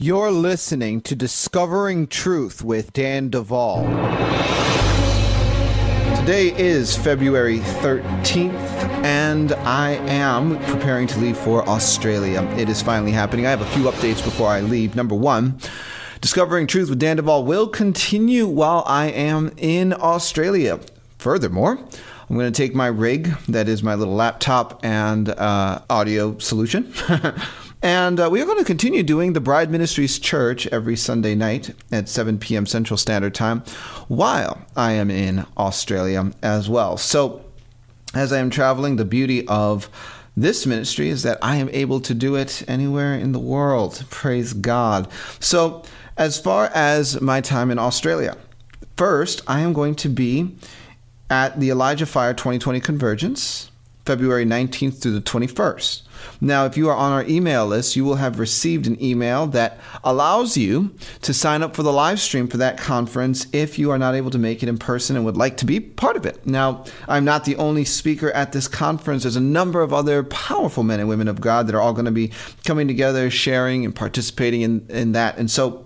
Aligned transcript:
You're 0.00 0.32
listening 0.32 1.02
to 1.02 1.14
Discovering 1.14 2.08
Truth 2.08 2.64
with 2.64 2.92
Dan 2.92 3.28
Duval. 3.28 3.84
Today 6.16 6.52
is 6.58 6.96
February 6.96 7.60
13th, 7.60 8.58
and 9.04 9.52
I 9.52 9.90
am 10.08 10.58
preparing 10.64 11.06
to 11.06 11.18
leave 11.20 11.36
for 11.36 11.62
Australia. 11.68 12.42
It 12.58 12.68
is 12.68 12.82
finally 12.82 13.12
happening. 13.12 13.46
I 13.46 13.50
have 13.50 13.60
a 13.60 13.66
few 13.66 13.84
updates 13.84 14.22
before 14.24 14.48
I 14.48 14.62
leave. 14.62 14.96
Number 14.96 15.14
one, 15.14 15.60
Discovering 16.20 16.66
Truth 16.66 16.90
with 16.90 16.98
Dan 16.98 17.18
Duval 17.18 17.44
will 17.44 17.68
continue 17.68 18.48
while 18.48 18.82
I 18.88 19.12
am 19.12 19.52
in 19.58 19.92
Australia. 19.92 20.80
Furthermore, 21.18 21.78
I'm 22.28 22.36
going 22.36 22.52
to 22.52 22.56
take 22.56 22.74
my 22.74 22.88
rig, 22.88 23.28
that 23.46 23.68
is 23.68 23.84
my 23.84 23.94
little 23.94 24.14
laptop 24.14 24.84
and 24.84 25.28
uh, 25.28 25.82
audio 25.88 26.36
solution. 26.38 26.92
And 27.84 28.18
uh, 28.18 28.30
we 28.32 28.40
are 28.40 28.46
going 28.46 28.56
to 28.56 28.64
continue 28.64 29.02
doing 29.02 29.34
the 29.34 29.42
Bride 29.42 29.70
Ministries 29.70 30.18
Church 30.18 30.66
every 30.68 30.96
Sunday 30.96 31.34
night 31.34 31.74
at 31.92 32.08
7 32.08 32.38
p.m. 32.38 32.64
Central 32.64 32.96
Standard 32.96 33.34
Time 33.34 33.60
while 34.08 34.62
I 34.74 34.92
am 34.92 35.10
in 35.10 35.44
Australia 35.58 36.32
as 36.42 36.66
well. 36.66 36.96
So, 36.96 37.44
as 38.14 38.32
I 38.32 38.38
am 38.38 38.48
traveling, 38.48 38.96
the 38.96 39.04
beauty 39.04 39.46
of 39.48 39.90
this 40.34 40.64
ministry 40.64 41.10
is 41.10 41.24
that 41.24 41.36
I 41.42 41.56
am 41.56 41.68
able 41.72 42.00
to 42.00 42.14
do 42.14 42.36
it 42.36 42.62
anywhere 42.66 43.16
in 43.16 43.32
the 43.32 43.38
world. 43.38 44.02
Praise 44.08 44.54
God. 44.54 45.06
So, 45.38 45.82
as 46.16 46.40
far 46.40 46.70
as 46.74 47.20
my 47.20 47.42
time 47.42 47.70
in 47.70 47.78
Australia, 47.78 48.38
first, 48.96 49.42
I 49.46 49.60
am 49.60 49.74
going 49.74 49.94
to 49.96 50.08
be 50.08 50.56
at 51.28 51.60
the 51.60 51.68
Elijah 51.68 52.06
Fire 52.06 52.32
2020 52.32 52.80
Convergence, 52.80 53.70
February 54.04 54.44
19th 54.44 55.00
through 55.00 55.12
the 55.12 55.20
21st. 55.20 56.02
Now, 56.40 56.66
if 56.66 56.76
you 56.76 56.88
are 56.88 56.96
on 56.96 57.12
our 57.12 57.24
email 57.24 57.66
list, 57.66 57.96
you 57.96 58.04
will 58.04 58.16
have 58.16 58.38
received 58.38 58.86
an 58.86 59.02
email 59.02 59.46
that 59.48 59.78
allows 60.02 60.56
you 60.56 60.94
to 61.22 61.34
sign 61.34 61.62
up 61.62 61.74
for 61.74 61.82
the 61.82 61.92
live 61.92 62.20
stream 62.20 62.48
for 62.48 62.56
that 62.58 62.78
conference 62.78 63.46
if 63.52 63.78
you 63.78 63.90
are 63.90 63.98
not 63.98 64.14
able 64.14 64.30
to 64.30 64.38
make 64.38 64.62
it 64.62 64.68
in 64.68 64.78
person 64.78 65.16
and 65.16 65.24
would 65.24 65.36
like 65.36 65.56
to 65.58 65.66
be 65.66 65.80
part 65.80 66.16
of 66.16 66.26
it. 66.26 66.44
Now, 66.46 66.84
I'm 67.08 67.24
not 67.24 67.44
the 67.44 67.56
only 67.56 67.84
speaker 67.84 68.30
at 68.32 68.52
this 68.52 68.68
conference. 68.68 69.22
There's 69.22 69.36
a 69.36 69.40
number 69.40 69.82
of 69.82 69.92
other 69.92 70.22
powerful 70.24 70.82
men 70.82 71.00
and 71.00 71.08
women 71.08 71.28
of 71.28 71.40
God 71.40 71.66
that 71.66 71.74
are 71.74 71.80
all 71.80 71.92
going 71.92 72.04
to 72.04 72.10
be 72.10 72.32
coming 72.64 72.88
together, 72.88 73.30
sharing 73.30 73.84
and 73.84 73.94
participating 73.94 74.62
in, 74.62 74.86
in 74.88 75.12
that. 75.12 75.38
And 75.38 75.50
so, 75.50 75.83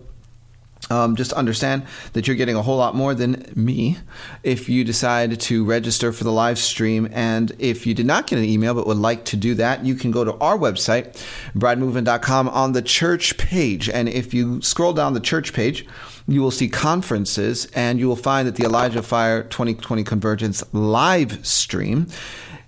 um, 0.91 1.17
just 1.17 1.33
understand 1.33 1.85
that 2.13 2.27
you're 2.27 2.37
getting 2.37 2.57
a 2.57 2.63
whole 2.63 2.77
lot 2.77 2.95
more 2.95 3.15
than 3.15 3.51
me 3.55 3.99
if 4.43 4.69
you 4.69 4.85
decide 4.85 5.39
to 5.41 5.65
register 5.65 6.13
for 6.13 6.25
the 6.25 6.33
live 6.33 6.59
stream. 6.59 7.09
And 7.13 7.53
if 7.59 7.87
you 7.87 7.95
did 7.95 8.07
not 8.07 8.27
get 8.27 8.39
an 8.39 8.45
email 8.45 8.75
but 8.75 8.87
would 8.87 8.97
like 8.97 9.25
to 9.27 9.37
do 9.37 9.55
that, 9.55 9.85
you 9.85 9.95
can 9.95 10.11
go 10.11 10.25
to 10.25 10.35
our 10.39 10.57
website, 10.57 11.15
bridemovement.com, 11.55 12.49
on 12.49 12.73
the 12.73 12.83
church 12.83 13.37
page. 13.39 13.89
And 13.89 14.09
if 14.09 14.33
you 14.33 14.63
scroll 14.63 14.93
down 14.93 15.15
the 15.15 15.21
church 15.21 15.53
page, 15.53 15.87
you 16.27 16.43
will 16.43 16.51
see 16.51 16.69
conferences 16.69 17.67
and 17.75 17.99
you 17.99 18.09
will 18.09 18.17
find 18.17 18.47
that 18.47 18.57
the 18.57 18.65
Elijah 18.65 19.03
Fire 19.03 19.43
2020 19.43 20.05
Convergence 20.05 20.63
live 20.73 21.47
stream 21.47 22.07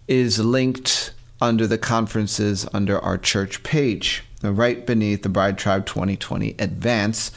is 0.08 0.38
linked 0.38 1.12
under 1.40 1.66
the 1.66 1.78
conferences 1.78 2.66
under 2.72 2.98
our 2.98 3.16
church 3.16 3.62
page, 3.62 4.24
right 4.42 4.86
beneath 4.86 5.22
the 5.22 5.28
Bride 5.28 5.56
Tribe 5.56 5.86
2020 5.86 6.56
Advance 6.58 7.30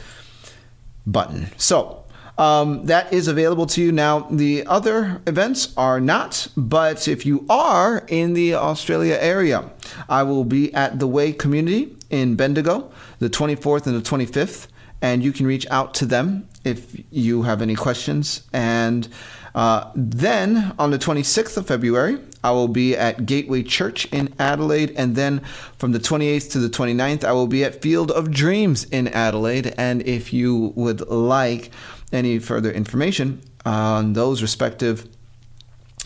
button. 1.06 1.50
So 1.56 2.04
um, 2.36 2.86
that 2.86 3.12
is 3.12 3.28
available 3.28 3.66
to 3.66 3.82
you 3.82 3.92
now. 3.92 4.26
The 4.30 4.66
other 4.66 5.22
events 5.26 5.72
are 5.76 6.00
not, 6.00 6.48
but 6.56 7.06
if 7.06 7.24
you 7.24 7.46
are 7.48 8.04
in 8.08 8.34
the 8.34 8.54
Australia 8.54 9.16
area, 9.20 9.70
I 10.08 10.24
will 10.24 10.44
be 10.44 10.74
at 10.74 10.98
the 10.98 11.06
Way 11.06 11.32
Community 11.32 11.96
in 12.10 12.34
Bendigo, 12.34 12.90
the 13.20 13.30
24th 13.30 13.86
and 13.86 13.96
the 13.96 14.08
25th, 14.08 14.66
and 15.00 15.22
you 15.22 15.32
can 15.32 15.46
reach 15.46 15.66
out 15.70 15.94
to 15.94 16.06
them 16.06 16.48
if 16.64 17.00
you 17.10 17.42
have 17.42 17.62
any 17.62 17.76
questions. 17.76 18.48
And 18.52 19.08
uh, 19.54 19.90
then 19.94 20.74
on 20.78 20.90
the 20.90 20.98
26th 20.98 21.56
of 21.56 21.66
February, 21.68 22.18
I 22.44 22.50
will 22.50 22.68
be 22.68 22.94
at 22.96 23.24
Gateway 23.26 23.62
Church 23.62 24.04
in 24.12 24.32
Adelaide. 24.38 24.92
And 24.96 25.16
then 25.16 25.40
from 25.78 25.92
the 25.92 25.98
28th 25.98 26.52
to 26.52 26.58
the 26.58 26.68
29th, 26.68 27.24
I 27.24 27.32
will 27.32 27.46
be 27.46 27.64
at 27.64 27.80
Field 27.80 28.10
of 28.10 28.30
Dreams 28.30 28.84
in 28.84 29.08
Adelaide. 29.08 29.74
And 29.78 30.02
if 30.06 30.32
you 30.32 30.72
would 30.76 31.00
like 31.08 31.70
any 32.12 32.38
further 32.38 32.70
information 32.70 33.42
on 33.64 34.12
those 34.12 34.42
respective 34.42 35.08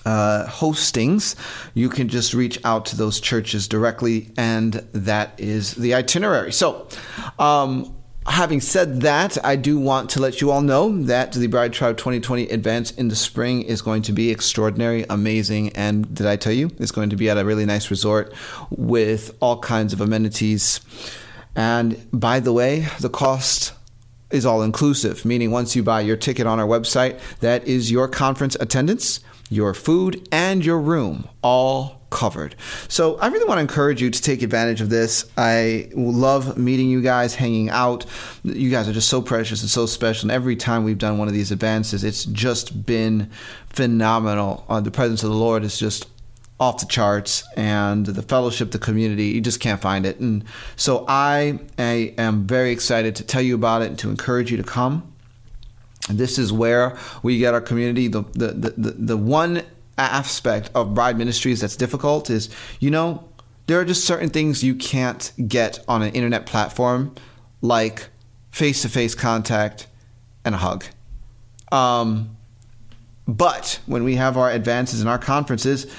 uh, 0.04 0.47
hostings, 0.48 1.34
you 1.75 1.88
can 1.88 2.09
just 2.09 2.32
reach 2.32 2.59
out 2.65 2.87
to 2.87 2.97
those 2.97 3.21
churches 3.21 3.69
directly, 3.69 4.31
and 4.38 4.75
that 4.93 5.38
is 5.38 5.75
the 5.75 5.93
itinerary. 5.93 6.53
So, 6.53 6.88
um, 7.38 7.97
having 8.28 8.61
said 8.61 9.00
that, 9.00 9.43
I 9.44 9.56
do 9.56 9.78
want 9.78 10.11
to 10.11 10.21
let 10.21 10.41
you 10.41 10.50
all 10.50 10.61
know 10.61 11.03
that 11.05 11.33
the 11.33 11.47
Bride 11.47 11.72
Tribe 11.72 11.97
2020 11.97 12.49
Advance 12.49 12.91
in 12.93 13.09
the 13.09 13.16
spring 13.16 13.62
is 13.62 13.83
going 13.83 14.03
to 14.03 14.12
be 14.12 14.31
extraordinary, 14.31 15.05
amazing, 15.09 15.71
and 15.71 16.15
did 16.15 16.27
I 16.27 16.37
tell 16.37 16.53
you? 16.53 16.71
It's 16.78 16.93
going 16.93 17.11
to 17.11 17.16
be 17.16 17.31
at 17.31 17.39
a 17.39 17.44
really 17.44 17.65
nice 17.65 17.91
resort 17.91 18.33
with 18.71 19.37
all 19.41 19.59
kinds 19.61 19.93
of 19.93 20.00
amenities. 20.00 20.81
And 21.56 22.06
by 22.12 22.41
the 22.41 22.53
way, 22.53 22.87
the 23.00 23.11
cost 23.11 23.72
is 24.31 24.45
all 24.45 24.62
inclusive, 24.62 25.25
meaning 25.25 25.50
once 25.50 25.75
you 25.75 25.83
buy 25.83 26.03
your 26.03 26.16
ticket 26.16 26.47
on 26.47 26.60
our 26.60 26.66
website, 26.66 27.19
that 27.41 27.66
is 27.66 27.91
your 27.91 28.09
conference 28.09 28.56
attendance, 28.60 29.21
your 29.50 29.75
food, 29.75 30.28
and 30.31 30.65
your 30.65 30.78
room 30.78 31.28
all 31.43 31.97
covered. 32.10 32.54
So 32.88 33.16
I 33.19 33.28
really 33.28 33.44
want 33.44 33.58
to 33.58 33.62
encourage 33.62 34.00
you 34.00 34.10
to 34.10 34.22
take 34.22 34.42
advantage 34.42 34.80
of 34.80 34.91
this. 34.91 35.30
I 35.36 35.91
love 35.94 36.56
meeting 36.56 36.88
you 36.88 37.02
guys, 37.02 37.34
hanging 37.34 37.70
out. 37.70 38.06
You 38.44 38.70
guys 38.70 38.88
are 38.88 38.92
just 38.92 39.08
so 39.08 39.20
precious 39.20 39.60
and 39.62 39.70
so 39.70 39.86
special. 39.86 40.24
And 40.24 40.30
every 40.30 40.56
time 40.56 40.84
we've 40.84 40.98
done 40.98 41.18
one 41.18 41.28
of 41.28 41.34
these 41.34 41.52
advances, 41.52 42.04
it's 42.04 42.24
just 42.24 42.86
been 42.86 43.30
phenomenal. 43.68 44.64
Uh, 44.68 44.80
the 44.80 44.91
presence 44.91 45.22
of 45.22 45.30
the 45.30 45.36
Lord 45.36 45.64
is 45.64 45.78
just 45.78 46.06
off 46.60 46.80
the 46.80 46.86
charts 46.86 47.44
and 47.56 48.04
the 48.06 48.22
fellowship 48.22 48.72
the 48.72 48.80
community 48.80 49.26
you 49.26 49.41
just 49.41 49.60
can't 49.60 49.80
find 49.80 50.04
it 50.04 50.18
and 50.18 50.42
so 50.74 51.04
I, 51.06 51.60
I 51.78 52.14
am 52.18 52.48
very 52.48 52.72
excited 52.72 53.14
to 53.16 53.22
tell 53.22 53.41
you 53.42 53.54
about 53.54 53.82
it 53.82 53.91
and 53.91 53.98
to 54.00 54.10
encourage 54.10 54.50
you 54.50 54.56
to 54.56 54.64
come 54.64 55.12
this 56.10 56.36
is 56.36 56.52
where 56.52 56.98
we 57.22 57.38
get 57.38 57.54
our 57.54 57.60
community 57.60 58.08
the 58.08 58.22
the, 58.32 58.48
the, 58.48 58.70
the, 58.76 58.91
the 58.91 59.16
one 59.16 59.62
aspect 59.98 60.70
of 60.75 60.94
bride 60.94 61.19
ministries 61.19 61.60
that's 61.60 61.76
difficult 61.76 62.31
is, 62.31 62.48
you 62.81 62.91
know, 62.91 63.28
there 63.66 63.78
are 63.78 63.84
just 63.84 64.04
certain 64.04 64.31
things 64.31 64.64
you 64.64 64.75
can't 64.75 65.32
get 65.47 65.84
on 65.86 66.03
an 66.03 66.12
internet 66.14 66.47
platform, 66.47 67.14
like 67.60 68.09
face 68.50 68.82
to 68.82 68.88
face 68.88 69.14
contact 69.14 69.86
and 70.44 70.54
a 70.54 70.59
hug. 70.59 70.84
Um, 71.70 72.36
but 73.26 73.81
when 73.84 74.04
we 74.04 74.16
have 74.16 74.38
our 74.38 74.50
advances 74.50 75.03
in 75.03 75.09
our 75.09 75.19
conferences, 75.19 75.94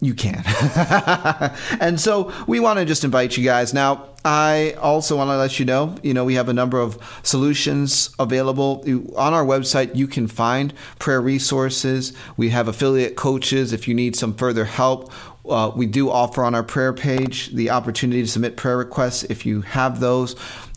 you 0.00 0.14
can. 0.14 0.44
and 1.80 2.00
so 2.00 2.32
we 2.46 2.60
want 2.60 2.78
to 2.78 2.84
just 2.84 3.02
invite 3.02 3.36
you 3.36 3.44
guys. 3.44 3.74
Now, 3.74 4.10
I 4.26 4.72
also 4.80 5.16
want 5.16 5.28
to 5.28 5.36
let 5.36 5.60
you 5.60 5.64
know, 5.64 5.94
you 6.02 6.12
know, 6.12 6.24
we 6.24 6.34
have 6.34 6.48
a 6.48 6.52
number 6.52 6.80
of 6.80 6.98
solutions 7.22 8.12
available 8.18 8.82
on 9.16 9.32
our 9.32 9.44
website. 9.44 9.94
You 9.94 10.08
can 10.08 10.26
find 10.26 10.74
prayer 10.98 11.20
resources. 11.20 12.12
We 12.36 12.48
have 12.48 12.66
affiliate 12.66 13.14
coaches 13.14 13.72
if 13.72 13.86
you 13.86 13.94
need 13.94 14.16
some 14.16 14.34
further 14.34 14.64
help. 14.64 15.12
Uh, 15.48 15.70
we 15.76 15.86
do 15.86 16.10
offer 16.10 16.42
on 16.42 16.56
our 16.56 16.64
prayer 16.64 16.92
page 16.92 17.54
the 17.54 17.70
opportunity 17.70 18.20
to 18.20 18.26
submit 18.26 18.56
prayer 18.56 18.76
requests 18.76 19.22
if 19.22 19.46
you 19.46 19.60
have 19.60 20.00
those. 20.00 20.34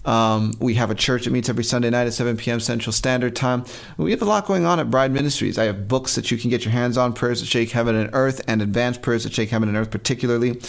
Um, 0.09 0.53
we 0.59 0.73
have 0.73 0.89
a 0.89 0.95
church 0.95 1.25
that 1.25 1.29
meets 1.29 1.49
every 1.49 1.63
Sunday 1.63 1.91
night 1.91 2.07
at 2.07 2.13
7 2.13 2.35
p.m. 2.35 2.59
Central 2.59 2.91
Standard 2.91 3.35
Time. 3.35 3.63
We 3.97 4.09
have 4.09 4.23
a 4.23 4.25
lot 4.25 4.47
going 4.47 4.65
on 4.65 4.79
at 4.79 4.89
Bride 4.89 5.11
Ministries. 5.11 5.59
I 5.59 5.65
have 5.65 5.87
books 5.87 6.15
that 6.15 6.31
you 6.31 6.37
can 6.37 6.49
get 6.49 6.65
your 6.65 6.71
hands 6.71 6.97
on, 6.97 7.13
Prayers 7.13 7.41
that 7.41 7.45
Shake 7.45 7.69
Heaven 7.69 7.95
and 7.95 8.09
Earth, 8.13 8.41
and 8.47 8.59
Advanced 8.63 9.03
Prayers 9.03 9.25
that 9.25 9.33
Shake 9.33 9.51
Heaven 9.51 9.69
and 9.69 9.77
Earth, 9.77 9.91
particularly, 9.91 10.59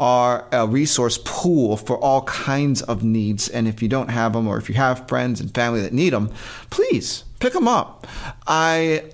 are 0.00 0.48
a 0.50 0.66
resource 0.66 1.16
pool 1.24 1.76
for 1.76 1.96
all 1.98 2.22
kinds 2.22 2.82
of 2.82 3.04
needs. 3.04 3.48
And 3.48 3.68
if 3.68 3.80
you 3.80 3.88
don't 3.88 4.08
have 4.08 4.32
them, 4.32 4.48
or 4.48 4.58
if 4.58 4.68
you 4.68 4.74
have 4.74 5.06
friends 5.06 5.40
and 5.40 5.54
family 5.54 5.80
that 5.82 5.92
need 5.92 6.10
them, 6.10 6.32
please 6.70 7.22
pick 7.38 7.52
them 7.52 7.68
up. 7.68 8.04
I 8.48 9.04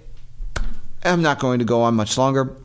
am 1.05 1.21
not 1.21 1.39
going 1.39 1.59
to 1.59 1.67
go 1.67 1.83
on 1.83 1.95
much 1.95 2.17
longer. 2.17 2.57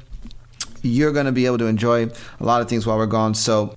You're 0.83 1.12
going 1.12 1.25
to 1.25 1.33
be 1.33 1.45
able 1.45 1.57
to 1.57 1.65
enjoy 1.65 2.06
a 2.06 2.45
lot 2.45 2.62
of 2.62 2.69
things 2.69 2.88
while 2.88 2.95
we're 2.95 3.07
gone. 3.07 3.33
So, 3.33 3.75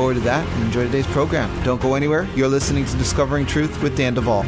forward 0.00 0.14
to 0.14 0.20
that 0.20 0.48
and 0.54 0.64
enjoy 0.64 0.82
today's 0.84 1.06
program. 1.08 1.62
Don't 1.62 1.78
go 1.82 1.94
anywhere. 1.94 2.26
You're 2.34 2.48
listening 2.48 2.86
to 2.86 2.96
Discovering 2.96 3.44
Truth 3.44 3.82
with 3.82 3.98
Dan 3.98 4.14
Duval. 4.14 4.44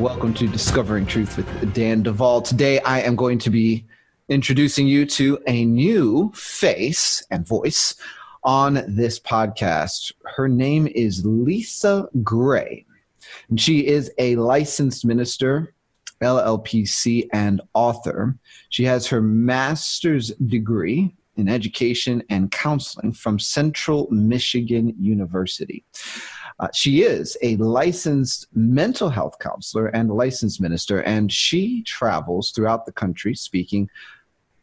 Welcome 0.00 0.32
to 0.34 0.46
Discovering 0.46 1.06
Truth 1.06 1.38
with 1.38 1.74
Dan 1.74 2.04
Duval. 2.04 2.42
Today 2.42 2.78
I 2.82 3.00
am 3.00 3.16
going 3.16 3.40
to 3.40 3.50
be 3.50 3.84
introducing 4.28 4.86
you 4.86 5.04
to 5.06 5.40
a 5.48 5.64
new 5.64 6.30
face 6.36 7.26
and 7.32 7.44
voice 7.44 7.96
on 8.44 8.84
this 8.86 9.18
podcast. 9.18 10.12
Her 10.36 10.46
name 10.46 10.86
is 10.86 11.26
Lisa 11.26 12.08
Gray. 12.22 12.86
And 13.48 13.60
she 13.60 13.86
is 13.86 14.10
a 14.18 14.36
licensed 14.36 15.04
minister 15.04 15.74
LLPC, 16.22 17.28
and 17.32 17.60
author. 17.74 18.36
She 18.70 18.84
has 18.84 19.06
her 19.06 19.20
master's 19.20 20.28
degree 20.46 21.14
in 21.36 21.48
education 21.48 22.22
and 22.30 22.50
counseling 22.50 23.12
from 23.12 23.38
Central 23.38 24.08
Michigan 24.10 24.94
University. 24.98 25.84
Uh, 26.58 26.68
she 26.72 27.02
is 27.02 27.36
a 27.42 27.56
licensed 27.56 28.46
mental 28.54 29.10
health 29.10 29.38
counselor 29.38 29.88
and 29.88 30.10
licensed 30.10 30.60
minister, 30.60 31.02
and 31.02 31.30
she 31.30 31.82
travels 31.82 32.50
throughout 32.50 32.86
the 32.86 32.92
country 32.92 33.34
speaking 33.34 33.88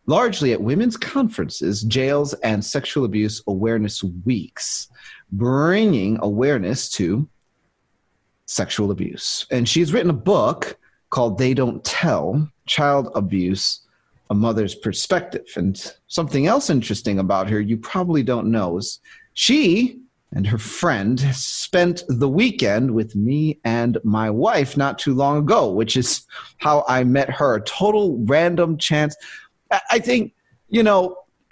largely 0.07 0.51
at 0.51 0.61
women's 0.61 0.97
conferences, 0.97 1.83
jails, 1.83 2.33
and 2.35 2.65
sexual 2.65 3.05
abuse 3.05 3.41
awareness 3.47 4.03
weeks, 4.03 4.89
bringing 5.31 6.17
awareness 6.21 6.89
to 6.89 7.29
sexual 8.45 8.91
abuse. 8.91 9.45
And 9.51 9.67
she's 9.67 9.93
written 9.93 10.09
a 10.09 10.13
book 10.13 10.77
called 11.09 11.37
They 11.37 11.53
Don't 11.53 11.83
Tell 11.83 12.49
Child 12.65 13.09
Abuse 13.15 13.81
a 14.29 14.35
mother's 14.35 14.75
perspective. 14.75 15.45
And 15.55 15.79
something 16.07 16.47
else 16.47 16.69
interesting 16.69 17.19
about 17.19 17.49
her 17.49 17.59
you 17.59 17.77
probably 17.77 18.23
don't 18.23 18.51
know 18.51 18.77
is 18.77 18.99
she 19.33 19.99
and 20.35 20.47
her 20.47 20.57
friend 20.57 21.19
spent 21.35 22.03
the 22.07 22.27
weekend 22.27 22.91
with 22.91 23.15
me 23.15 23.59
and 23.63 23.99
my 24.03 24.29
wife 24.31 24.75
not 24.75 24.97
too 24.97 25.13
long 25.13 25.37
ago, 25.37 25.69
which 25.69 25.95
is 25.95 26.25
how 26.57 26.83
I 26.87 27.03
met 27.03 27.29
her. 27.29 27.55
A 27.55 27.63
total 27.63 28.17
random 28.25 28.77
chance. 28.77 29.15
I 29.91 29.99
think, 29.99 30.33
you 30.69 30.81
know, 30.81 31.17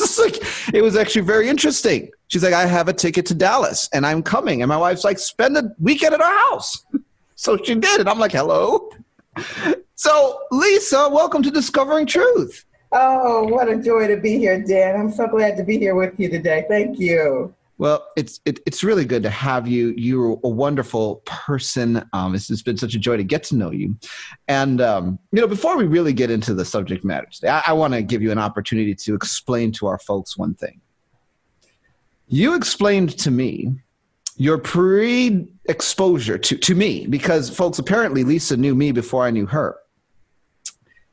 like 0.18 0.36
it 0.74 0.82
was 0.82 0.96
actually 0.96 1.22
very 1.22 1.48
interesting. 1.48 2.10
She's 2.28 2.42
like, 2.42 2.54
I 2.54 2.66
have 2.66 2.88
a 2.88 2.92
ticket 2.92 3.26
to 3.26 3.34
Dallas 3.34 3.88
and 3.92 4.06
I'm 4.06 4.22
coming. 4.22 4.62
And 4.62 4.68
my 4.68 4.76
wife's 4.76 5.04
like, 5.04 5.18
spend 5.18 5.56
the 5.56 5.74
weekend 5.78 6.14
at 6.14 6.20
our 6.20 6.50
house. 6.50 6.84
So 7.38 7.58
she 7.62 7.74
did. 7.74 8.00
And 8.00 8.08
I'm 8.08 8.18
like, 8.18 8.32
hello. 8.32 8.88
So, 9.98 10.42
Lisa, 10.50 11.08
welcome 11.10 11.42
to 11.42 11.50
Discovering 11.50 12.04
Truth. 12.04 12.66
Oh, 12.92 13.44
what 13.44 13.66
a 13.66 13.76
joy 13.76 14.06
to 14.08 14.18
be 14.18 14.36
here, 14.36 14.62
Dan. 14.62 14.94
I'm 14.94 15.10
so 15.10 15.26
glad 15.26 15.56
to 15.56 15.64
be 15.64 15.78
here 15.78 15.94
with 15.94 16.20
you 16.20 16.28
today. 16.28 16.66
Thank 16.68 16.98
you. 16.98 17.54
Well, 17.78 18.08
it's 18.16 18.40
it, 18.46 18.60
it's 18.64 18.82
really 18.82 19.04
good 19.04 19.22
to 19.22 19.30
have 19.30 19.68
you. 19.68 19.92
You're 19.96 20.40
a 20.42 20.48
wonderful 20.48 21.16
person. 21.26 22.08
Um, 22.14 22.34
it's, 22.34 22.50
it's 22.50 22.62
been 22.62 22.78
such 22.78 22.94
a 22.94 22.98
joy 22.98 23.18
to 23.18 23.24
get 23.24 23.42
to 23.44 23.56
know 23.56 23.70
you. 23.70 23.96
And 24.48 24.80
um, 24.80 25.18
you 25.32 25.40
know, 25.40 25.46
before 25.46 25.76
we 25.76 25.84
really 25.84 26.14
get 26.14 26.30
into 26.30 26.54
the 26.54 26.64
subject 26.64 27.04
matter 27.04 27.26
today, 27.30 27.48
I, 27.48 27.64
I 27.68 27.72
want 27.74 27.92
to 27.92 28.02
give 28.02 28.22
you 28.22 28.32
an 28.32 28.38
opportunity 28.38 28.94
to 28.94 29.14
explain 29.14 29.72
to 29.72 29.86
our 29.86 29.98
folks 29.98 30.38
one 30.38 30.54
thing. 30.54 30.80
You 32.28 32.54
explained 32.54 33.18
to 33.18 33.30
me 33.30 33.72
your 34.38 34.58
pre-exposure 34.58 36.38
to 36.38 36.56
to 36.56 36.74
me 36.74 37.06
because 37.06 37.50
folks 37.50 37.78
apparently 37.78 38.24
Lisa 38.24 38.56
knew 38.56 38.74
me 38.74 38.90
before 38.90 39.24
I 39.24 39.30
knew 39.30 39.46
her, 39.46 39.76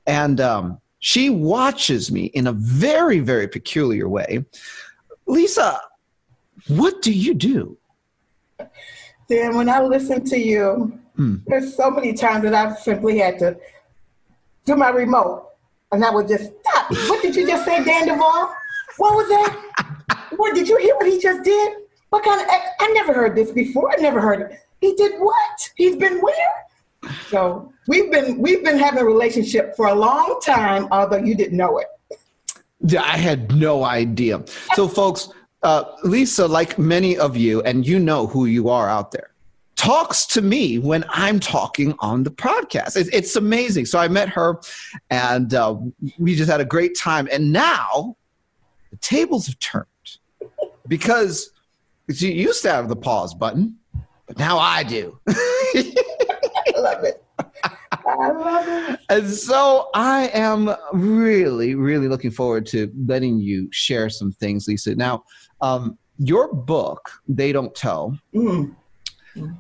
and 0.08 0.40
um, 0.40 0.80
she 1.00 1.30
watches 1.30 2.10
me 2.10 2.26
in 2.28 2.48
a 2.48 2.54
very 2.54 3.20
very 3.20 3.50
peculiar 3.50 4.08
way. 4.08 4.46
Lisa, 5.26 5.80
what 6.68 7.02
do 7.02 7.12
you 7.12 7.34
do? 7.34 7.78
Dan, 9.30 9.56
when 9.56 9.70
I 9.70 9.82
listen 9.82 10.24
to 10.26 10.38
you, 10.38 11.00
hmm. 11.16 11.38
there's 11.48 11.76
so 11.76 11.90
many 11.90 12.14
times 12.14 12.44
that 12.44 12.54
I've 12.54 12.78
simply 12.80 13.18
had 13.18 13.40
to 13.40 13.58
do 14.66 14.76
my 14.76 14.90
remote, 14.90 15.50
and 15.92 16.04
I 16.04 16.12
would 16.12 16.28
just 16.28 16.52
stop. 16.62 16.92
What 17.10 17.22
did 17.22 17.36
you 17.36 17.48
just 17.48 17.66
say, 17.66 17.84
Dan 17.84 18.08
Duval? 18.08 18.54
What 18.98 19.16
was 19.16 19.28
that? 19.30 20.30
what 20.36 20.56
did 20.56 20.68
you 20.68 20.78
hear? 20.78 20.96
What 20.96 21.08
he 21.08 21.20
just 21.20 21.44
did? 21.44 21.74
What 22.10 22.24
kind 22.24 22.42
of? 22.42 22.48
I 22.48 22.92
never 22.94 23.14
heard 23.14 23.36
this 23.36 23.52
before. 23.52 23.92
I 23.92 23.96
never 24.02 24.22
heard 24.22 24.42
it. 24.42 24.60
He 24.82 24.94
did 24.94 25.20
what? 25.20 25.72
He's 25.76 25.96
been 25.96 26.20
where? 26.22 27.14
So 27.30 27.74
we've 27.88 28.12
been 28.12 28.40
we've 28.40 28.64
been 28.64 28.78
having 28.78 29.00
a 29.02 29.06
relationship 29.06 29.76
for 29.76 29.88
a 29.88 29.96
long 29.96 30.40
time, 30.46 30.88
although 30.92 31.18
you 31.18 31.36
didn't 31.36 31.58
know 31.58 31.80
it. 31.80 31.88
Yeah, 32.86 33.02
I 33.02 33.18
had 33.18 33.56
no 33.56 33.86
idea. 33.86 34.44
So, 34.76 34.90
folks, 34.90 35.30
uh, 35.64 35.84
Lisa, 36.04 36.48
like 36.48 36.78
many 36.78 37.18
of 37.18 37.36
you, 37.38 37.62
and 37.62 37.88
you 37.88 38.00
know 38.00 38.28
who 38.28 38.46
you 38.46 38.70
are 38.70 38.90
out 38.90 39.12
there, 39.12 39.34
talks 39.76 40.26
to 40.28 40.42
me 40.42 40.78
when 40.78 41.04
I'm 41.10 41.40
talking 41.40 41.96
on 42.00 42.24
the 42.24 42.32
podcast. 42.32 42.96
It's, 42.96 43.10
it's 43.10 43.36
amazing. 43.36 43.86
So 43.86 44.00
I 44.00 44.08
met 44.08 44.30
her, 44.30 44.60
and 45.10 45.54
uh, 45.54 45.78
we 46.18 46.36
just 46.36 46.52
had 46.52 46.62
a 46.62 46.66
great 46.66 46.98
time. 46.98 47.28
And 47.32 47.52
now 47.52 48.16
the 48.92 48.98
tables 48.98 49.48
have 49.48 49.60
turned 49.60 49.88
because 50.88 51.52
you 52.08 52.30
used 52.30 52.62
to 52.64 52.72
have 52.72 52.90
the 52.90 52.96
pause 52.96 53.34
button, 53.34 53.78
but 54.28 54.38
now 54.38 54.58
I 54.58 54.84
do. 54.84 55.20
I 55.28 56.74
love 56.78 57.04
it. 57.04 57.24
I 58.06 58.32
love 58.32 58.68
it. 58.68 59.00
And 59.10 59.30
so 59.30 59.90
I 59.94 60.30
am 60.34 60.76
really, 60.92 61.76
really 61.76 62.08
looking 62.08 62.32
forward 62.32 62.66
to 62.68 62.92
letting 63.06 63.40
you 63.40 63.70
share 63.72 64.10
some 64.10 64.32
things, 64.32 64.68
Lisa. 64.68 64.96
Now, 64.96 65.24
um, 65.64 65.98
your 66.20 66.54
book, 66.54 67.10
They 67.28 67.52
Don't 67.54 67.74
Tell, 67.74 68.20
mm. 68.36 68.76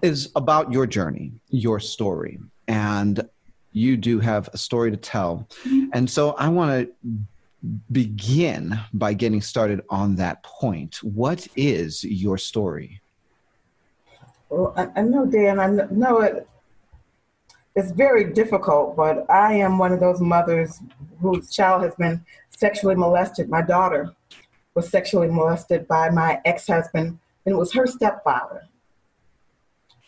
is 0.03 0.29
about 0.35 0.71
your 0.71 0.85
journey, 0.85 1.31
your 1.49 1.79
story. 1.79 2.39
And 2.67 3.27
you 3.71 3.97
do 3.97 4.19
have 4.19 4.49
a 4.53 4.57
story 4.57 4.91
to 4.91 4.97
tell. 4.97 5.47
Mm. 5.63 5.89
And 5.93 6.09
so 6.09 6.31
I 6.33 6.49
want 6.49 6.71
to 6.71 7.11
begin 7.91 8.77
by 8.93 9.13
getting 9.13 9.41
started 9.41 9.81
on 9.89 10.17
that 10.17 10.43
point. 10.43 11.01
What 11.01 11.47
is 11.55 12.03
your 12.03 12.37
story? 12.37 13.01
Well, 14.49 14.73
I, 14.75 14.89
I 14.99 15.01
know, 15.01 15.25
Dan, 15.25 15.59
I 15.59 15.67
know 15.89 16.19
it. 16.19 16.47
It's 17.75 17.91
very 17.91 18.33
difficult, 18.33 18.95
but 18.95 19.25
I 19.31 19.53
am 19.53 19.79
one 19.79 19.93
of 19.93 19.99
those 19.99 20.21
mothers 20.21 20.79
whose 21.21 21.49
child 21.49 21.81
has 21.83 21.95
been 21.95 22.23
sexually 22.49 22.93
molested. 22.93 23.49
My 23.49 23.63
daughter 23.63 24.13
was 24.75 24.89
sexually 24.89 25.27
molested 25.27 25.87
by 25.87 26.09
my 26.09 26.41
ex 26.45 26.67
husband, 26.67 27.19
and 27.45 27.53
it 27.53 27.57
was 27.57 27.73
her 27.73 27.85
stepfather. 27.85 28.67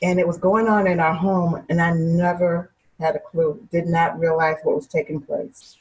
And 0.02 0.20
it 0.20 0.28
was 0.28 0.38
going 0.38 0.68
on 0.68 0.88
in 0.88 1.00
our 1.00 1.14
home, 1.14 1.66
and 1.70 1.82
I 1.82 1.92
never 1.92 2.72
had 3.00 3.16
a 3.16 3.20
clue, 3.20 3.68
did 3.72 3.88
not 3.88 4.20
realize 4.20 4.58
what 4.64 4.76
was 4.76 4.88
taking 4.88 5.22
place. 5.22 5.78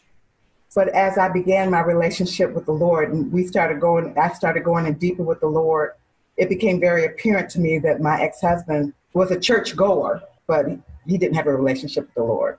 But 0.75 0.89
as 0.89 1.19
I 1.19 1.29
began 1.29 1.71
my 1.71 1.81
relationship 1.81 2.53
with 2.53 2.67
the 2.67 2.73
Lord 2.73 3.13
and 3.13 3.33
we 3.33 3.47
started 3.47 3.81
going, 3.81 4.17
I 4.19 4.33
started 4.33 4.65
going 4.65 4.87
in 4.87 4.95
deeper 4.95 5.23
with 5.23 5.39
the 5.39 5.47
Lord, 5.47 5.93
it 6.37 6.49
became 6.49 6.81
very 6.81 7.05
apparent 7.05 7.49
to 7.51 7.61
me 7.61 7.79
that 7.79 8.01
my 8.01 8.21
ex 8.21 8.41
husband 8.41 8.93
was 9.13 9.31
a 9.31 9.39
church 9.39 9.77
goer, 9.77 10.21
but 10.49 10.67
he 11.07 11.17
didn't 11.17 11.37
have 11.37 11.47
a 11.47 11.55
relationship 11.55 12.07
with 12.07 12.15
the 12.15 12.25
Lord. 12.25 12.59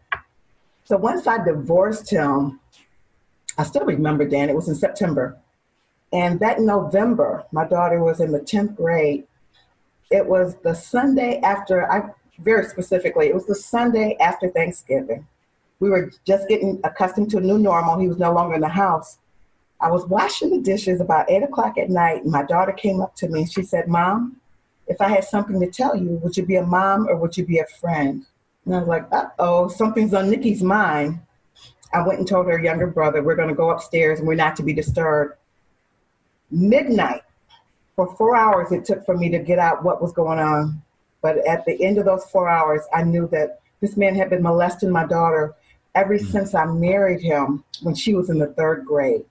So 0.86 0.95
once 0.95 1.27
I 1.27 1.44
divorced 1.44 2.10
him, 2.10 2.60
I 3.57 3.63
still 3.63 3.86
remember, 3.86 4.25
Dan, 4.25 4.50
it 4.50 4.55
was 4.55 4.70
in 4.70 4.75
September. 4.75 5.38
And 6.15 6.39
that 6.39 6.60
November, 6.62 7.43
my 7.51 7.67
daughter 7.67 8.03
was 8.03 8.22
in 8.22 8.31
the 8.31 8.39
10th 8.39 8.75
grade. 8.75 9.25
It 10.10 10.25
was 10.25 10.55
the 10.63 10.74
Sunday 10.74 11.39
after, 11.41 11.91
I 11.91 12.10
very 12.39 12.65
specifically, 12.65 13.27
it 13.27 13.36
was 13.36 13.45
the 13.45 13.55
Sunday 13.55 14.17
after 14.19 14.50
Thanksgiving 14.50 15.27
we 15.79 15.89
were 15.89 16.12
just 16.25 16.48
getting 16.48 16.79
accustomed 16.84 17.29
to 17.31 17.38
a 17.38 17.41
new 17.41 17.57
normal. 17.57 18.00
He 18.00 18.07
was 18.07 18.17
no 18.17 18.34
longer 18.34 18.55
in 18.55 18.62
the 18.62 18.67
house. 18.67 19.19
I 19.81 19.91
was 19.91 20.05
washing 20.07 20.50
the 20.50 20.62
dishes 20.62 21.01
about 21.01 21.29
eight 21.29 21.43
o'clock 21.43 21.77
at 21.77 21.89
night, 21.89 22.24
and 22.24 22.31
my 22.31 22.43
daughter 22.43 22.72
came 22.72 23.01
up 23.01 23.15
to 23.17 23.27
me 23.27 23.41
and 23.41 23.51
she 23.51 23.62
said, 23.62 23.88
Mom, 23.88 24.38
if 24.88 25.01
I 25.01 25.10
had 25.10 25.25
something 25.25 25.60
to 25.60 25.69
tell 25.69 25.95
you, 25.95 26.19
would 26.24 26.38
you 26.38 26.45
be 26.45 26.55
a 26.55 26.65
mom 26.65 27.07
or 27.10 27.17
would 27.17 27.36
you 27.36 27.45
be 27.45 27.60
a 27.60 27.65
friend? 27.79 28.25
And 28.65 28.75
I 28.75 28.79
was 28.79 28.88
like, 28.88 29.05
uh 29.12 29.25
oh, 29.39 29.67
something's 29.67 30.13
on 30.13 30.29
Nikki's 30.29 30.63
mind. 30.63 31.19
I 31.93 32.05
went 32.05 32.19
and 32.19 32.27
told 32.27 32.48
her 32.48 32.60
younger 32.60 32.88
brother, 32.88 33.22
we're 33.22 33.36
going 33.36 33.50
to 33.50 33.55
go 33.55 33.69
upstairs 33.69 34.19
and 34.19 34.27
we're 34.27 34.36
not 34.36 34.55
to 34.57 34.63
be 34.63 34.74
disturbed. 34.74 35.36
Midnight, 36.55 37.21
for 37.95 38.15
four 38.15 38.35
hours, 38.35 38.71
it 38.71 38.85
took 38.85 39.05
for 39.05 39.17
me 39.17 39.29
to 39.29 39.39
get 39.39 39.59
out 39.59 39.83
what 39.83 40.01
was 40.01 40.13
going 40.13 40.39
on. 40.39 40.81
But 41.21 41.45
at 41.47 41.65
the 41.65 41.81
end 41.83 41.97
of 41.97 42.05
those 42.05 42.24
four 42.25 42.50
hours, 42.50 42.81
I 42.93 43.03
knew 43.03 43.27
that 43.29 43.59
this 43.81 43.97
man 43.97 44.15
had 44.15 44.29
been 44.29 44.41
molesting 44.41 44.89
my 44.89 45.05
daughter 45.05 45.53
ever 45.95 46.17
mm-hmm. 46.17 46.31
since 46.31 46.55
I 46.55 46.65
married 46.65 47.21
him 47.21 47.63
when 47.81 47.93
she 47.93 48.13
was 48.13 48.29
in 48.29 48.39
the 48.39 48.47
third 48.47 48.85
grade. 48.85 49.25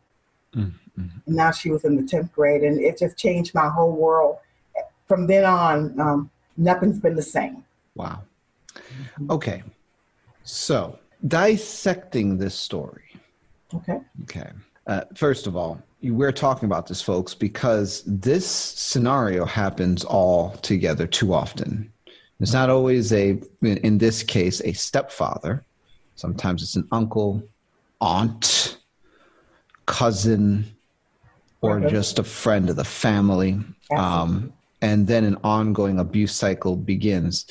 Mm-hmm. 0.55 1.07
now 1.27 1.51
she 1.51 1.71
was 1.71 1.85
in 1.85 1.97
the 1.97 2.03
10th 2.03 2.31
grade, 2.33 2.63
and 2.63 2.81
it 2.81 2.97
just 2.97 3.17
changed 3.17 3.55
my 3.55 3.69
whole 3.69 3.91
world. 3.91 4.37
From 5.09 5.27
then 5.27 5.45
on, 5.45 5.99
um, 5.99 6.31
nothing's 6.57 7.01
been 7.01 7.17
the 7.17 7.23
same. 7.23 7.65
Wow. 7.97 8.23
Okay. 9.31 9.65
So, 10.45 10.99
dissecting 11.27 12.39
this 12.39 12.55
story. 12.55 13.03
Okay. 13.75 13.99
Okay. 14.23 14.51
Uh, 14.87 15.03
first 15.15 15.47
of 15.47 15.57
all, 15.57 15.81
we're 16.03 16.33
talking 16.33 16.67
about 16.67 16.87
this, 16.87 17.01
folks, 17.01 17.35
because 17.35 18.03
this 18.07 18.47
scenario 18.47 19.45
happens 19.45 20.05
all 20.05 20.51
together 20.63 21.07
too 21.07 21.33
often. 21.33 21.91
It's 22.41 22.53
not 22.53 22.69
always 22.69 23.13
a, 23.13 23.41
in 23.63 23.97
this 23.97 24.23
case, 24.23 24.61
a 24.63 24.73
stepfather 24.73 25.65
Sometimes 26.17 26.63
it's 26.63 26.77
an 26.77 26.87
uncle, 26.93 27.43
aunt, 28.01 28.79
cousin, 29.87 30.65
or 31.61 31.81
just 31.81 32.19
a 32.19 32.25
friend 32.25 32.71
of 32.71 32.77
the 32.77 32.85
family. 32.85 33.59
Um, 33.97 34.53
and 34.81 35.07
then 35.07 35.25
an 35.25 35.39
ongoing 35.43 35.99
abuse 35.99 36.35
cycle 36.35 36.77
begins. 36.77 37.47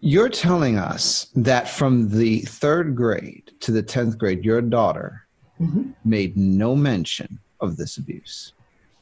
You're 0.00 0.28
telling 0.28 0.78
us 0.78 1.28
that 1.34 1.68
from 1.68 2.10
the 2.10 2.40
third 2.40 2.94
grade 2.94 3.50
to 3.60 3.72
the 3.72 3.82
10th 3.82 4.18
grade, 4.18 4.44
your 4.44 4.60
daughter 4.60 5.25
mm-hmm. 5.60 5.90
made 6.04 6.36
no 6.36 6.76
mention 6.76 7.38
of 7.60 7.76
this 7.76 7.96
abuse. 7.96 8.52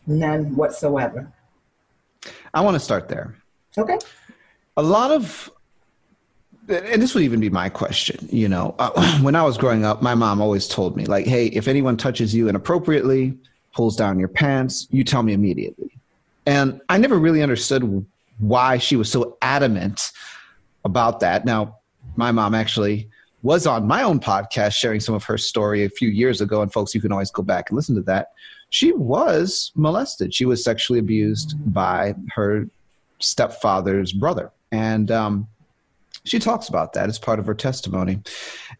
None 0.06 0.54
whatsoever. 0.56 1.30
I 2.52 2.60
want 2.60 2.74
to 2.74 2.80
start 2.80 3.08
there. 3.08 3.36
Okay. 3.76 3.98
A 4.76 4.82
lot 4.82 5.10
of, 5.10 5.50
and 6.68 7.00
this 7.00 7.14
would 7.14 7.24
even 7.24 7.40
be 7.40 7.50
my 7.50 7.68
question, 7.68 8.28
you 8.30 8.48
know, 8.48 8.74
uh, 8.78 9.18
when 9.22 9.34
I 9.34 9.42
was 9.42 9.58
growing 9.58 9.84
up, 9.84 10.02
my 10.02 10.14
mom 10.14 10.40
always 10.40 10.68
told 10.68 10.96
me, 10.96 11.06
like, 11.06 11.26
hey, 11.26 11.46
if 11.46 11.68
anyone 11.68 11.96
touches 11.96 12.34
you 12.34 12.48
inappropriately, 12.48 13.36
pulls 13.72 13.96
down 13.96 14.18
your 14.18 14.28
pants, 14.28 14.86
you 14.90 15.04
tell 15.04 15.22
me 15.22 15.32
immediately. 15.32 15.90
And 16.46 16.80
I 16.88 16.98
never 16.98 17.18
really 17.18 17.42
understood 17.42 18.06
why 18.38 18.78
she 18.78 18.96
was 18.96 19.10
so 19.10 19.36
adamant 19.42 20.12
about 20.84 21.20
that. 21.20 21.44
Now, 21.44 21.78
my 22.16 22.30
mom 22.30 22.54
actually 22.54 23.08
was 23.44 23.66
on 23.66 23.86
my 23.86 24.02
own 24.02 24.18
podcast 24.18 24.72
sharing 24.72 24.98
some 24.98 25.14
of 25.14 25.22
her 25.22 25.36
story 25.36 25.84
a 25.84 25.90
few 25.90 26.08
years 26.08 26.40
ago. 26.40 26.62
And 26.62 26.72
folks, 26.72 26.94
you 26.94 27.00
can 27.02 27.12
always 27.12 27.30
go 27.30 27.42
back 27.42 27.68
and 27.68 27.76
listen 27.76 27.94
to 27.94 28.00
that. 28.02 28.28
She 28.70 28.92
was 28.92 29.70
molested. 29.76 30.32
She 30.34 30.46
was 30.46 30.64
sexually 30.64 30.98
abused 30.98 31.54
by 31.72 32.14
her 32.34 32.66
stepfather's 33.20 34.12
brother. 34.14 34.50
And 34.72 35.10
um, 35.10 35.46
she 36.24 36.38
talks 36.38 36.70
about 36.70 36.94
that 36.94 37.10
as 37.10 37.18
part 37.18 37.38
of 37.38 37.44
her 37.44 37.54
testimony. 37.54 38.20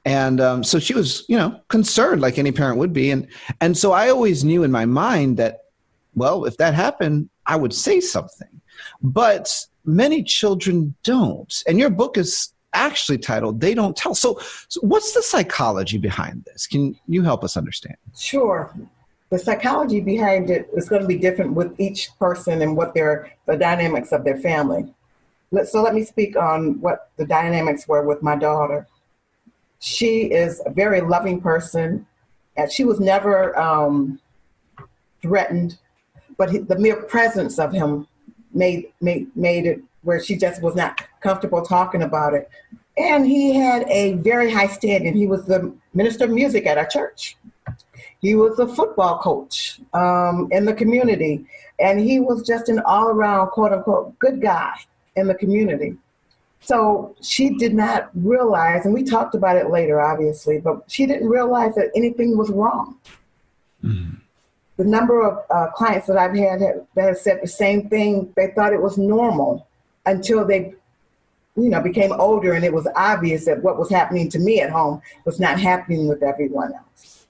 And 0.07 0.41
um, 0.41 0.65
so 0.65 0.79
she 0.79 0.95
was, 0.95 1.27
you 1.29 1.37
know, 1.37 1.61
concerned 1.69 2.23
like 2.23 2.39
any 2.39 2.51
parent 2.51 2.79
would 2.79 2.95
be. 2.95 3.11
And, 3.11 3.29
and 3.61 3.77
so 3.77 3.93
I 3.93 4.09
always 4.09 4.45
knew 4.45 4.63
in 4.63 4.73
my 4.73 4.87
mind 4.87 5.37
that, 5.37 5.65
well, 6.15 6.47
if 6.47 6.57
that 6.57 6.73
happened, 6.73 7.29
I 7.45 7.57
would 7.57 7.75
say 7.75 8.01
something. 8.01 8.63
But 9.03 9.67
many 9.85 10.23
children 10.23 10.95
don't. 11.03 11.63
And 11.67 11.79
your 11.79 11.91
book 11.91 12.17
is 12.17 12.54
actually 12.75 13.19
titled 13.19 13.61
They 13.61 13.75
Don't 13.75 13.97
Tell. 13.97 14.15
So, 14.15 14.41
so, 14.69 14.81
what's 14.83 15.13
the 15.13 15.23
psychology 15.23 15.99
behind 15.99 16.45
this? 16.45 16.67
Can 16.67 16.99
you 17.07 17.23
help 17.23 17.45
us 17.45 17.57
understand? 17.57 17.97
Sure. 18.17 18.73
The 19.31 19.39
psychology 19.39 20.01
behind 20.01 20.51
it 20.51 20.69
is 20.75 20.89
going 20.89 21.03
to 21.03 21.09
be 21.09 21.17
different 21.17 21.55
with 21.55 21.75
each 21.81 22.11
person 22.19 22.63
and 22.63 22.77
what 22.77 22.95
their 22.95 23.33
the 23.47 23.57
dynamics 23.57 24.13
of 24.13 24.25
their 24.25 24.37
family. 24.37 24.93
Let, 25.51 25.69
so 25.69 25.83
let 25.83 25.95
me 25.95 26.05
speak 26.05 26.37
on 26.37 26.81
what 26.81 27.11
the 27.17 27.27
dynamics 27.27 27.89
were 27.89 28.03
with 28.03 28.23
my 28.23 28.37
daughter. 28.37 28.87
She 29.79 30.25
is 30.25 30.63
a 30.67 30.71
very 30.71 31.01
loving 31.01 31.41
person, 31.41 32.07
and 32.57 32.71
she 32.71 32.85
was 32.85 33.01
never 33.01 33.59
um, 33.59 34.21
threatened, 35.23 35.79
but 36.37 36.51
he, 36.51 36.59
the 36.59 36.79
mere 36.79 37.03
presence 37.03 37.59
of 37.59 37.73
him 37.73 38.07
made 38.53 38.93
made 39.01 39.35
made 39.37 39.67
it 39.67 39.83
where 40.05 40.23
she 40.23 40.37
just 40.37 40.63
was 40.63 40.75
not 40.75 41.03
comfortable 41.21 41.63
talking 41.63 42.03
about 42.03 42.35
it. 42.35 42.49
And 42.97 43.27
he 43.27 43.55
had 43.55 43.89
a 43.89 44.15
very 44.15 44.51
high 44.51 44.69
standing. 44.69 45.15
He 45.15 45.27
was 45.27 45.45
the 45.45 45.75
minister 45.95 46.25
of 46.25 46.31
music 46.31 46.67
at 46.67 46.79
our 46.79 46.87
church. 46.87 47.37
He 48.21 48.35
was 48.35 48.59
a 48.59 48.69
football 48.69 49.19
coach 49.19 49.81
um, 49.93 50.49
in 50.53 50.65
the 50.65 50.73
community, 50.73 51.45
and 51.81 52.01
he 52.01 52.21
was 52.21 52.47
just 52.47 52.69
an 52.69 52.81
all-around 52.81 53.49
quote 53.49 53.73
unquote 53.73 54.19
good 54.19 54.41
guy 54.41 54.75
in 55.17 55.27
the 55.27 55.35
community. 55.35 55.97
So 56.61 57.15
she 57.21 57.51
did 57.51 57.75
not 57.75 58.11
realize, 58.15 58.87
and 58.87 58.95
we 58.95 59.03
talked 59.03 59.35
about 59.35 59.57
it 59.57 59.69
later, 59.71 60.01
obviously, 60.01 60.59
but 60.61 60.85
she 60.87 61.05
didn't 61.05 61.29
realize 61.29 61.75
that 61.75 61.91
anything 61.95 62.39
was 62.39 62.51
wrong. 62.51 62.99
Mm-hmm 63.83 64.15
the 64.77 64.85
number 64.85 65.23
of 65.23 65.45
uh, 65.51 65.71
clients 65.71 66.07
that 66.07 66.17
I've 66.17 66.35
had 66.35 66.61
that 66.95 67.05
have 67.05 67.19
said 67.19 67.41
the 67.43 67.49
same 67.49 67.89
thing, 67.89 68.33
they 68.37 68.49
thought 68.49 68.73
it 68.73 68.83
was 68.83 68.99
normal 68.99 69.67
until 70.07 70.45
they, 70.45 70.75
you 71.57 71.69
know, 71.71 71.81
became 71.81 72.13
older 72.13 72.53
and 72.53 72.65
it 72.65 72.73
was 72.73 72.87
obvious 72.97 73.45
that 73.47 73.63
what 73.63 73.79
was 73.79 73.91
happening 73.91 74.29
to 74.31 74.39
me 74.39 74.61
at 74.61 74.71
home 74.71 75.01
was 75.25 75.41
not 75.41 75.59
happening 75.59 76.09
with 76.09 76.23
everyone 76.23 76.73
else. 76.75 77.27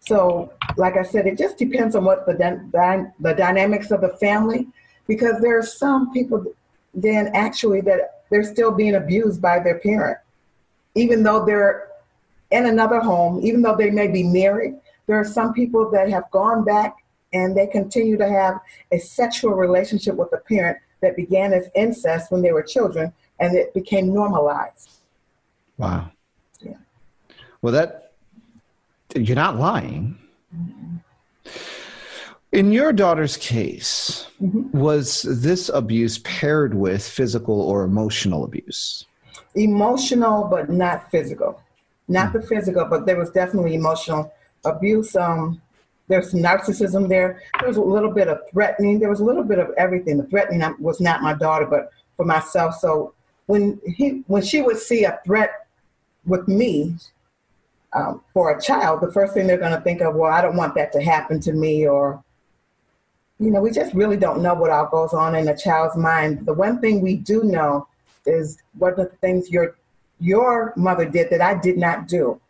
So, 0.00 0.52
like 0.76 0.96
I 0.96 1.02
said, 1.02 1.26
it 1.26 1.38
just 1.38 1.56
depends 1.56 1.94
on 1.94 2.04
what 2.04 2.26
the 2.26 2.34
the 3.20 3.34
dynamics 3.34 3.90
of 3.90 4.00
the 4.00 4.08
family, 4.08 4.66
because 5.06 5.40
there 5.40 5.58
are 5.58 5.62
some 5.62 6.12
people 6.12 6.44
then 6.94 7.30
actually 7.34 7.80
that 7.82 8.24
they're 8.30 8.42
still 8.42 8.72
being 8.72 8.96
abused 8.96 9.40
by 9.40 9.60
their 9.60 9.78
parent, 9.78 10.18
even 10.94 11.22
though 11.22 11.44
they're 11.44 11.88
in 12.50 12.66
another 12.66 12.98
home, 13.00 13.40
even 13.44 13.62
though 13.62 13.76
they 13.76 13.90
may 13.90 14.08
be 14.08 14.24
married 14.24 14.74
there 15.10 15.18
are 15.18 15.24
some 15.24 15.52
people 15.52 15.90
that 15.90 16.08
have 16.08 16.30
gone 16.30 16.64
back 16.64 16.94
and 17.32 17.56
they 17.56 17.66
continue 17.66 18.16
to 18.16 18.28
have 18.28 18.60
a 18.92 18.98
sexual 19.00 19.50
relationship 19.50 20.14
with 20.14 20.30
the 20.30 20.36
parent 20.36 20.78
that 21.00 21.16
began 21.16 21.52
as 21.52 21.68
incest 21.74 22.30
when 22.30 22.42
they 22.42 22.52
were 22.52 22.62
children 22.62 23.12
and 23.38 23.56
it 23.56 23.72
became 23.74 24.12
normalized. 24.12 24.90
Wow. 25.78 26.10
Yeah. 26.60 26.74
Well, 27.62 27.72
that, 27.72 28.12
you're 29.14 29.36
not 29.36 29.58
lying. 29.58 30.18
Mm-hmm. 30.54 30.96
In 32.52 32.72
your 32.72 32.92
daughter's 32.92 33.36
case, 33.36 34.26
mm-hmm. 34.42 34.76
was 34.76 35.22
this 35.22 35.68
abuse 35.68 36.18
paired 36.18 36.74
with 36.74 37.06
physical 37.06 37.60
or 37.60 37.84
emotional 37.84 38.44
abuse? 38.44 39.06
Emotional, 39.54 40.44
but 40.44 40.68
not 40.68 41.10
physical. 41.10 41.62
Not 42.08 42.28
mm-hmm. 42.28 42.38
the 42.38 42.46
physical, 42.46 42.84
but 42.86 43.06
there 43.06 43.16
was 43.16 43.30
definitely 43.30 43.74
emotional 43.74 44.32
abuse. 44.64 45.14
Um, 45.14 45.62
there's 46.10 46.32
some 46.32 46.40
narcissism 46.40 47.08
there. 47.08 47.40
There 47.60 47.68
was 47.68 47.76
a 47.76 47.82
little 47.82 48.10
bit 48.10 48.26
of 48.26 48.40
threatening. 48.50 48.98
There 48.98 49.08
was 49.08 49.20
a 49.20 49.24
little 49.24 49.44
bit 49.44 49.60
of 49.60 49.70
everything. 49.78 50.16
The 50.18 50.24
threatening 50.24 50.74
was 50.80 51.00
not 51.00 51.22
my 51.22 51.34
daughter, 51.34 51.66
but 51.66 51.92
for 52.16 52.26
myself. 52.26 52.74
So 52.74 53.14
when 53.46 53.80
he, 53.86 54.24
when 54.26 54.42
she 54.42 54.60
would 54.60 54.76
see 54.76 55.04
a 55.04 55.20
threat 55.24 55.68
with 56.26 56.48
me 56.48 56.96
um, 57.92 58.22
for 58.34 58.50
a 58.50 58.60
child, 58.60 59.00
the 59.00 59.12
first 59.12 59.34
thing 59.34 59.46
they're 59.46 59.56
going 59.56 59.72
to 59.72 59.80
think 59.82 60.00
of, 60.00 60.16
well, 60.16 60.32
I 60.32 60.42
don't 60.42 60.56
want 60.56 60.74
that 60.74 60.92
to 60.94 61.00
happen 61.00 61.38
to 61.42 61.52
me, 61.52 61.86
or 61.86 62.22
you 63.38 63.52
know, 63.52 63.60
we 63.60 63.70
just 63.70 63.94
really 63.94 64.16
don't 64.16 64.42
know 64.42 64.54
what 64.54 64.70
all 64.70 64.86
goes 64.86 65.14
on 65.14 65.36
in 65.36 65.46
a 65.46 65.56
child's 65.56 65.96
mind. 65.96 66.44
The 66.44 66.52
one 66.52 66.80
thing 66.80 67.00
we 67.00 67.16
do 67.16 67.44
know 67.44 67.86
is 68.26 68.58
what 68.76 68.96
the 68.96 69.06
things 69.20 69.48
your 69.48 69.76
your 70.18 70.74
mother 70.76 71.04
did 71.04 71.30
that 71.30 71.40
I 71.40 71.54
did 71.54 71.78
not 71.78 72.08
do. 72.08 72.40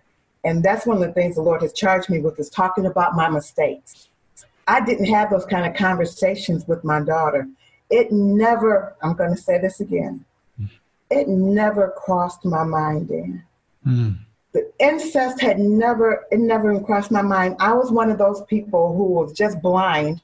And 0.44 0.62
that's 0.62 0.86
one 0.86 0.96
of 0.96 1.02
the 1.02 1.12
things 1.12 1.36
the 1.36 1.42
Lord 1.42 1.62
has 1.62 1.72
charged 1.72 2.08
me 2.08 2.18
with 2.20 2.38
is 2.38 2.48
talking 2.48 2.86
about 2.86 3.14
my 3.14 3.28
mistakes. 3.28 4.08
I 4.66 4.80
didn't 4.80 5.06
have 5.06 5.30
those 5.30 5.44
kind 5.44 5.66
of 5.66 5.76
conversations 5.76 6.66
with 6.66 6.84
my 6.84 7.00
daughter. 7.00 7.48
It 7.90 8.12
never, 8.12 8.94
I'm 9.02 9.14
going 9.14 9.34
to 9.34 9.40
say 9.40 9.58
this 9.58 9.80
again, 9.80 10.24
it 11.10 11.28
never 11.28 11.92
crossed 11.96 12.44
my 12.44 12.62
mind. 12.62 13.10
Mm. 13.86 14.18
The 14.52 14.70
incest 14.78 15.40
had 15.40 15.58
never, 15.58 16.26
it 16.30 16.38
never 16.38 16.78
crossed 16.80 17.10
my 17.10 17.22
mind. 17.22 17.56
I 17.58 17.72
was 17.72 17.90
one 17.90 18.10
of 18.10 18.18
those 18.18 18.42
people 18.44 18.96
who 18.96 19.04
was 19.04 19.32
just 19.32 19.60
blind 19.60 20.20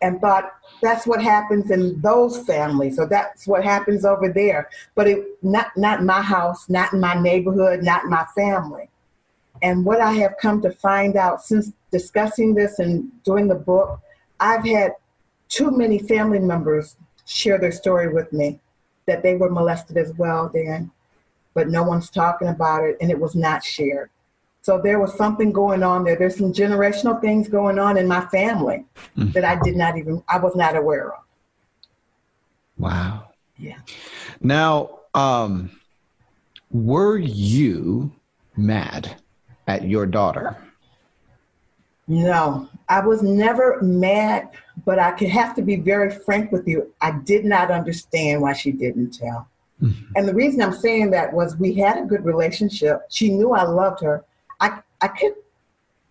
and 0.00 0.20
thought 0.20 0.52
that's 0.80 1.06
what 1.06 1.22
happens 1.22 1.70
in 1.70 2.00
those 2.00 2.44
families 2.44 2.98
or 2.98 3.06
that's 3.06 3.46
what 3.46 3.64
happens 3.64 4.04
over 4.04 4.28
there. 4.28 4.68
But 4.94 5.08
it 5.08 5.24
not 5.42 5.76
not 5.76 6.04
my 6.04 6.22
house, 6.22 6.68
not 6.68 6.92
in 6.92 7.00
my 7.00 7.14
neighborhood, 7.14 7.82
not 7.82 8.04
in 8.04 8.10
my 8.10 8.24
family. 8.36 8.88
And 9.62 9.84
what 9.84 10.00
I 10.00 10.12
have 10.14 10.36
come 10.40 10.60
to 10.62 10.70
find 10.70 11.16
out 11.16 11.42
since 11.42 11.72
discussing 11.90 12.54
this 12.54 12.78
and 12.78 13.10
doing 13.24 13.48
the 13.48 13.54
book, 13.54 14.00
I've 14.40 14.64
had 14.64 14.92
too 15.48 15.70
many 15.70 15.98
family 15.98 16.38
members 16.38 16.96
share 17.26 17.58
their 17.58 17.72
story 17.72 18.12
with 18.12 18.32
me 18.32 18.60
that 19.06 19.22
they 19.22 19.34
were 19.34 19.50
molested 19.50 19.96
as 19.96 20.12
well, 20.14 20.48
Dan, 20.48 20.90
but 21.54 21.68
no 21.68 21.82
one's 21.82 22.10
talking 22.10 22.48
about 22.48 22.84
it 22.84 22.96
and 23.00 23.10
it 23.10 23.18
was 23.18 23.34
not 23.34 23.64
shared. 23.64 24.10
So 24.62 24.78
there 24.78 25.00
was 25.00 25.14
something 25.14 25.50
going 25.50 25.82
on 25.82 26.04
there. 26.04 26.16
There's 26.16 26.36
some 26.36 26.52
generational 26.52 27.20
things 27.20 27.48
going 27.48 27.78
on 27.78 27.96
in 27.96 28.06
my 28.06 28.26
family 28.26 28.84
mm. 29.16 29.32
that 29.32 29.44
I 29.44 29.58
did 29.62 29.76
not 29.76 29.96
even, 29.96 30.22
I 30.28 30.38
was 30.38 30.54
not 30.54 30.76
aware 30.76 31.14
of. 31.14 31.20
Wow. 32.76 33.30
Yeah. 33.56 33.78
Now, 34.40 35.00
um, 35.14 35.70
were 36.70 37.18
you 37.18 38.12
mad? 38.56 39.16
At 39.68 39.84
your 39.84 40.06
daughter? 40.06 40.56
No, 42.08 42.68
I 42.88 43.00
was 43.06 43.22
never 43.22 43.80
mad, 43.82 44.48
but 44.86 44.98
I 44.98 45.12
could 45.12 45.28
have 45.28 45.54
to 45.56 45.62
be 45.62 45.76
very 45.76 46.10
frank 46.10 46.50
with 46.50 46.66
you. 46.66 46.92
I 47.02 47.12
did 47.12 47.44
not 47.44 47.70
understand 47.70 48.40
why 48.40 48.54
she 48.54 48.72
didn't 48.72 49.10
tell. 49.10 49.46
Mm-hmm. 49.82 50.12
And 50.16 50.26
the 50.26 50.34
reason 50.34 50.62
I'm 50.62 50.72
saying 50.72 51.10
that 51.10 51.32
was 51.32 51.56
we 51.56 51.74
had 51.74 51.98
a 51.98 52.06
good 52.06 52.24
relationship. 52.24 53.02
She 53.10 53.28
knew 53.28 53.52
I 53.52 53.62
loved 53.62 54.02
her. 54.02 54.24
I, 54.58 54.80
I 55.02 55.08
could, 55.08 55.34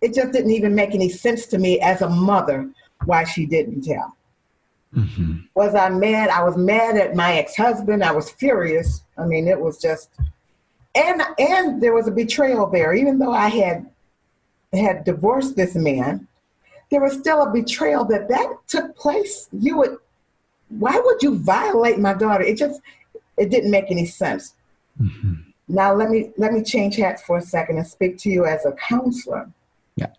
it 0.00 0.14
just 0.14 0.32
didn't 0.32 0.52
even 0.52 0.74
make 0.74 0.94
any 0.94 1.08
sense 1.08 1.46
to 1.46 1.58
me 1.58 1.80
as 1.80 2.00
a 2.00 2.08
mother 2.08 2.70
why 3.04 3.24
she 3.24 3.44
didn't 3.44 3.82
tell. 3.82 4.16
Mm-hmm. 4.94 5.38
Was 5.54 5.74
I 5.74 5.88
mad? 5.90 6.30
I 6.30 6.44
was 6.44 6.56
mad 6.56 6.96
at 6.96 7.16
my 7.16 7.34
ex 7.34 7.56
husband. 7.56 8.04
I 8.04 8.12
was 8.12 8.30
furious. 8.30 9.02
I 9.18 9.26
mean, 9.26 9.48
it 9.48 9.60
was 9.60 9.78
just, 9.78 10.10
and 10.98 11.22
and 11.38 11.80
there 11.82 11.94
was 11.94 12.08
a 12.08 12.10
betrayal 12.10 12.66
there. 12.66 12.92
Even 12.94 13.18
though 13.18 13.32
I 13.32 13.48
had 13.48 13.88
had 14.72 15.04
divorced 15.04 15.56
this 15.56 15.74
man, 15.74 16.26
there 16.90 17.00
was 17.00 17.14
still 17.14 17.42
a 17.42 17.50
betrayal 17.50 18.04
that 18.06 18.28
that 18.28 18.56
took 18.66 18.96
place. 18.96 19.48
You 19.52 19.78
would, 19.78 19.96
why 20.68 21.00
would 21.02 21.22
you 21.22 21.38
violate 21.38 21.98
my 21.98 22.14
daughter? 22.14 22.44
It 22.44 22.58
just, 22.58 22.80
it 23.36 23.50
didn't 23.50 23.70
make 23.70 23.90
any 23.90 24.06
sense. 24.06 24.54
Mm-hmm. 25.00 25.34
Now 25.68 25.94
let 25.94 26.10
me 26.10 26.32
let 26.36 26.52
me 26.52 26.62
change 26.62 26.96
hats 26.96 27.22
for 27.22 27.38
a 27.38 27.42
second 27.42 27.76
and 27.76 27.86
speak 27.86 28.18
to 28.18 28.30
you 28.30 28.46
as 28.46 28.64
a 28.64 28.72
counselor. 28.72 29.50
Yeah. 29.96 30.12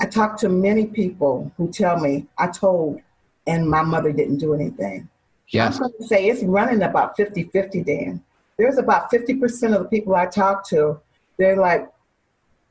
I 0.00 0.06
talk 0.06 0.38
to 0.40 0.48
many 0.48 0.86
people 0.86 1.52
who 1.56 1.72
tell 1.72 1.98
me 1.98 2.26
I 2.38 2.48
told 2.48 3.00
and 3.46 3.68
my 3.68 3.82
mother 3.82 4.12
didn't 4.12 4.38
do 4.38 4.54
anything. 4.54 5.08
Yes. 5.50 5.76
I'm 5.76 5.88
going 5.88 5.92
to 6.00 6.06
say 6.06 6.26
it's 6.28 6.42
running 6.42 6.82
about 6.82 7.16
50-50, 7.16 7.84
Dan. 7.84 8.22
There's 8.56 8.78
about 8.78 9.10
50% 9.10 9.74
of 9.74 9.82
the 9.82 9.88
people 9.88 10.14
I 10.14 10.26
talk 10.26 10.68
to, 10.68 11.00
they're 11.38 11.56
like, 11.56 11.88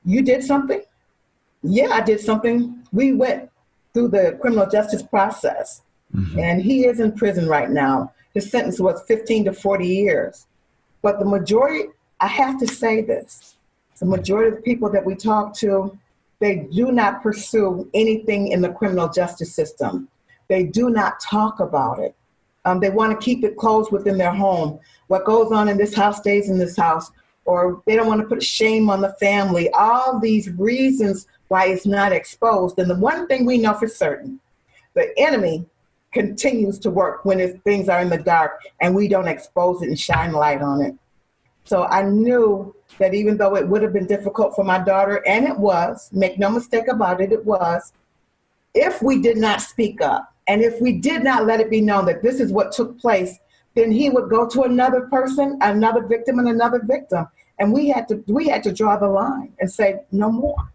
you 0.05 0.21
did 0.21 0.43
something? 0.43 0.81
Yeah, 1.63 1.89
I 1.89 2.01
did 2.01 2.19
something. 2.19 2.83
We 2.91 3.13
went 3.13 3.49
through 3.93 4.09
the 4.09 4.37
criminal 4.39 4.69
justice 4.69 5.01
process. 5.01 5.81
Mm-hmm. 6.15 6.39
And 6.39 6.61
he 6.61 6.85
is 6.85 6.99
in 6.99 7.11
prison 7.13 7.47
right 7.47 7.69
now. 7.69 8.13
His 8.33 8.49
sentence 8.49 8.79
was 8.79 9.01
15 9.07 9.45
to 9.45 9.53
40 9.53 9.87
years. 9.87 10.45
But 11.01 11.19
the 11.19 11.25
majority, 11.25 11.89
I 12.19 12.27
have 12.27 12.59
to 12.59 12.67
say 12.67 13.01
this 13.01 13.55
the 13.99 14.05
majority 14.05 14.49
of 14.49 14.55
the 14.55 14.61
people 14.61 14.89
that 14.89 15.05
we 15.05 15.13
talk 15.13 15.53
to, 15.53 15.97
they 16.39 16.67
do 16.71 16.89
not 16.91 17.21
pursue 17.21 17.89
anything 17.93 18.47
in 18.47 18.61
the 18.61 18.69
criminal 18.69 19.09
justice 19.09 19.53
system. 19.53 20.07
They 20.47 20.63
do 20.63 20.89
not 20.89 21.19
talk 21.19 21.59
about 21.59 21.99
it. 21.99 22.15
Um, 22.65 22.79
they 22.79 22.89
want 22.89 23.11
to 23.11 23.23
keep 23.23 23.43
it 23.43 23.57
closed 23.57 23.91
within 23.91 24.17
their 24.17 24.33
home. 24.33 24.79
What 25.07 25.25
goes 25.25 25.51
on 25.51 25.69
in 25.69 25.77
this 25.77 25.95
house 25.95 26.17
stays 26.17 26.49
in 26.49 26.57
this 26.57 26.75
house, 26.75 27.11
or 27.45 27.81
they 27.85 27.95
don't 27.95 28.07
want 28.07 28.21
to 28.21 28.27
put 28.27 28.43
shame 28.43 28.89
on 28.89 29.01
the 29.01 29.13
family. 29.13 29.69
All 29.71 30.19
these 30.19 30.49
reasons 30.51 31.27
why 31.47 31.67
it's 31.67 31.85
not 31.85 32.11
exposed. 32.11 32.77
And 32.79 32.89
the 32.89 32.95
one 32.95 33.27
thing 33.27 33.45
we 33.45 33.57
know 33.57 33.73
for 33.73 33.87
certain 33.87 34.39
the 34.93 35.13
enemy 35.17 35.65
continues 36.11 36.79
to 36.79 36.89
work 36.89 37.23
when 37.23 37.59
things 37.59 37.87
are 37.89 38.01
in 38.01 38.09
the 38.09 38.17
dark 38.17 38.61
and 38.81 38.95
we 38.95 39.07
don't 39.07 39.27
expose 39.27 39.81
it 39.81 39.87
and 39.87 39.99
shine 39.99 40.31
light 40.31 40.61
on 40.61 40.81
it. 40.81 40.95
So 41.65 41.85
I 41.85 42.01
knew 42.01 42.75
that 42.97 43.13
even 43.13 43.37
though 43.37 43.55
it 43.55 43.67
would 43.67 43.83
have 43.83 43.93
been 43.93 44.07
difficult 44.07 44.55
for 44.55 44.63
my 44.63 44.79
daughter, 44.79 45.23
and 45.27 45.45
it 45.45 45.55
was, 45.57 46.09
make 46.11 46.39
no 46.39 46.49
mistake 46.49 46.87
about 46.87 47.21
it, 47.21 47.31
it 47.31 47.45
was, 47.45 47.93
if 48.73 49.01
we 49.03 49.21
did 49.21 49.37
not 49.37 49.61
speak 49.61 50.01
up 50.01 50.33
and 50.49 50.63
if 50.63 50.81
we 50.81 50.93
did 50.93 51.23
not 51.23 51.45
let 51.45 51.61
it 51.61 51.69
be 51.69 51.79
known 51.79 52.05
that 52.05 52.23
this 52.23 52.39
is 52.39 52.51
what 52.51 52.71
took 52.71 52.99
place, 52.99 53.37
then 53.75 53.91
he 53.91 54.09
would 54.09 54.29
go 54.29 54.49
to 54.49 54.63
another 54.63 55.01
person, 55.01 55.59
another 55.61 56.01
victim, 56.05 56.39
and 56.39 56.49
another 56.49 56.81
victim. 56.83 57.27
And 57.59 57.71
we 57.71 57.87
had 57.89 58.07
to 58.07 58.23
we 58.27 58.47
had 58.49 58.63
to 58.63 58.73
draw 58.73 58.97
the 58.97 59.07
line 59.07 59.53
and 59.59 59.71
say 59.71 59.99
no 60.11 60.31
more. 60.31 60.71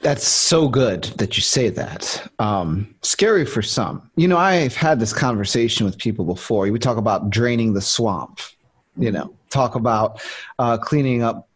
That's 0.00 0.28
so 0.28 0.68
good 0.68 1.04
that 1.16 1.38
you 1.38 1.42
say 1.42 1.70
that. 1.70 2.30
Um, 2.38 2.94
scary 3.00 3.46
for 3.46 3.62
some. 3.62 4.10
You 4.16 4.28
know, 4.28 4.36
I've 4.36 4.76
had 4.76 5.00
this 5.00 5.14
conversation 5.14 5.86
with 5.86 5.96
people 5.96 6.26
before. 6.26 6.70
We 6.70 6.78
talk 6.78 6.98
about 6.98 7.30
draining 7.30 7.72
the 7.72 7.80
swamp. 7.80 8.40
You 8.98 9.12
know, 9.12 9.34
talk 9.48 9.76
about 9.76 10.20
uh, 10.58 10.76
cleaning 10.76 11.22
up 11.22 11.48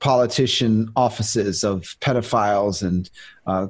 politician 0.00 0.90
offices 0.96 1.62
of 1.62 1.82
pedophiles 2.00 2.82
and 2.82 3.08
uh, 3.46 3.68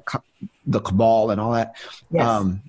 the 0.66 0.80
cabal 0.80 1.30
and 1.30 1.40
all 1.40 1.52
that. 1.52 1.76
Yes. 2.10 2.26
Um, 2.26 2.62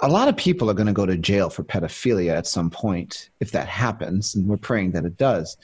a 0.00 0.08
lot 0.08 0.28
of 0.28 0.36
people 0.36 0.70
are 0.70 0.74
going 0.74 0.86
to 0.86 0.92
go 0.92 1.06
to 1.06 1.16
jail 1.16 1.48
for 1.48 1.64
pedophilia 1.64 2.36
at 2.36 2.46
some 2.46 2.68
point 2.68 3.30
if 3.40 3.50
that 3.52 3.66
happens, 3.66 4.34
and 4.34 4.46
we're 4.46 4.58
praying 4.58 4.92
that 4.92 5.04
it 5.04 5.16
does. 5.16 5.56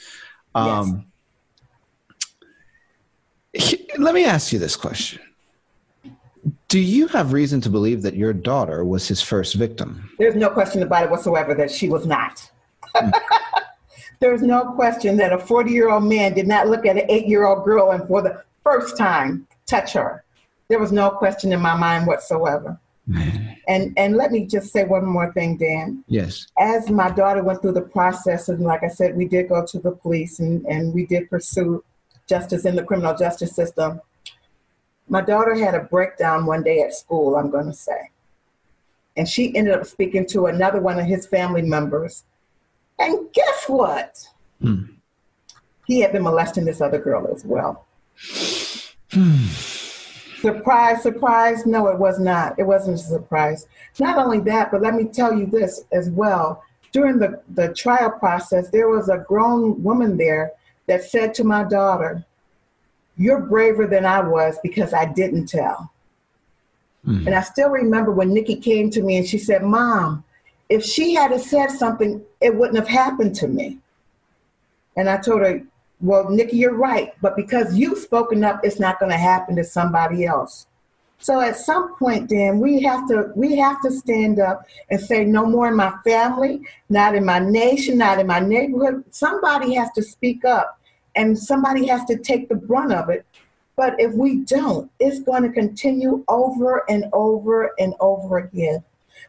Um, 0.54 0.88
yes 0.88 1.04
let 3.98 4.14
me 4.14 4.24
ask 4.24 4.52
you 4.52 4.58
this 4.58 4.76
question. 4.76 5.20
Do 6.68 6.80
you 6.80 7.06
have 7.08 7.32
reason 7.32 7.60
to 7.62 7.68
believe 7.68 8.02
that 8.02 8.14
your 8.14 8.32
daughter 8.32 8.84
was 8.84 9.06
his 9.06 9.20
first 9.20 9.54
victim? 9.54 10.10
There's 10.18 10.34
no 10.34 10.48
question 10.48 10.82
about 10.82 11.04
it 11.04 11.10
whatsoever 11.10 11.54
that 11.54 11.70
she 11.70 11.88
was 11.88 12.06
not. 12.06 12.50
There's 14.20 14.42
no 14.42 14.72
question 14.72 15.16
that 15.18 15.32
a 15.32 15.38
40 15.38 15.70
year 15.70 15.90
old 15.90 16.04
man 16.04 16.32
did 16.32 16.48
not 16.48 16.68
look 16.68 16.86
at 16.86 16.96
an 16.96 17.10
eight 17.10 17.26
year 17.26 17.46
old 17.46 17.64
girl 17.64 17.90
and 17.90 18.06
for 18.06 18.22
the 18.22 18.42
first 18.62 18.96
time 18.96 19.46
touch 19.66 19.92
her. 19.92 20.24
There 20.68 20.78
was 20.78 20.92
no 20.92 21.10
question 21.10 21.52
in 21.52 21.60
my 21.60 21.76
mind 21.76 22.06
whatsoever. 22.06 22.78
And 23.68 23.96
and 23.96 24.16
let 24.16 24.32
me 24.32 24.44
just 24.44 24.72
say 24.72 24.84
one 24.84 25.04
more 25.04 25.32
thing, 25.32 25.56
Dan. 25.56 26.02
Yes. 26.08 26.48
As 26.58 26.90
my 26.90 27.10
daughter 27.10 27.44
went 27.44 27.62
through 27.62 27.72
the 27.72 27.82
process, 27.82 28.48
and 28.48 28.64
like 28.64 28.82
I 28.82 28.88
said, 28.88 29.16
we 29.16 29.26
did 29.26 29.48
go 29.48 29.64
to 29.64 29.78
the 29.78 29.92
police 29.92 30.40
and, 30.40 30.66
and 30.66 30.92
we 30.92 31.06
did 31.06 31.30
pursue 31.30 31.84
justice 32.28 32.64
in 32.64 32.74
the 32.74 32.82
criminal 32.82 33.16
justice 33.16 33.54
system. 33.54 34.00
My 35.08 35.20
daughter 35.20 35.54
had 35.54 35.74
a 35.74 35.80
breakdown 35.80 36.44
one 36.44 36.62
day 36.62 36.80
at 36.80 36.92
school, 36.94 37.36
I'm 37.36 37.50
going 37.50 37.66
to 37.66 37.72
say. 37.72 38.10
And 39.16 39.28
she 39.28 39.54
ended 39.54 39.74
up 39.74 39.86
speaking 39.86 40.26
to 40.28 40.46
another 40.46 40.80
one 40.80 40.98
of 40.98 41.06
his 41.06 41.26
family 41.26 41.62
members. 41.62 42.24
And 42.98 43.32
guess 43.32 43.64
what? 43.68 44.26
Hmm. 44.60 44.84
He 45.86 46.00
had 46.00 46.12
been 46.12 46.22
molesting 46.22 46.64
this 46.64 46.80
other 46.80 46.98
girl 46.98 47.28
as 47.34 47.44
well. 47.44 47.86
Surprise, 50.42 51.02
surprise. 51.02 51.64
No, 51.64 51.86
it 51.86 51.98
was 51.98 52.18
not. 52.18 52.58
It 52.58 52.64
wasn't 52.64 52.96
a 52.96 53.02
surprise. 53.02 53.66
Not 53.98 54.18
only 54.18 54.40
that, 54.40 54.70
but 54.70 54.82
let 54.82 54.94
me 54.94 55.04
tell 55.04 55.34
you 55.34 55.46
this 55.46 55.84
as 55.92 56.10
well. 56.10 56.62
During 56.92 57.18
the, 57.18 57.40
the 57.54 57.72
trial 57.72 58.10
process, 58.10 58.68
there 58.68 58.88
was 58.88 59.08
a 59.08 59.24
grown 59.26 59.82
woman 59.82 60.18
there 60.18 60.52
that 60.86 61.04
said 61.04 61.32
to 61.34 61.44
my 61.44 61.64
daughter, 61.64 62.24
You're 63.16 63.40
braver 63.40 63.86
than 63.86 64.04
I 64.04 64.20
was 64.20 64.58
because 64.62 64.92
I 64.92 65.06
didn't 65.06 65.46
tell. 65.46 65.90
Mm. 67.06 67.26
And 67.26 67.34
I 67.34 67.40
still 67.40 67.70
remember 67.70 68.12
when 68.12 68.34
Nikki 68.34 68.56
came 68.56 68.90
to 68.90 69.02
me 69.02 69.16
and 69.16 69.26
she 69.26 69.38
said, 69.38 69.62
Mom, 69.62 70.24
if 70.68 70.84
she 70.84 71.14
had 71.14 71.38
said 71.40 71.70
something, 71.70 72.22
it 72.40 72.54
wouldn't 72.54 72.78
have 72.78 72.88
happened 72.88 73.34
to 73.36 73.48
me. 73.48 73.78
And 74.96 75.08
I 75.08 75.16
told 75.16 75.40
her, 75.40 75.62
Well, 76.02 76.28
Nikki, 76.28 76.56
you're 76.58 76.74
right. 76.74 77.14
But 77.22 77.36
because 77.36 77.76
you've 77.76 77.98
spoken 77.98 78.42
up, 78.44 78.60
it's 78.64 78.80
not 78.80 78.98
going 78.98 79.12
to 79.12 79.18
happen 79.18 79.56
to 79.56 79.64
somebody 79.64 80.26
else. 80.26 80.66
So 81.18 81.40
at 81.40 81.56
some 81.56 81.94
point, 81.96 82.28
then 82.28 82.58
we 82.58 82.82
have 82.82 83.06
to 83.06 83.30
we 83.36 83.56
have 83.56 83.80
to 83.82 83.92
stand 83.92 84.40
up 84.40 84.66
and 84.90 85.00
say 85.00 85.24
no 85.24 85.46
more 85.46 85.68
in 85.68 85.76
my 85.76 85.94
family, 86.04 86.62
not 86.88 87.14
in 87.14 87.24
my 87.24 87.38
nation, 87.38 87.96
not 87.96 88.18
in 88.18 88.26
my 88.26 88.40
neighborhood. 88.40 89.04
Somebody 89.10 89.74
has 89.74 89.92
to 89.92 90.02
speak 90.02 90.44
up, 90.44 90.80
and 91.14 91.38
somebody 91.38 91.86
has 91.86 92.04
to 92.06 92.18
take 92.18 92.48
the 92.48 92.56
brunt 92.56 92.92
of 92.92 93.08
it. 93.08 93.24
But 93.76 93.94
if 94.00 94.12
we 94.14 94.38
don't, 94.38 94.90
it's 94.98 95.20
going 95.20 95.44
to 95.44 95.50
continue 95.50 96.24
over 96.26 96.82
and 96.90 97.04
over 97.12 97.70
and 97.78 97.94
over 98.00 98.38
again. 98.38 98.82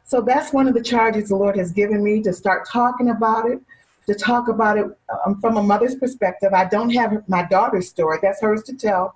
So 0.03 0.19
that's 0.19 0.51
one 0.51 0.67
of 0.67 0.73
the 0.73 0.81
charges 0.81 1.29
the 1.29 1.35
Lord 1.35 1.57
has 1.57 1.71
given 1.71 2.03
me 2.03 2.23
to 2.23 2.33
start 2.33 2.67
talking 2.67 3.09
about 3.09 3.49
it, 3.49 3.61
to 4.07 4.15
talk 4.15 4.47
about 4.47 4.77
it 4.77 4.85
um, 5.25 5.39
from 5.39 5.57
a 5.57 5.63
mother's 5.63 5.95
perspective. 5.95 6.53
I 6.53 6.65
don't 6.65 6.89
have 6.91 7.27
my 7.27 7.43
daughter's 7.43 7.89
story; 7.89 8.19
that's 8.21 8.41
hers 8.41 8.63
to 8.63 8.75
tell 8.75 9.15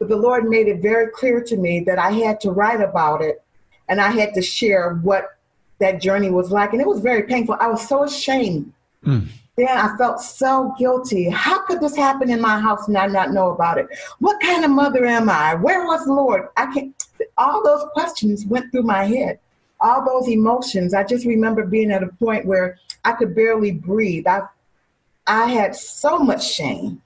but 0.00 0.08
the 0.08 0.16
Lord 0.16 0.48
made 0.48 0.66
it 0.66 0.80
very 0.80 1.08
clear 1.08 1.42
to 1.42 1.56
me 1.56 1.80
that 1.80 1.98
I 1.98 2.10
had 2.10 2.40
to 2.40 2.50
write 2.50 2.80
about 2.80 3.20
it 3.20 3.44
and 3.88 4.00
I 4.00 4.10
had 4.10 4.32
to 4.34 4.42
share 4.42 4.94
what 5.02 5.36
that 5.78 6.00
journey 6.00 6.30
was 6.30 6.50
like. 6.50 6.72
And 6.72 6.80
it 6.80 6.88
was 6.88 7.00
very 7.00 7.24
painful. 7.24 7.56
I 7.60 7.68
was 7.68 7.86
so 7.86 8.04
ashamed. 8.04 8.72
Mm. 9.04 9.28
Then 9.56 9.68
I 9.68 9.94
felt 9.98 10.22
so 10.22 10.74
guilty. 10.78 11.28
How 11.28 11.66
could 11.66 11.80
this 11.80 11.94
happen 11.94 12.30
in 12.30 12.40
my 12.40 12.58
house 12.58 12.88
and 12.88 12.96
I 12.96 13.08
not 13.08 13.32
know 13.32 13.50
about 13.50 13.76
it? 13.76 13.88
What 14.20 14.40
kind 14.40 14.64
of 14.64 14.70
mother 14.70 15.04
am 15.04 15.28
I? 15.28 15.54
Where 15.54 15.84
was 15.84 16.06
the 16.06 16.14
Lord? 16.14 16.48
I 16.56 16.72
can't. 16.72 16.94
All 17.36 17.62
those 17.62 17.84
questions 17.92 18.46
went 18.46 18.72
through 18.72 18.84
my 18.84 19.04
head. 19.04 19.38
All 19.80 20.04
those 20.04 20.28
emotions. 20.28 20.94
I 20.94 21.04
just 21.04 21.24
remember 21.26 21.64
being 21.64 21.90
at 21.90 22.02
a 22.02 22.08
point 22.08 22.46
where 22.46 22.78
I 23.04 23.12
could 23.12 23.34
barely 23.34 23.72
breathe. 23.72 24.26
I, 24.26 24.42
I 25.26 25.46
had 25.46 25.74
so 25.74 26.18
much 26.18 26.52
shame. 26.52 27.02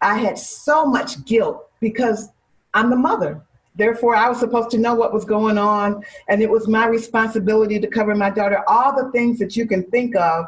I 0.00 0.18
had 0.18 0.38
so 0.38 0.86
much 0.86 1.24
guilt 1.24 1.68
because 1.80 2.28
I'm 2.74 2.90
the 2.90 2.96
mother. 2.96 3.40
Therefore, 3.74 4.16
I 4.16 4.28
was 4.28 4.40
supposed 4.40 4.70
to 4.70 4.78
know 4.78 4.94
what 4.94 5.12
was 5.12 5.24
going 5.24 5.56
on, 5.56 6.04
and 6.28 6.42
it 6.42 6.50
was 6.50 6.66
my 6.66 6.86
responsibility 6.86 7.78
to 7.78 7.86
cover 7.86 8.14
my 8.14 8.30
daughter. 8.30 8.62
All 8.66 8.94
the 8.94 9.10
things 9.12 9.38
that 9.38 9.56
you 9.56 9.66
can 9.66 9.84
think 9.84 10.16
of 10.16 10.46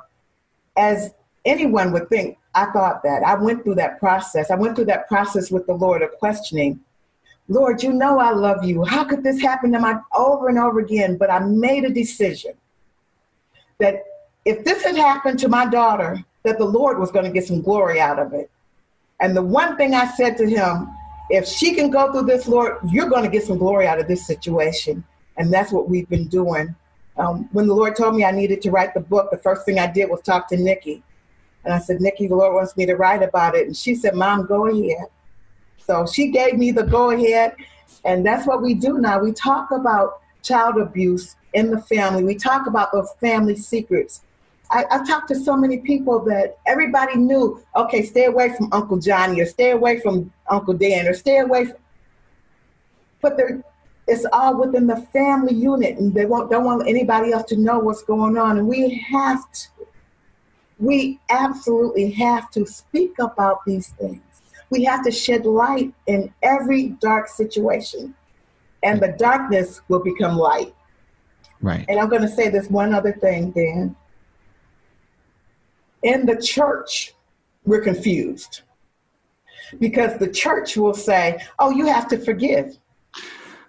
as 0.77 1.14
anyone 1.45 1.93
would 1.93 2.09
think, 2.09 2.38
I 2.55 2.66
thought 2.73 3.03
that. 3.05 3.23
I 3.23 3.35
went 3.35 3.62
through 3.62 3.77
that 3.77 4.01
process. 4.01 4.51
I 4.51 4.57
went 4.57 4.75
through 4.75 4.87
that 4.87 5.07
process 5.07 5.51
with 5.51 5.66
the 5.66 5.75
Lord 5.75 6.03
of 6.03 6.11
questioning. 6.19 6.81
Lord, 7.50 7.82
you 7.82 7.92
know 7.92 8.20
I 8.20 8.30
love 8.30 8.62
you. 8.62 8.84
How 8.84 9.02
could 9.02 9.24
this 9.24 9.42
happen 9.42 9.72
to 9.72 9.80
my 9.80 9.98
over 10.14 10.48
and 10.48 10.58
over 10.58 10.78
again? 10.78 11.16
But 11.16 11.30
I 11.30 11.40
made 11.40 11.84
a 11.84 11.90
decision 11.90 12.52
that 13.80 14.04
if 14.44 14.64
this 14.64 14.84
had 14.84 14.94
happened 14.94 15.40
to 15.40 15.48
my 15.48 15.66
daughter, 15.66 16.24
that 16.44 16.58
the 16.58 16.64
Lord 16.64 17.00
was 17.00 17.10
going 17.10 17.24
to 17.24 17.30
get 17.32 17.48
some 17.48 17.60
glory 17.60 18.00
out 18.00 18.20
of 18.20 18.32
it. 18.34 18.50
And 19.18 19.36
the 19.36 19.42
one 19.42 19.76
thing 19.76 19.94
I 19.94 20.06
said 20.06 20.36
to 20.36 20.48
him, 20.48 20.88
if 21.28 21.44
she 21.44 21.74
can 21.74 21.90
go 21.90 22.12
through 22.12 22.26
this, 22.26 22.46
Lord, 22.46 22.78
you're 22.88 23.10
going 23.10 23.24
to 23.24 23.30
get 23.30 23.42
some 23.42 23.58
glory 23.58 23.88
out 23.88 23.98
of 23.98 24.06
this 24.06 24.28
situation. 24.28 25.02
And 25.36 25.52
that's 25.52 25.72
what 25.72 25.88
we've 25.88 26.08
been 26.08 26.28
doing. 26.28 26.74
Um, 27.16 27.48
when 27.50 27.66
the 27.66 27.74
Lord 27.74 27.96
told 27.96 28.14
me 28.14 28.24
I 28.24 28.30
needed 28.30 28.62
to 28.62 28.70
write 28.70 28.94
the 28.94 29.00
book, 29.00 29.28
the 29.32 29.38
first 29.38 29.66
thing 29.66 29.80
I 29.80 29.88
did 29.88 30.08
was 30.08 30.20
talk 30.22 30.48
to 30.50 30.56
Nikki. 30.56 31.02
And 31.64 31.74
I 31.74 31.80
said, 31.80 32.00
Nikki, 32.00 32.28
the 32.28 32.36
Lord 32.36 32.54
wants 32.54 32.76
me 32.76 32.86
to 32.86 32.94
write 32.94 33.24
about 33.24 33.56
it. 33.56 33.66
And 33.66 33.76
she 33.76 33.96
said, 33.96 34.14
Mom, 34.14 34.46
go 34.46 34.68
ahead. 34.68 35.08
So 35.90 36.07
she 36.07 36.29
gave 36.29 36.57
me 36.57 36.70
the 36.70 36.85
go 36.85 37.11
ahead. 37.11 37.57
And 38.05 38.24
that's 38.24 38.46
what 38.46 38.62
we 38.62 38.74
do 38.74 38.98
now. 38.98 39.18
We 39.18 39.33
talk 39.33 39.72
about 39.72 40.20
child 40.40 40.76
abuse 40.76 41.35
in 41.53 41.72
the 41.72 41.81
family. 41.81 42.22
We 42.22 42.37
talk 42.37 42.68
about 42.68 42.92
those 42.92 43.11
family 43.20 43.57
secrets. 43.57 44.20
I, 44.70 44.85
I 44.88 45.05
talked 45.05 45.26
to 45.29 45.35
so 45.35 45.57
many 45.57 45.79
people 45.79 46.20
that 46.26 46.59
everybody 46.64 47.16
knew, 47.16 47.61
okay, 47.74 48.05
stay 48.05 48.26
away 48.26 48.55
from 48.57 48.68
Uncle 48.70 48.98
Johnny 48.98 49.40
or 49.40 49.46
stay 49.46 49.72
away 49.72 49.98
from 49.98 50.33
Uncle 50.48 50.74
Dan 50.74 51.09
or 51.09 51.12
stay 51.12 51.38
away 51.38 51.64
from, 51.64 51.76
but 53.20 53.37
they're, 53.37 53.61
it's 54.07 54.24
all 54.33 54.61
within 54.61 54.87
the 54.87 54.98
family 55.12 55.55
unit 55.55 55.98
and 55.98 56.14
they 56.14 56.24
won't, 56.24 56.53
don't 56.53 56.64
want 56.64 56.87
anybody 56.87 57.33
else 57.33 57.48
to 57.48 57.57
know 57.57 57.81
what's 57.81 58.05
going 58.05 58.38
on. 58.38 58.59
And 58.59 58.68
we 58.68 58.94
have 59.11 59.50
to, 59.50 59.68
we 60.79 61.18
absolutely 61.31 62.12
have 62.12 62.48
to 62.53 62.64
speak 62.64 63.18
about 63.18 63.64
these 63.66 63.88
things. 63.88 64.30
We 64.70 64.85
have 64.85 65.04
to 65.04 65.11
shed 65.11 65.46
light 65.46 65.92
in 66.06 66.33
every 66.42 66.90
dark 67.00 67.28
situation, 67.28 68.14
and 68.83 69.00
the 69.00 69.14
darkness 69.18 69.80
will 69.88 69.98
become 69.98 70.37
light. 70.38 70.74
Right. 71.61 71.85
And 71.88 71.98
I'm 71.98 72.09
going 72.09 72.22
to 72.22 72.28
say 72.28 72.48
this 72.48 72.68
one 72.70 72.94
other 72.94 73.12
thing, 73.12 73.50
Dan. 73.50 73.96
In 76.02 76.24
the 76.24 76.40
church, 76.40 77.14
we're 77.66 77.83
confused 77.83 78.62
because 79.78 80.18
the 80.18 80.28
church 80.28 80.76
will 80.76 80.94
say, 80.94 81.42
oh, 81.59 81.70
you 81.70 81.87
have 81.87 82.09
to 82.09 82.18
forgive. 82.18 82.78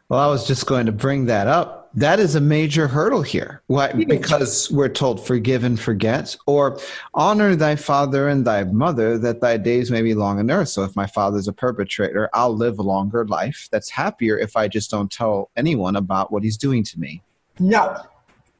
Well, 0.08 0.20
I 0.20 0.28
was 0.28 0.48
just 0.48 0.66
going 0.66 0.86
to 0.86 0.92
bring 0.92 1.26
that 1.26 1.48
up 1.48 1.81
that 1.94 2.20
is 2.20 2.36
a 2.36 2.42
major 2.42 2.88
hurdle 2.88 3.22
here. 3.22 3.62
Why? 3.68 3.92
Because 3.92 4.72
we're 4.72 4.90
told 4.90 5.26
forgive 5.26 5.64
and 5.64 5.80
forget, 5.80 6.36
or 6.46 6.80
honor 7.14 7.56
thy 7.56 7.76
father 7.76 8.30
and 8.30 8.46
thy 8.46 8.64
mother, 8.64 9.18
that 9.18 9.42
thy 9.42 9.58
days 9.58 9.92
may 9.92 10.02
be 10.02 10.14
long 10.14 10.40
on 10.40 10.50
earth. 10.50 10.70
So 10.70 10.84
if 10.84 10.96
my 10.96 11.08
father's 11.08 11.48
a 11.48 11.54
perpetrator, 11.54 12.30
I'll 12.34 12.56
live 12.56 12.80
a 12.80 12.84
longer 12.84 13.26
life 13.26 13.68
that's 13.72 13.90
happier 13.90 14.38
if 14.38 14.56
I 14.56 14.68
just 14.68 14.90
don't 14.90 15.12
tell 15.12 15.50
anyone 15.58 15.98
about 15.98 16.32
what 16.32 16.44
he's 16.44 16.58
doing 16.58 16.84
to 16.86 17.00
me. 17.00 17.22
No, 17.60 17.98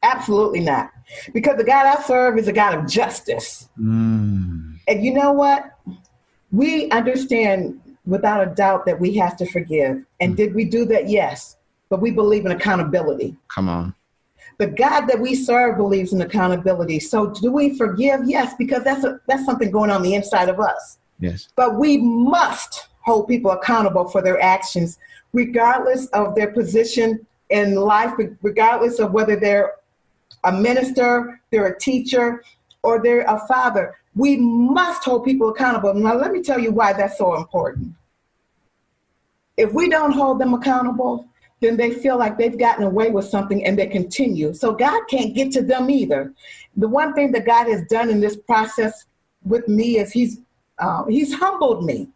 absolutely 0.02 0.60
not. 0.60 0.90
Because 1.32 1.56
the 1.56 1.64
God 1.64 1.86
I 1.86 2.02
serve 2.02 2.38
is 2.38 2.48
a 2.48 2.52
God 2.52 2.74
of 2.74 2.88
justice. 2.88 3.68
Mm. 3.78 4.78
And 4.86 5.04
you 5.04 5.14
know 5.14 5.32
what? 5.32 5.70
We 6.50 6.90
understand 6.90 7.80
without 8.04 8.46
a 8.46 8.54
doubt 8.54 8.84
that 8.84 9.00
we 9.00 9.16
have 9.16 9.36
to 9.38 9.46
forgive. 9.50 10.04
And 10.20 10.34
mm. 10.34 10.36
did 10.36 10.54
we 10.54 10.66
do 10.66 10.84
that? 10.86 11.08
Yes 11.08 11.56
but 11.92 12.00
we 12.00 12.10
believe 12.10 12.46
in 12.46 12.52
accountability. 12.52 13.36
Come 13.48 13.68
on. 13.68 13.94
The 14.56 14.68
God 14.68 15.02
that 15.08 15.20
we 15.20 15.34
serve 15.34 15.76
believes 15.76 16.14
in 16.14 16.22
accountability. 16.22 16.98
So 17.00 17.26
do 17.32 17.52
we 17.52 17.76
forgive? 17.76 18.20
Yes, 18.24 18.54
because 18.58 18.82
that's 18.82 19.04
a, 19.04 19.20
that's 19.28 19.44
something 19.44 19.70
going 19.70 19.90
on 19.90 20.02
the 20.02 20.14
inside 20.14 20.48
of 20.48 20.58
us. 20.58 20.96
Yes. 21.20 21.48
But 21.54 21.78
we 21.78 21.98
must 21.98 22.88
hold 23.00 23.28
people 23.28 23.50
accountable 23.50 24.08
for 24.08 24.22
their 24.22 24.40
actions, 24.40 24.98
regardless 25.34 26.06
of 26.14 26.34
their 26.34 26.50
position 26.50 27.26
in 27.50 27.74
life, 27.74 28.14
regardless 28.40 28.98
of 28.98 29.12
whether 29.12 29.36
they're 29.36 29.72
a 30.44 30.52
minister, 30.52 31.42
they're 31.50 31.66
a 31.66 31.78
teacher, 31.78 32.42
or 32.82 33.02
they're 33.02 33.26
a 33.28 33.38
father. 33.46 33.96
We 34.16 34.38
must 34.38 35.04
hold 35.04 35.26
people 35.26 35.50
accountable. 35.50 35.92
Now, 35.92 36.14
let 36.14 36.32
me 36.32 36.40
tell 36.40 36.58
you 36.58 36.72
why 36.72 36.94
that's 36.94 37.18
so 37.18 37.34
important. 37.34 37.92
If 39.58 39.74
we 39.74 39.90
don't 39.90 40.12
hold 40.12 40.40
them 40.40 40.54
accountable, 40.54 41.28
then 41.62 41.76
they 41.76 41.92
feel 41.92 42.18
like 42.18 42.36
they've 42.36 42.58
gotten 42.58 42.84
away 42.84 43.10
with 43.10 43.24
something 43.24 43.64
and 43.64 43.78
they 43.78 43.86
continue. 43.86 44.52
So 44.52 44.74
God 44.74 45.00
can't 45.08 45.34
get 45.34 45.52
to 45.52 45.62
them 45.62 45.88
either. 45.88 46.34
The 46.76 46.88
one 46.88 47.14
thing 47.14 47.30
that 47.32 47.46
God 47.46 47.68
has 47.68 47.86
done 47.86 48.10
in 48.10 48.20
this 48.20 48.36
process 48.36 49.06
with 49.44 49.68
me 49.68 49.98
is 49.98 50.12
He's 50.12 50.40
uh, 50.78 51.04
He's 51.04 51.32
humbled 51.32 51.84
me 51.84 52.08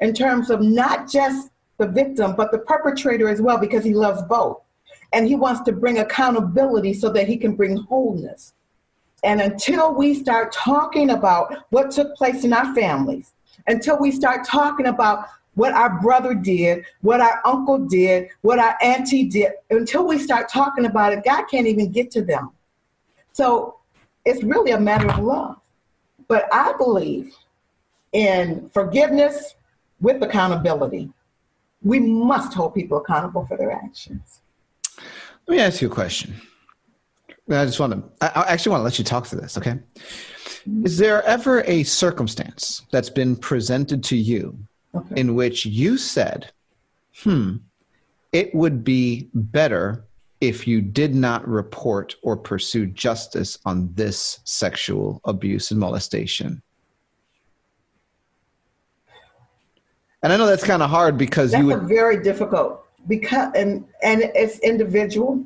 in 0.00 0.14
terms 0.14 0.50
of 0.50 0.62
not 0.62 1.08
just 1.08 1.50
the 1.76 1.86
victim 1.86 2.34
but 2.34 2.50
the 2.50 2.58
perpetrator 2.58 3.28
as 3.28 3.42
well 3.42 3.58
because 3.58 3.84
He 3.84 3.94
loves 3.94 4.22
both, 4.22 4.60
and 5.12 5.28
He 5.28 5.36
wants 5.36 5.60
to 5.62 5.72
bring 5.72 5.98
accountability 5.98 6.94
so 6.94 7.10
that 7.12 7.28
He 7.28 7.36
can 7.36 7.54
bring 7.54 7.76
wholeness. 7.76 8.54
And 9.22 9.40
until 9.40 9.94
we 9.94 10.14
start 10.14 10.52
talking 10.52 11.10
about 11.10 11.66
what 11.70 11.90
took 11.90 12.14
place 12.16 12.44
in 12.44 12.52
our 12.52 12.74
families, 12.74 13.32
until 13.66 13.98
we 13.98 14.12
start 14.12 14.46
talking 14.46 14.86
about 14.86 15.26
what 15.58 15.72
our 15.72 16.00
brother 16.00 16.34
did, 16.34 16.84
what 17.00 17.20
our 17.20 17.40
uncle 17.44 17.78
did, 17.78 18.28
what 18.42 18.60
our 18.60 18.76
auntie 18.80 19.24
did. 19.24 19.50
Until 19.70 20.06
we 20.06 20.16
start 20.16 20.48
talking 20.48 20.86
about 20.86 21.12
it, 21.12 21.24
God 21.24 21.46
can't 21.50 21.66
even 21.66 21.90
get 21.90 22.12
to 22.12 22.22
them. 22.22 22.52
So 23.32 23.78
it's 24.24 24.44
really 24.44 24.70
a 24.70 24.78
matter 24.78 25.10
of 25.10 25.18
love. 25.18 25.56
But 26.28 26.48
I 26.52 26.74
believe 26.78 27.34
in 28.12 28.70
forgiveness 28.72 29.56
with 30.00 30.22
accountability. 30.22 31.10
We 31.82 31.98
must 31.98 32.54
hold 32.54 32.74
people 32.74 32.98
accountable 32.98 33.44
for 33.44 33.56
their 33.56 33.72
actions. 33.72 34.42
Let 35.48 35.56
me 35.56 35.60
ask 35.60 35.82
you 35.82 35.88
a 35.88 35.90
question. 35.90 36.36
I 37.50 37.64
just 37.64 37.80
want 37.80 37.94
to, 37.94 38.04
I 38.20 38.52
actually 38.52 38.70
want 38.70 38.80
to 38.82 38.84
let 38.84 38.98
you 38.98 39.04
talk 39.04 39.26
through 39.26 39.40
this, 39.40 39.58
okay? 39.58 39.80
Is 40.84 40.98
there 40.98 41.24
ever 41.24 41.64
a 41.66 41.82
circumstance 41.82 42.86
that's 42.92 43.10
been 43.10 43.34
presented 43.34 44.04
to 44.04 44.16
you 44.16 44.56
okay. 44.98 45.20
in 45.20 45.34
which 45.34 45.66
you 45.66 45.96
said, 45.96 46.52
hmm, 47.22 47.56
it 48.32 48.54
would 48.54 48.84
be 48.84 49.28
better 49.34 50.04
if 50.40 50.68
you 50.68 50.80
did 50.80 51.14
not 51.14 51.46
report 51.48 52.14
or 52.22 52.36
pursue 52.36 52.86
justice 52.86 53.58
on 53.64 53.92
this 53.94 54.40
sexual 54.44 55.20
abuse 55.24 55.70
and 55.70 55.80
molestation. 55.80 56.62
And 60.22 60.32
I 60.32 60.36
know 60.36 60.46
that's 60.46 60.64
kind 60.64 60.82
of 60.82 60.90
hard 60.90 61.16
because 61.16 61.52
that's 61.52 61.62
you 61.62 61.68
would 61.68 61.82
very 61.82 62.22
difficult 62.22 62.84
because 63.06 63.52
and 63.54 63.84
and 64.02 64.22
it's 64.34 64.58
individual. 64.60 65.44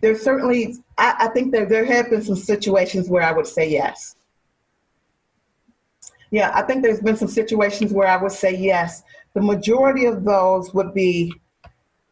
There's 0.00 0.22
certainly 0.22 0.76
I, 0.96 1.14
I 1.20 1.28
think 1.28 1.52
that 1.52 1.68
there 1.68 1.84
have 1.84 2.10
been 2.10 2.22
some 2.22 2.36
situations 2.36 3.08
where 3.08 3.22
I 3.22 3.32
would 3.32 3.46
say 3.46 3.68
yes. 3.68 4.16
Yeah, 6.30 6.50
I 6.54 6.62
think 6.62 6.82
there's 6.82 7.00
been 7.00 7.16
some 7.16 7.28
situations 7.28 7.92
where 7.92 8.08
I 8.08 8.16
would 8.16 8.32
say 8.32 8.56
yes. 8.56 9.02
The 9.34 9.42
majority 9.42 10.06
of 10.06 10.24
those 10.24 10.74
would 10.74 10.92
be 10.92 11.32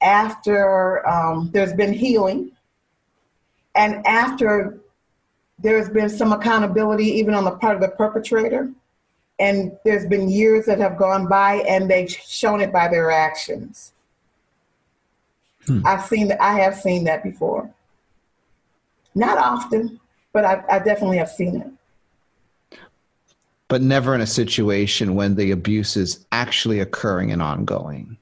after 0.02 1.06
um, 1.08 1.50
there's 1.52 1.72
been 1.72 1.92
healing 1.92 2.52
and 3.74 4.06
after 4.06 4.78
there's 5.58 5.88
been 5.88 6.08
some 6.08 6.32
accountability 6.32 7.06
even 7.06 7.34
on 7.34 7.44
the 7.44 7.52
part 7.52 7.74
of 7.74 7.80
the 7.80 7.88
perpetrator 7.88 8.70
and 9.38 9.72
there's 9.84 10.06
been 10.06 10.28
years 10.28 10.66
that 10.66 10.78
have 10.78 10.96
gone 10.96 11.26
by 11.26 11.56
and 11.68 11.90
they've 11.90 12.10
shown 12.10 12.60
it 12.60 12.72
by 12.72 12.86
their 12.86 13.10
actions 13.10 13.92
hmm. 15.66 15.80
i've 15.86 16.04
seen 16.04 16.28
that 16.28 16.40
i 16.42 16.52
have 16.52 16.76
seen 16.76 17.04
that 17.04 17.22
before 17.22 17.68
not 19.14 19.38
often 19.38 19.98
but 20.32 20.44
I, 20.44 20.62
I 20.68 20.78
definitely 20.80 21.18
have 21.18 21.30
seen 21.30 21.60
it 21.60 21.68
but 23.74 23.82
never 23.82 24.14
in 24.14 24.20
a 24.20 24.26
situation 24.26 25.16
when 25.16 25.34
the 25.34 25.50
abuse 25.50 25.96
is 25.96 26.24
actually 26.30 26.78
occurring 26.78 27.32
and 27.32 27.42
ongoing. 27.42 28.16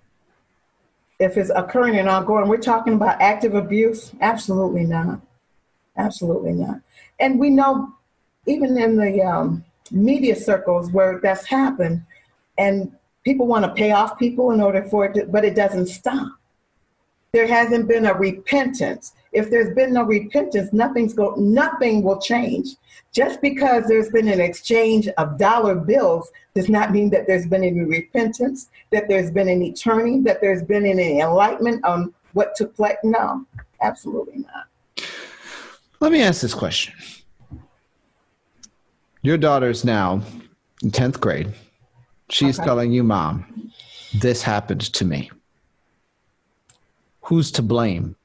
If 1.18 1.36
it's 1.36 1.50
occurring 1.54 1.98
and 1.98 2.08
ongoing, 2.08 2.48
we're 2.48 2.56
talking 2.56 2.94
about 2.94 3.20
active 3.20 3.54
abuse? 3.54 4.12
Absolutely 4.22 4.84
not. 4.84 5.20
Absolutely 5.98 6.52
not. 6.52 6.80
And 7.20 7.38
we 7.38 7.50
know, 7.50 7.92
even 8.46 8.78
in 8.78 8.96
the 8.96 9.20
um, 9.20 9.62
media 9.90 10.36
circles 10.36 10.90
where 10.90 11.20
that's 11.22 11.44
happened, 11.44 12.02
and 12.56 12.90
people 13.22 13.46
want 13.46 13.66
to 13.66 13.74
pay 13.74 13.92
off 13.92 14.18
people 14.18 14.52
in 14.52 14.60
order 14.62 14.82
for 14.84 15.04
it, 15.04 15.12
to, 15.16 15.26
but 15.26 15.44
it 15.44 15.54
doesn't 15.54 15.88
stop. 15.88 16.32
There 17.32 17.46
hasn't 17.46 17.88
been 17.88 18.04
a 18.04 18.12
repentance. 18.12 19.14
If 19.32 19.48
there's 19.48 19.74
been 19.74 19.94
no 19.94 20.02
repentance, 20.02 20.70
nothing's 20.74 21.14
go, 21.14 21.34
nothing 21.38 22.02
will 22.02 22.20
change. 22.20 22.76
Just 23.10 23.40
because 23.40 23.84
there's 23.86 24.10
been 24.10 24.28
an 24.28 24.38
exchange 24.38 25.08
of 25.16 25.38
dollar 25.38 25.74
bills 25.74 26.30
does 26.54 26.68
not 26.68 26.92
mean 26.92 27.08
that 27.08 27.26
there's 27.26 27.46
been 27.46 27.64
any 27.64 27.80
repentance, 27.80 28.68
that 28.90 29.08
there's 29.08 29.30
been 29.30 29.48
any 29.48 29.72
turning, 29.72 30.22
that 30.24 30.42
there's 30.42 30.62
been 30.62 30.84
any 30.84 31.20
enlightenment 31.20 31.82
on 31.86 32.12
what 32.34 32.54
took 32.54 32.76
place. 32.76 32.96
No, 33.02 33.46
absolutely 33.80 34.44
not. 34.44 35.06
Let 36.00 36.12
me 36.12 36.20
ask 36.20 36.42
this 36.42 36.52
question. 36.52 36.92
Your 39.22 39.38
daughter's 39.38 39.86
now 39.86 40.20
in 40.82 40.90
10th 40.90 41.18
grade. 41.18 41.54
She's 42.28 42.58
okay. 42.58 42.66
telling 42.66 42.92
you, 42.92 43.02
Mom, 43.02 43.72
this 44.20 44.42
happened 44.42 44.82
to 44.92 45.04
me. 45.06 45.30
Who's 47.32 47.50
to 47.52 47.62
blame? 47.62 48.16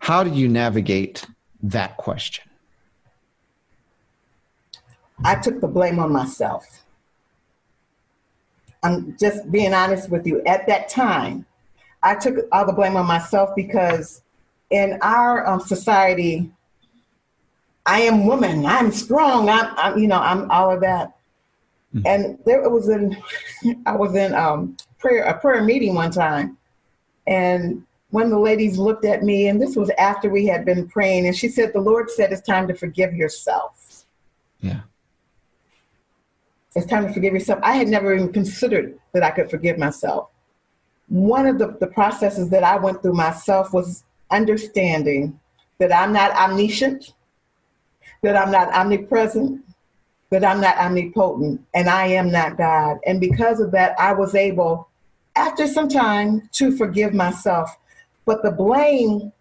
How 0.00 0.24
do 0.24 0.30
you 0.30 0.48
navigate 0.48 1.24
that 1.62 1.96
question? 1.96 2.50
I 5.24 5.36
took 5.36 5.60
the 5.60 5.68
blame 5.68 6.00
on 6.00 6.12
myself. 6.12 6.82
I'm 8.82 9.16
just 9.18 9.52
being 9.52 9.72
honest 9.72 10.10
with 10.10 10.26
you. 10.26 10.42
At 10.46 10.66
that 10.66 10.88
time, 10.88 11.46
I 12.02 12.16
took 12.16 12.48
all 12.50 12.66
the 12.66 12.72
blame 12.72 12.96
on 12.96 13.06
myself 13.06 13.50
because 13.54 14.22
in 14.68 14.98
our 15.00 15.46
um, 15.46 15.60
society, 15.60 16.50
I 17.86 18.00
am 18.00 18.26
woman, 18.26 18.66
I'm 18.66 18.90
strong, 18.90 19.48
I'm, 19.48 19.72
I'm, 19.76 19.96
you 19.96 20.08
know, 20.08 20.18
I'm 20.18 20.50
all 20.50 20.72
of 20.72 20.80
that. 20.80 21.16
Mm-hmm. 21.94 22.04
And 22.04 22.38
there 22.44 22.68
was 22.68 22.88
in, 22.88 23.16
I 23.86 23.94
was 23.94 24.16
in 24.16 24.34
um, 24.34 24.76
prayer 24.98 25.22
a 25.22 25.38
prayer 25.38 25.62
meeting 25.62 25.94
one 25.94 26.10
time, 26.10 26.58
and 27.28 27.86
one 28.14 28.26
of 28.26 28.30
the 28.30 28.38
ladies 28.38 28.78
looked 28.78 29.04
at 29.04 29.24
me, 29.24 29.48
and 29.48 29.60
this 29.60 29.74
was 29.74 29.90
after 29.98 30.30
we 30.30 30.46
had 30.46 30.64
been 30.64 30.86
praying, 30.86 31.26
and 31.26 31.34
she 31.34 31.48
said, 31.48 31.72
The 31.72 31.80
Lord 31.80 32.08
said 32.08 32.30
it's 32.30 32.46
time 32.46 32.68
to 32.68 32.74
forgive 32.74 33.12
yourself. 33.12 34.06
Yeah. 34.60 34.82
It's 36.76 36.86
time 36.86 37.08
to 37.08 37.12
forgive 37.12 37.34
yourself. 37.34 37.58
I 37.64 37.72
had 37.72 37.88
never 37.88 38.14
even 38.14 38.32
considered 38.32 38.96
that 39.14 39.24
I 39.24 39.32
could 39.32 39.50
forgive 39.50 39.78
myself. 39.78 40.30
One 41.08 41.48
of 41.48 41.58
the, 41.58 41.76
the 41.80 41.88
processes 41.88 42.50
that 42.50 42.62
I 42.62 42.76
went 42.76 43.02
through 43.02 43.14
myself 43.14 43.72
was 43.72 44.04
understanding 44.30 45.40
that 45.78 45.92
I'm 45.92 46.12
not 46.12 46.30
omniscient, 46.36 47.14
that 48.22 48.36
I'm 48.36 48.52
not 48.52 48.72
omnipresent, 48.72 49.60
that 50.30 50.44
I'm 50.44 50.60
not 50.60 50.78
omnipotent, 50.78 51.60
and 51.74 51.88
I 51.88 52.06
am 52.06 52.30
not 52.30 52.58
God. 52.58 52.98
And 53.06 53.20
because 53.20 53.58
of 53.58 53.72
that, 53.72 53.98
I 53.98 54.12
was 54.12 54.36
able, 54.36 54.88
after 55.34 55.66
some 55.66 55.88
time, 55.88 56.48
to 56.52 56.76
forgive 56.76 57.12
myself. 57.12 57.76
But 58.24 58.42
the 58.42 58.50
blame, 58.50 59.32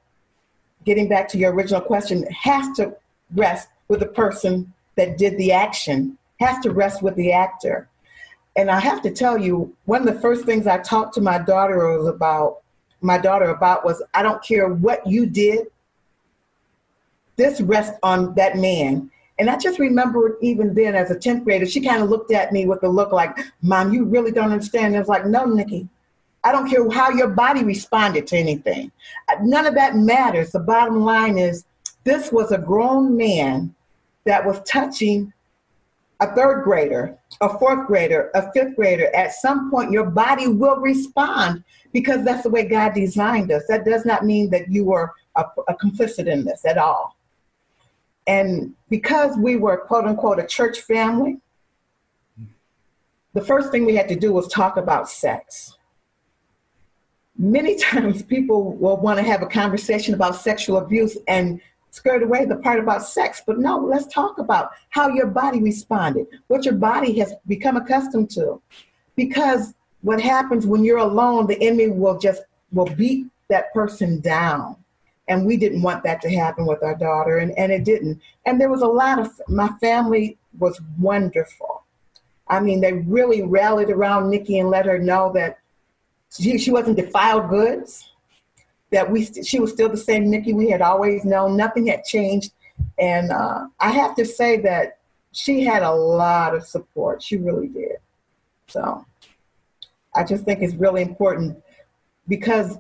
getting 0.86 1.08
back 1.08 1.28
to 1.30 1.38
your 1.38 1.54
original 1.54 1.82
question, 1.82 2.24
has 2.32 2.76
to 2.78 2.96
rest 3.36 3.70
with 3.88 4.00
the 4.00 4.08
person 4.08 4.74
that 4.96 5.18
did 5.18 5.38
the 5.38 5.52
action, 5.52 6.18
has 6.40 6.60
to 6.64 6.72
rest 6.72 7.02
with 7.02 7.16
the 7.16 7.32
actor. 7.32 7.88
And 8.56 8.70
I 8.70 8.80
have 8.80 9.02
to 9.04 9.12
tell 9.12 9.38
you, 9.38 9.76
one 9.86 10.08
of 10.08 10.14
the 10.14 10.22
first 10.22 10.46
things 10.46 10.68
I 10.68 10.78
talked 10.80 11.16
to 11.16 11.22
my 11.22 11.40
daughter 11.40 11.98
was 11.98 12.08
about 12.08 12.62
my 13.02 13.18
daughter 13.18 13.46
about 13.46 13.84
was 13.84 14.02
I 14.14 14.24
don't 14.24 14.44
care 14.44 14.70
what 14.70 15.06
you 15.06 15.26
did, 15.26 15.68
this 17.36 17.62
rests 17.62 17.98
on 18.04 18.34
that 18.36 18.58
man. 18.58 19.10
And 19.40 19.50
I 19.50 19.58
just 19.58 19.80
remember 19.80 20.38
even 20.42 20.74
then 20.74 20.96
as 20.96 21.10
a 21.12 21.16
10th 21.16 21.44
grader, 21.44 21.66
she 21.66 21.82
kind 21.82 22.04
of 22.04 22.10
looked 22.10 22.32
at 22.32 22.54
me 22.54 22.66
with 22.66 22.84
a 22.84 22.88
look 22.88 23.12
like, 23.12 23.38
Mom, 23.62 23.92
you 23.92 24.06
really 24.06 24.32
don't 24.32 24.52
understand. 24.52 24.96
I 24.96 25.00
was 25.00 25.08
like, 25.08 25.26
No, 25.26 25.46
Nikki, 25.46 25.88
I 26.44 26.52
don't 26.52 26.70
care 26.70 26.90
how 26.90 27.10
your 27.10 27.30
body 27.30 27.64
responded 27.64 28.28
to 28.28 28.38
anything. 28.38 28.92
None 29.42 29.66
of 29.66 29.76
that 29.76 29.96
matters. 29.96 30.52
The 30.52 30.60
bottom 30.60 31.02
line 31.02 31.38
is 31.38 31.66
this 32.04 32.32
was 32.32 32.52
a 32.52 32.58
grown 32.58 33.16
man 33.16 33.74
that 34.26 34.46
was 34.46 34.62
touching 34.62 35.32
a 36.20 36.36
third 36.36 36.64
grader, 36.64 37.18
a 37.42 37.58
fourth 37.58 37.88
grader, 37.88 38.30
a 38.34 38.52
fifth 38.52 38.76
grader. 38.76 39.14
At 39.16 39.34
some 39.34 39.70
point, 39.72 39.92
your 39.92 40.06
body 40.06 40.48
will 40.48 40.78
respond 40.78 41.64
because 41.92 42.24
that's 42.24 42.44
the 42.44 42.50
way 42.50 42.66
God 42.66 42.94
designed 42.94 43.52
us. 43.52 43.64
That 43.68 43.86
does 43.86 44.06
not 44.06 44.26
mean 44.26 44.50
that 44.52 44.70
you 44.70 44.86
were 44.86 45.12
a, 45.36 45.46
a 45.68 45.76
complicit 45.76 46.28
in 46.28 46.46
this 46.46 46.66
at 46.66 46.78
all. 46.78 47.18
And 48.28 48.74
because 48.90 49.38
we 49.38 49.58
were, 49.58 49.78
quote 49.78 50.06
unquote, 50.06 50.40
a 50.40 50.48
church 50.48 50.82
family, 50.82 51.40
the 53.34 53.42
first 53.44 53.72
thing 53.72 53.86
we 53.86 53.96
had 53.96 54.08
to 54.10 54.16
do 54.16 54.32
was 54.32 54.48
talk 54.48 54.78
about 54.78 55.10
sex. 55.10 55.78
Many 57.38 57.76
times 57.80 58.24
people 58.24 58.74
will 58.74 58.98
want 58.98 59.20
to 59.20 59.24
have 59.24 59.42
a 59.42 59.48
conversation 59.48 60.14
about 60.14 60.36
sexual 60.36 60.78
abuse 60.78 61.18
and 61.28 61.60
skirt 61.94 62.24
away 62.24 62.44
the 62.46 62.56
part 62.56 62.80
about 62.80 63.06
sex, 63.06 63.42
but 63.46 63.60
no, 63.60 63.78
let's 63.78 64.12
talk 64.12 64.40
about 64.40 64.72
how 64.90 65.10
your 65.10 65.28
body 65.28 65.62
responded, 65.62 66.26
what 66.48 66.66
your 66.66 66.74
body 66.74 67.18
has 67.20 67.34
become 67.48 67.78
accustomed 67.78 68.32
to. 68.32 68.60
Because 69.16 69.76
what 70.02 70.20
happens 70.20 70.66
when 70.66 70.84
you're 70.84 70.98
alone, 70.98 71.46
the 71.46 71.62
enemy 71.62 71.90
will 71.90 72.18
just 72.18 72.42
will 72.72 72.88
beat 72.88 73.28
that 73.50 73.72
person 73.74 74.20
down. 74.22 74.76
And 75.28 75.46
we 75.46 75.56
didn't 75.56 75.84
want 75.84 76.04
that 76.04 76.20
to 76.22 76.30
happen 76.30 76.66
with 76.66 76.84
our 76.84 76.96
daughter 76.96 77.38
and, 77.38 77.58
and 77.58 77.72
it 77.72 77.86
didn't. 77.86 78.20
And 78.46 78.60
there 78.60 78.70
was 78.70 78.82
a 78.82 78.88
lot 78.88 79.20
of 79.20 79.30
my 79.48 79.70
family 79.80 80.38
was 80.58 80.82
wonderful. 81.00 81.84
I 82.48 82.60
mean 82.60 82.82
they 82.82 82.94
really 82.94 83.44
rallied 83.44 83.90
around 83.90 84.30
nikki 84.30 84.60
and 84.60 84.70
let 84.70 84.86
her 84.86 84.98
know 84.98 85.32
that 85.34 85.60
she, 86.40 86.58
she 86.58 86.72
wasn't 86.72 86.98
defiled 86.98 87.50
goods 87.50 88.10
that 88.92 89.10
we 89.10 89.26
she 89.26 89.60
was 89.60 89.72
still 89.72 89.90
the 89.90 89.98
same 89.98 90.30
nikki 90.30 90.54
we 90.54 90.70
had 90.70 90.82
always 90.82 91.26
known 91.26 91.58
nothing 91.58 91.88
had 91.88 92.04
changed 92.04 92.52
and 93.00 93.32
uh, 93.32 93.66
i 93.80 93.90
have 93.90 94.16
to 94.16 94.26
say 94.26 94.58
that 94.58 95.00
she 95.32 95.64
had 95.64 95.84
a 95.84 95.92
lot 95.92 96.56
of 96.56 96.66
support 96.66 97.22
she 97.22 97.38
really 97.38 97.68
did 97.68 97.98
so 98.68 99.06
i 100.16 100.24
just 100.24 100.44
think 100.44 100.62
it's 100.62 100.76
really 100.76 101.02
important 101.02 101.58
because 102.28 102.78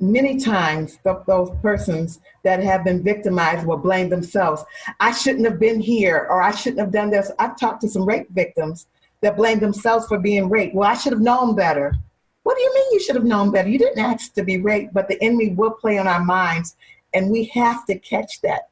many 0.00 0.40
times 0.40 0.98
those 1.26 1.50
persons 1.62 2.20
that 2.42 2.62
have 2.62 2.84
been 2.84 3.02
victimized 3.02 3.66
will 3.66 3.76
blame 3.76 4.08
themselves. 4.08 4.64
I 4.98 5.12
shouldn't 5.12 5.44
have 5.44 5.60
been 5.60 5.78
here 5.78 6.26
or 6.30 6.40
I 6.40 6.52
shouldn't 6.52 6.80
have 6.80 6.90
done 6.90 7.10
this. 7.10 7.30
I've 7.38 7.58
talked 7.58 7.82
to 7.82 7.88
some 7.88 8.06
rape 8.06 8.28
victims 8.30 8.86
that 9.20 9.36
blame 9.36 9.60
themselves 9.60 10.06
for 10.06 10.18
being 10.18 10.48
raped. 10.48 10.74
Well, 10.74 10.88
I 10.88 10.94
should 10.94 11.12
have 11.12 11.20
known 11.20 11.54
better. 11.54 11.94
What 12.42 12.56
do 12.56 12.62
you 12.62 12.74
mean 12.74 12.92
you 12.92 13.00
should 13.00 13.16
have 13.16 13.24
known 13.24 13.50
better? 13.50 13.68
You 13.68 13.78
didn't 13.78 13.98
ask 13.98 14.32
to 14.34 14.44
be 14.44 14.58
raped, 14.58 14.94
but 14.94 15.08
the 15.08 15.22
enemy 15.22 15.50
will 15.50 15.72
play 15.72 15.98
on 15.98 16.06
our 16.06 16.24
minds, 16.24 16.76
and 17.12 17.30
we 17.30 17.44
have 17.54 17.84
to 17.86 17.98
catch 17.98 18.40
that. 18.40 18.68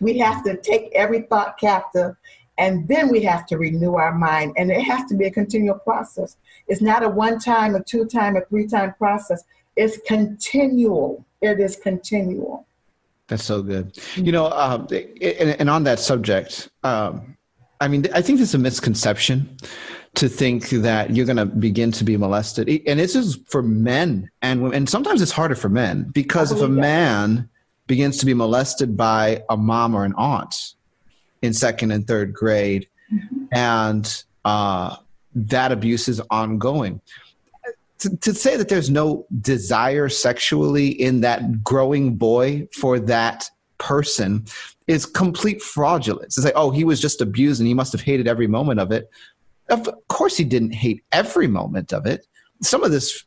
We 0.00 0.18
have 0.18 0.44
to 0.44 0.56
take 0.56 0.92
every 0.94 1.22
thought 1.22 1.58
captive, 1.58 2.16
and 2.58 2.86
then 2.88 3.08
we 3.08 3.22
have 3.22 3.46
to 3.46 3.58
renew 3.58 3.94
our 3.94 4.14
mind, 4.14 4.54
and 4.56 4.70
it 4.70 4.82
has 4.82 5.08
to 5.08 5.16
be 5.16 5.26
a 5.26 5.30
continual 5.30 5.78
process. 5.78 6.36
It's 6.68 6.82
not 6.82 7.02
a 7.02 7.08
one 7.08 7.38
time, 7.38 7.74
a 7.74 7.82
two 7.82 8.04
time, 8.06 8.36
a 8.36 8.44
three 8.44 8.66
time 8.66 8.94
process. 8.98 9.44
It's 9.76 9.98
continual. 10.06 11.24
It 11.40 11.60
is 11.60 11.76
continual. 11.76 12.66
That's 13.28 13.44
so 13.44 13.62
good. 13.62 13.98
You 14.14 14.32
know, 14.32 14.50
um, 14.50 14.86
and, 14.90 15.56
and, 15.60 15.68
on 15.68 15.82
that 15.84 15.98
subject, 15.98 16.70
um, 16.84 17.36
I 17.80 17.88
mean, 17.88 18.06
I 18.14 18.22
think 18.22 18.38
there's 18.38 18.54
a 18.54 18.58
misconception 18.58 19.56
to 20.16 20.28
think 20.28 20.70
that 20.70 21.14
you're 21.14 21.26
going 21.26 21.36
to 21.36 21.46
begin 21.46 21.92
to 21.92 22.04
be 22.04 22.16
molested, 22.16 22.68
and 22.86 22.98
this 22.98 23.14
is 23.14 23.36
for 23.46 23.62
men 23.62 24.30
and 24.42 24.74
and 24.74 24.88
sometimes 24.88 25.22
it's 25.22 25.32
harder 25.32 25.54
for 25.54 25.68
men 25.68 26.04
because 26.12 26.52
if 26.52 26.60
a 26.60 26.68
man 26.68 27.48
begins 27.86 28.18
to 28.18 28.26
be 28.26 28.34
molested 28.34 28.96
by 28.96 29.42
a 29.48 29.56
mom 29.56 29.94
or 29.94 30.04
an 30.04 30.14
aunt 30.16 30.74
in 31.42 31.52
second 31.52 31.92
and 31.92 32.06
third 32.06 32.32
grade, 32.32 32.88
mm-hmm. 33.12 33.44
and 33.52 34.24
uh, 34.44 34.96
that 35.34 35.70
abuse 35.70 36.08
is 36.08 36.20
ongoing 36.30 37.00
to, 37.98 38.16
to 38.18 38.34
say 38.34 38.56
that 38.56 38.68
there's 38.68 38.90
no 38.90 39.26
desire 39.40 40.08
sexually 40.08 40.88
in 40.88 41.20
that 41.22 41.62
growing 41.62 42.16
boy 42.16 42.68
for 42.72 42.98
that 43.00 43.48
person 43.78 44.46
is 44.86 45.06
complete 45.06 45.62
fraudulence. 45.62 46.36
It's 46.36 46.44
like, 46.44 46.54
oh, 46.56 46.70
he 46.70 46.84
was 46.84 47.00
just 47.00 47.20
abused 47.20 47.60
and 47.60 47.66
he 47.66 47.74
must 47.74 47.92
have 47.92 48.00
hated 48.00 48.28
every 48.28 48.46
moment 48.46 48.80
of 48.80 48.92
it. 48.92 49.10
Of 49.68 49.88
course, 50.08 50.36
he 50.36 50.44
didn't 50.44 50.72
hate 50.72 51.02
every 51.12 51.48
moment 51.48 51.92
of 51.92 52.06
it. 52.06 52.26
Some 52.62 52.84
of 52.84 52.90
this 52.90 53.24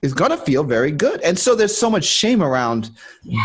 is 0.00 0.12
going 0.12 0.32
to 0.32 0.36
feel 0.36 0.64
very 0.64 0.90
good. 0.90 1.20
And 1.20 1.38
so 1.38 1.54
there's 1.54 1.76
so 1.76 1.88
much 1.88 2.04
shame 2.04 2.42
around 2.42 2.90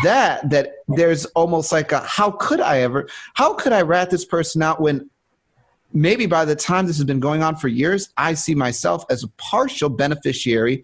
that, 0.04 0.50
that 0.50 0.72
there's 0.88 1.26
almost 1.28 1.72
like 1.72 1.92
a, 1.92 2.00
how 2.00 2.32
could 2.32 2.60
I 2.60 2.80
ever, 2.82 3.08
how 3.36 3.54
could 3.54 3.74
I 3.74 3.82
rat 3.82 4.10
this 4.10 4.26
person 4.26 4.64
out 4.64 4.82
when 4.82 5.08
maybe 5.94 6.26
by 6.26 6.46
the 6.46 6.56
time 6.56 6.88
this 6.88 6.98
has 6.98 7.06
been 7.06 7.20
going 7.20 7.44
on 7.44 7.56
for 7.56 7.68
years, 7.68 8.10
I 8.18 8.34
see 8.34 8.56
myself 8.56 9.06
as 9.10 9.24
a 9.24 9.28
partial 9.38 9.90
beneficiary 9.90 10.84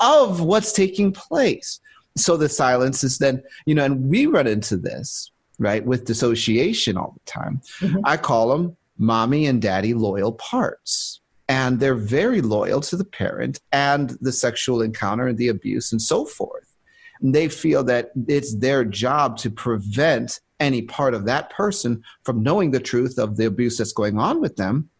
of 0.00 0.40
what's 0.40 0.72
taking 0.72 1.12
place. 1.12 1.80
So 2.16 2.36
the 2.36 2.48
silence 2.48 3.04
is 3.04 3.18
then, 3.18 3.42
you 3.66 3.74
know, 3.74 3.84
and 3.84 4.08
we 4.08 4.24
run 4.26 4.46
into 4.46 4.76
this, 4.76 5.30
right, 5.58 5.84
with 5.84 6.06
dissociation 6.06 6.96
all 6.96 7.14
the 7.14 7.30
time. 7.30 7.60
Mm-hmm. 7.80 8.00
I 8.04 8.16
call 8.16 8.48
them 8.48 8.76
mommy 8.98 9.46
and 9.46 9.62
daddy 9.62 9.94
loyal 9.94 10.32
parts. 10.32 11.20
And 11.48 11.80
they're 11.80 11.94
very 11.94 12.42
loyal 12.42 12.80
to 12.82 12.96
the 12.96 13.04
parent 13.04 13.60
and 13.72 14.10
the 14.20 14.32
sexual 14.32 14.82
encounter 14.82 15.28
and 15.28 15.38
the 15.38 15.48
abuse 15.48 15.92
and 15.92 16.02
so 16.02 16.26
forth. 16.26 16.76
And 17.20 17.34
they 17.34 17.48
feel 17.48 17.82
that 17.84 18.10
it's 18.28 18.54
their 18.56 18.84
job 18.84 19.38
to 19.38 19.50
prevent 19.50 20.40
any 20.60 20.82
part 20.82 21.14
of 21.14 21.24
that 21.24 21.50
person 21.50 22.02
from 22.24 22.42
knowing 22.42 22.70
the 22.70 22.80
truth 22.80 23.18
of 23.18 23.36
the 23.36 23.46
abuse 23.46 23.78
that's 23.78 23.92
going 23.92 24.18
on 24.18 24.40
with 24.40 24.56
them 24.56 24.90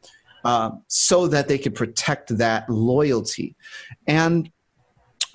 uh, 0.44 0.70
so 0.86 1.26
that 1.28 1.48
they 1.48 1.58
can 1.58 1.72
protect 1.72 2.36
that 2.38 2.68
loyalty. 2.70 3.56
And 4.06 4.50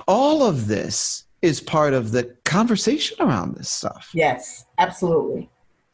all 0.07 0.43
of 0.43 0.67
this 0.67 1.25
is 1.41 1.59
part 1.59 1.93
of 1.93 2.11
the 2.11 2.35
conversation 2.45 3.17
around 3.19 3.55
this 3.55 3.69
stuff. 3.69 4.09
Yes, 4.13 4.65
absolutely. 4.77 5.49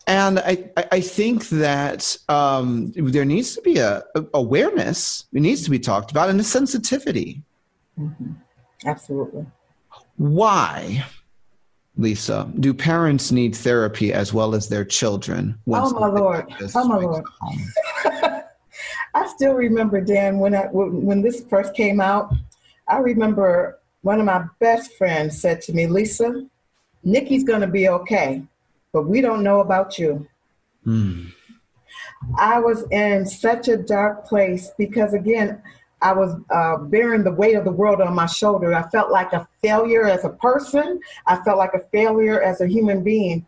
And 0.09 0.39
I, 0.39 0.71
I 0.91 1.01
think 1.01 1.49
that 1.49 2.17
um, 2.29 2.91
there 2.95 3.25
needs 3.25 3.55
to 3.55 3.61
be 3.61 3.77
a, 3.77 4.03
a, 4.15 4.25
awareness. 4.33 5.25
It 5.31 5.41
needs 5.41 5.63
to 5.65 5.69
be 5.69 5.77
talked 5.77 6.09
about 6.09 6.29
and 6.29 6.39
a 6.39 6.43
sensitivity. 6.43 7.43
Mm-hmm. 7.97 8.31
Absolutely. 8.85 9.45
Why 10.17 11.05
Lisa, 11.95 12.51
do 12.59 12.73
parents 12.73 13.31
need 13.31 13.55
therapy 13.55 14.11
as 14.11 14.33
well 14.33 14.55
as 14.55 14.67
their 14.67 14.85
children? 14.85 15.59
Oh 15.67 15.91
my 15.91 16.07
lord! 16.07 16.45
oh 16.73 16.87
my 16.87 16.95
lord! 16.95 17.23
I 19.13 19.27
still 19.27 19.53
remember 19.53 19.99
Dan 20.01 20.39
when 20.39 20.55
I 20.55 20.67
when 20.71 21.21
this 21.21 21.43
first 21.49 21.73
came 21.73 21.99
out. 21.99 22.33
I 22.87 22.97
remember 22.97 23.79
one 24.01 24.19
of 24.19 24.25
my 24.25 24.45
best 24.59 24.93
friends 24.93 25.39
said 25.39 25.61
to 25.63 25.73
me, 25.73 25.87
"Lisa, 25.87 26.47
Nikki's 27.03 27.43
going 27.43 27.61
to 27.61 27.67
be 27.67 27.89
okay, 27.89 28.43
but 28.91 29.04
we 29.04 29.21
don't 29.21 29.43
know 29.43 29.60
about 29.60 29.97
you." 29.97 30.28
Hmm. 30.84 31.25
I 32.38 32.60
was 32.60 32.84
in 32.91 33.25
such 33.25 33.67
a 33.67 33.78
dark 33.78 34.25
place 34.25 34.71
because 34.78 35.13
again, 35.13 35.62
I 36.02 36.13
was 36.13 36.36
uh, 36.49 36.78
bearing 36.78 37.23
the 37.23 37.32
weight 37.32 37.56
of 37.56 37.65
the 37.65 37.71
world 37.71 38.02
on 38.02 38.15
my 38.15 38.25
shoulder. 38.25 38.73
I 38.73 38.88
felt 38.89 39.12
like 39.12 39.34
a 39.34 39.47
failure 39.62 40.06
as 40.06 40.23
a 40.23 40.30
person. 40.30 40.99
I 41.25 41.38
felt 41.43 41.58
like 41.58 41.73
a 41.73 41.86
failure 41.91 42.41
as 42.41 42.62
a 42.62 42.67
human 42.67 43.04
being. 43.04 43.45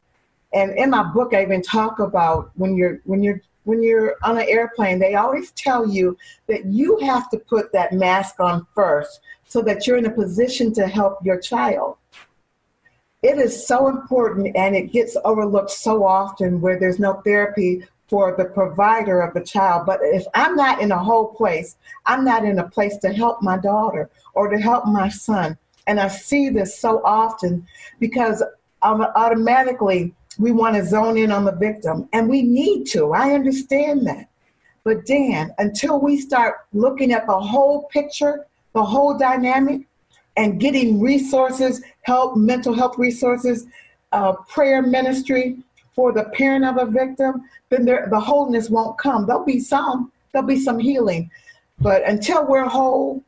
And 0.54 0.78
in 0.78 0.90
my 0.90 1.04
book, 1.04 1.34
I 1.34 1.44
even 1.44 1.62
talk 1.62 2.00
about 2.00 2.52
when 2.56 2.76
you're 2.76 3.00
when 3.06 3.24
you're 3.24 3.42
when 3.64 3.82
you're 3.82 4.16
on 4.24 4.38
an 4.38 4.46
airplane, 4.48 5.00
they 5.00 5.16
always 5.16 5.52
tell 5.52 5.88
you 5.88 6.18
that 6.48 6.66
you 6.66 6.98
have 7.00 7.30
to 7.30 7.38
put 7.38 7.72
that 7.72 7.94
mask 7.94 8.40
on 8.40 8.66
first 8.74 9.22
so 9.46 9.62
that 9.62 9.86
you're 9.86 9.98
in 9.98 10.08
a 10.08 10.12
position 10.12 10.74
to 10.74 10.88
help 10.88 11.24
your 11.24 11.40
child. 11.40 11.98
It 13.22 13.38
is 13.38 13.68
so 13.68 13.88
important 13.88 14.56
and 14.56 14.76
it 14.76 14.92
gets 14.92 15.16
overlooked 15.24 15.72
so 15.72 16.04
often 16.04 16.60
where 16.60 16.80
there's 16.80 17.00
no 17.00 17.22
therapy 17.24 17.86
for 18.08 18.36
the 18.36 18.46
provider 18.46 19.22
of 19.22 19.34
the 19.34 19.42
child. 19.42 19.86
But 19.86 20.00
if 20.02 20.26
I'm 20.34 20.56
not 20.56 20.82
in 20.82 20.92
a 20.92 21.04
whole 21.04 21.28
place, 21.28 21.78
I'm 22.06 22.26
not 22.26 22.44
in 22.44 22.60
a 22.60 22.68
place 22.68 22.98
to 22.98 23.14
help 23.14 23.42
my 23.42 23.58
daughter 23.58 24.10
or 24.34 24.50
to 24.50 24.58
help 24.58 24.86
my 24.86 25.10
son. 25.10 25.58
And 25.88 26.00
I 26.00 26.08
see 26.08 26.50
this 26.50 26.78
so 26.80 27.02
often 27.04 27.68
because 28.00 28.44
I'm 28.82 29.02
automatically 29.02 30.14
we 30.40 30.52
want 30.52 30.76
to 30.76 30.86
zone 30.86 31.18
in 31.18 31.32
on 31.32 31.46
the 31.46 31.52
victim, 31.52 32.08
and 32.14 32.30
we 32.30 32.42
need 32.42 32.86
to. 32.86 33.12
I 33.12 33.34
understand 33.34 34.08
that. 34.08 34.28
But 34.84 35.06
Dan, 35.06 35.54
until 35.58 36.00
we 36.00 36.20
start 36.20 36.66
looking 36.74 37.12
at 37.12 37.28
the 37.28 37.40
whole 37.40 37.84
picture, 37.90 38.48
the 38.74 38.84
whole 38.84 39.18
dynamic, 39.18 39.82
and 40.38 40.60
getting 40.60 41.02
resources, 41.02 41.82
help, 42.04 42.36
mental 42.36 42.74
health 42.74 42.98
resources, 42.98 43.68
uh, 44.12 44.34
prayer 44.48 44.82
ministry 44.82 45.58
for 45.94 46.12
the 46.12 46.26
parent 46.34 46.66
of 46.66 46.78
a 46.78 46.90
victim, 46.90 47.44
then 47.70 47.86
the 47.86 48.20
wholeness 48.20 48.70
won't 48.70 48.98
come. 48.98 49.26
There'll 49.26 49.46
be 49.46 49.60
some, 49.60 50.12
there'll 50.32 50.48
be 50.48 50.60
some 50.60 50.80
healing, 50.80 51.30
but 51.80 52.08
until 52.08 52.46
we're 52.48 52.68
whole, 52.68 53.24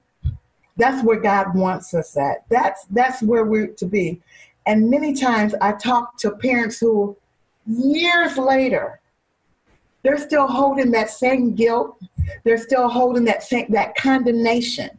that's 0.77 1.03
where 1.03 1.19
God 1.19 1.55
wants 1.55 1.93
us 1.93 2.17
at. 2.17 2.45
That's 2.49 2.85
that's 2.85 3.21
where 3.21 3.45
we're 3.45 3.67
to 3.67 3.85
be. 3.85 4.21
And 4.65 4.89
many 4.89 5.13
times 5.13 5.53
I 5.61 5.73
talk 5.73 6.17
to 6.19 6.31
parents 6.31 6.79
who, 6.79 7.15
years 7.67 8.37
later, 8.37 8.99
they're 10.03 10.17
still 10.17 10.47
holding 10.47 10.91
that 10.91 11.09
same 11.09 11.53
guilt. 11.53 11.97
They're 12.43 12.57
still 12.57 12.89
holding 12.89 13.23
that 13.25 13.43
same, 13.43 13.67
that 13.69 13.95
condemnation. 13.95 14.89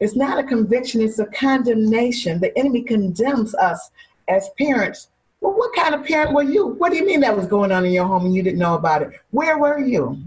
It's 0.00 0.16
not 0.16 0.38
a 0.38 0.42
conviction, 0.42 1.00
it's 1.00 1.18
a 1.18 1.26
condemnation. 1.26 2.40
The 2.40 2.56
enemy 2.58 2.82
condemns 2.82 3.54
us 3.54 3.90
as 4.28 4.50
parents. 4.58 5.08
Well, 5.40 5.54
what 5.54 5.74
kind 5.74 5.94
of 5.94 6.04
parent 6.04 6.34
were 6.34 6.42
you? 6.42 6.66
What 6.66 6.90
do 6.90 6.98
you 6.98 7.06
mean 7.06 7.20
that 7.20 7.36
was 7.36 7.46
going 7.46 7.72
on 7.72 7.84
in 7.84 7.92
your 7.92 8.06
home 8.06 8.26
and 8.26 8.34
you 8.34 8.42
didn't 8.42 8.58
know 8.58 8.74
about 8.74 9.02
it? 9.02 9.10
Where 9.30 9.58
were 9.58 9.78
you? 9.78 10.18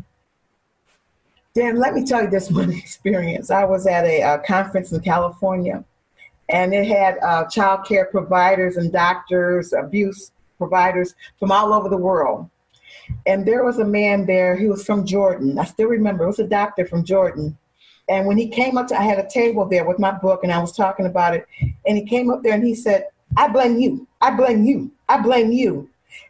Dan, 1.54 1.78
let 1.78 1.94
me 1.94 2.06
tell 2.06 2.24
you 2.24 2.30
this 2.30 2.50
one 2.52 2.72
experience. 2.72 3.52
I 3.52 3.66
was 3.66 3.86
at 3.86 4.06
a, 4.06 4.22
a 4.22 4.40
conference 4.40 4.92
in 4.92 5.02
California 5.02 5.84
and 6.50 6.74
it 6.74 6.88
had 6.88 7.18
uh, 7.20 7.46
child 7.46 7.86
care 7.86 8.06
providers 8.06 8.78
and 8.78 8.92
doctors, 8.92 9.74
abuse 9.74 10.32
providers 10.58 11.16
from 11.40 11.52
all 11.52 11.74
over 11.74 11.90
the 11.90 11.98
world. 11.98 12.50
And 13.26 13.46
there 13.46 13.64
was 13.64 13.80
a 13.80 13.86
man 13.86 14.26
there, 14.26 14.56
he 14.56 14.68
was 14.68 14.86
from 14.86 15.06
Jordan. 15.06 15.58
I 15.58 15.66
still 15.66 15.88
remember, 15.88 16.24
it 16.24 16.28
was 16.28 16.40
a 16.40 16.48
doctor 16.48 16.86
from 16.86 17.04
Jordan. 17.04 17.58
And 18.10 18.26
when 18.26 18.38
he 18.38 18.48
came 18.48 18.78
up 18.78 18.88
to, 18.88 19.00
I 19.00 19.04
had 19.04 19.20
a 19.20 19.30
table 19.30 19.66
there 19.66 19.86
with 19.86 20.00
my 20.00 20.12
book 20.12 20.44
and 20.44 20.52
I 20.52 20.60
was 20.60 20.76
talking 20.76 21.06
about 21.06 21.36
it. 21.36 21.48
And 21.86 21.98
he 21.98 22.06
came 22.06 22.32
up 22.32 22.42
there 22.42 22.54
and 22.54 22.64
he 22.64 22.74
said, 22.74 23.08
I 23.38 23.48
blame 23.48 23.80
you. 23.80 24.08
I 24.20 24.32
blame 24.32 24.64
you. 24.64 24.92
I 25.08 25.22
blame 25.22 25.52
you. 25.52 25.88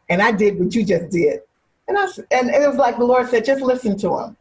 And 0.10 0.22
I 0.22 0.32
did 0.32 0.60
what 0.60 0.76
you 0.76 0.84
just 0.84 1.10
did. 1.10 1.40
And 1.88 1.98
I 1.98 2.06
and 2.32 2.50
it 2.50 2.68
was 2.68 2.78
like 2.78 2.98
the 2.98 3.06
Lord 3.06 3.30
said, 3.30 3.46
just 3.46 3.62
listen 3.62 3.98
to 4.00 4.20
him. 4.20 4.38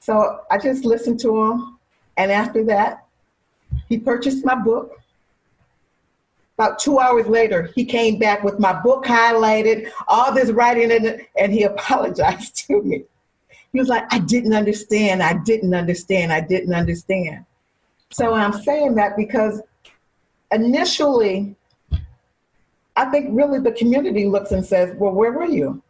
So 0.00 0.40
I 0.50 0.58
just 0.58 0.84
listened 0.84 1.20
to 1.20 1.42
him. 1.42 1.78
And 2.16 2.32
after 2.32 2.64
that, 2.64 3.06
he 3.88 3.98
purchased 3.98 4.44
my 4.44 4.54
book. 4.54 4.98
About 6.58 6.78
two 6.78 6.98
hours 6.98 7.26
later, 7.26 7.70
he 7.74 7.84
came 7.84 8.18
back 8.18 8.42
with 8.42 8.58
my 8.58 8.72
book 8.72 9.04
highlighted, 9.04 9.90
all 10.06 10.32
this 10.32 10.50
writing 10.50 10.90
in 10.90 11.04
it, 11.04 11.28
and 11.38 11.52
he 11.52 11.62
apologized 11.72 12.56
to 12.66 12.82
me. 12.82 13.04
He 13.72 13.78
was 13.78 13.88
like, 13.88 14.04
I 14.12 14.18
didn't 14.18 14.52
understand, 14.52 15.22
I 15.22 15.34
didn't 15.44 15.74
understand, 15.74 16.32
I 16.32 16.40
didn't 16.40 16.74
understand. 16.74 17.44
So 18.10 18.34
I'm 18.34 18.52
saying 18.52 18.94
that 18.96 19.16
because 19.16 19.62
initially, 20.50 21.56
I 22.96 23.06
think 23.06 23.28
really 23.30 23.58
the 23.58 23.72
community 23.72 24.26
looks 24.26 24.52
and 24.52 24.64
says, 24.64 24.94
Well, 24.96 25.12
where 25.12 25.32
were 25.32 25.46
you? 25.46 25.82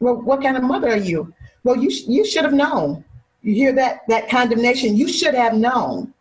Well, 0.00 0.16
what 0.16 0.42
kind 0.42 0.56
of 0.56 0.62
mother 0.62 0.88
are 0.88 0.96
you? 0.96 1.32
Well, 1.62 1.76
you, 1.76 1.90
sh- 1.90 2.06
you 2.06 2.24
should 2.24 2.44
have 2.44 2.54
known. 2.54 3.04
You 3.42 3.54
hear 3.54 3.72
that, 3.72 4.00
that 4.08 4.30
condemnation, 4.30 4.96
you 4.96 5.08
should 5.08 5.34
have 5.34 5.54
known. 5.54 6.14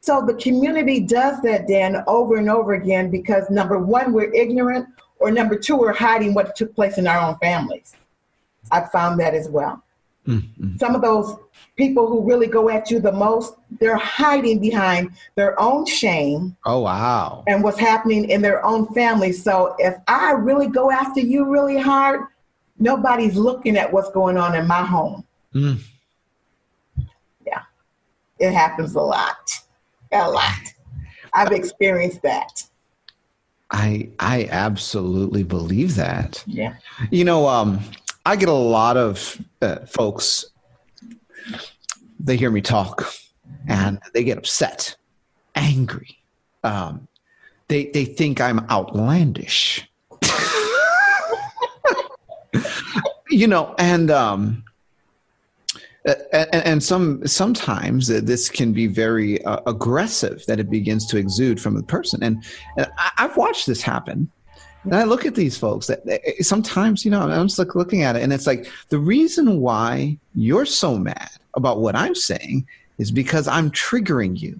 So 0.00 0.24
the 0.26 0.34
community 0.34 1.00
does 1.00 1.40
that, 1.42 1.66
Dan, 1.66 2.02
over 2.06 2.36
and 2.36 2.50
over 2.50 2.74
again 2.74 3.10
because 3.10 3.48
number 3.48 3.78
one, 3.78 4.12
we're 4.12 4.32
ignorant, 4.32 4.86
or 5.18 5.30
number 5.30 5.56
two, 5.56 5.76
we're 5.76 5.94
hiding 5.94 6.34
what 6.34 6.56
took 6.56 6.74
place 6.74 6.98
in 6.98 7.06
our 7.06 7.18
own 7.18 7.38
families. 7.38 7.94
I've 8.70 8.90
found 8.90 9.20
that 9.20 9.34
as 9.34 9.48
well. 9.48 9.82
Mm-hmm. 10.26 10.76
Some 10.78 10.94
of 10.94 11.02
those 11.02 11.36
people 11.76 12.06
who 12.06 12.26
really 12.26 12.46
go 12.46 12.70
at 12.70 12.90
you 12.90 12.98
the 12.98 13.12
most, 13.12 13.56
they're 13.78 13.96
hiding 13.96 14.58
behind 14.58 15.10
their 15.34 15.58
own 15.60 15.84
shame. 15.84 16.56
Oh, 16.64 16.80
wow. 16.80 17.44
And 17.46 17.62
what's 17.62 17.78
happening 17.78 18.30
in 18.30 18.40
their 18.40 18.64
own 18.64 18.86
family. 18.94 19.32
So 19.32 19.76
if 19.78 19.94
I 20.08 20.32
really 20.32 20.68
go 20.68 20.90
after 20.90 21.20
you 21.20 21.50
really 21.50 21.76
hard, 21.76 22.22
nobody's 22.78 23.36
looking 23.36 23.76
at 23.76 23.92
what's 23.92 24.10
going 24.12 24.38
on 24.38 24.54
in 24.54 24.66
my 24.66 24.82
home. 24.82 25.24
Mm. 25.54 25.80
Yeah, 27.46 27.62
it 28.38 28.52
happens 28.52 28.94
a 28.94 29.00
lot 29.00 29.64
a 30.14 30.30
lot. 30.30 30.72
I've 31.32 31.52
experienced 31.52 32.22
that. 32.22 32.64
I 33.70 34.10
I 34.18 34.48
absolutely 34.50 35.42
believe 35.42 35.96
that. 35.96 36.44
Yeah. 36.46 36.74
You 37.10 37.24
know, 37.24 37.48
um, 37.48 37.80
I 38.26 38.36
get 38.36 38.48
a 38.48 38.52
lot 38.52 38.96
of 38.96 39.38
uh, 39.60 39.80
folks. 39.86 40.46
They 42.18 42.36
hear 42.36 42.50
me 42.50 42.62
talk, 42.62 43.12
and 43.68 44.00
they 44.14 44.24
get 44.24 44.38
upset, 44.38 44.96
angry. 45.54 46.18
Um, 46.62 47.06
they 47.68 47.86
they 47.86 48.04
think 48.04 48.40
I'm 48.40 48.60
outlandish. 48.70 49.86
you 53.30 53.46
know, 53.46 53.74
and 53.78 54.10
um, 54.10 54.64
and, 56.04 56.54
and, 56.54 56.82
some 56.82 57.26
sometimes 57.26 58.08
this 58.08 58.48
can 58.50 58.72
be 58.72 58.86
very 58.86 59.42
uh, 59.44 59.60
aggressive 59.66 60.44
that 60.46 60.60
it 60.60 60.70
begins 60.70 61.06
to 61.06 61.16
exude 61.16 61.60
from 61.60 61.74
the 61.74 61.82
person 61.82 62.22
and, 62.22 62.44
and 62.76 62.86
I, 62.98 63.10
have 63.16 63.38
watched 63.38 63.66
this 63.66 63.80
happen 63.80 64.30
and 64.84 64.94
i 64.94 65.04
look 65.04 65.26
at 65.26 65.34
these 65.34 65.56
folks 65.56 65.86
that 65.86 66.02
sometimes 66.40 67.04
you 67.04 67.10
know 67.10 67.20
i'm 67.22 67.48
just 67.48 67.58
like 67.58 67.74
looking 67.74 68.02
at 68.02 68.16
it 68.16 68.22
and 68.22 68.32
it's 68.32 68.46
like 68.46 68.66
the 68.88 68.98
reason 68.98 69.60
why 69.60 70.16
you're 70.34 70.66
so 70.66 70.96
mad 70.96 71.30
about 71.54 71.80
what 71.80 71.94
i'm 71.94 72.14
saying 72.14 72.66
is 72.98 73.10
because 73.10 73.48
i'm 73.48 73.70
triggering 73.70 74.38
you 74.38 74.58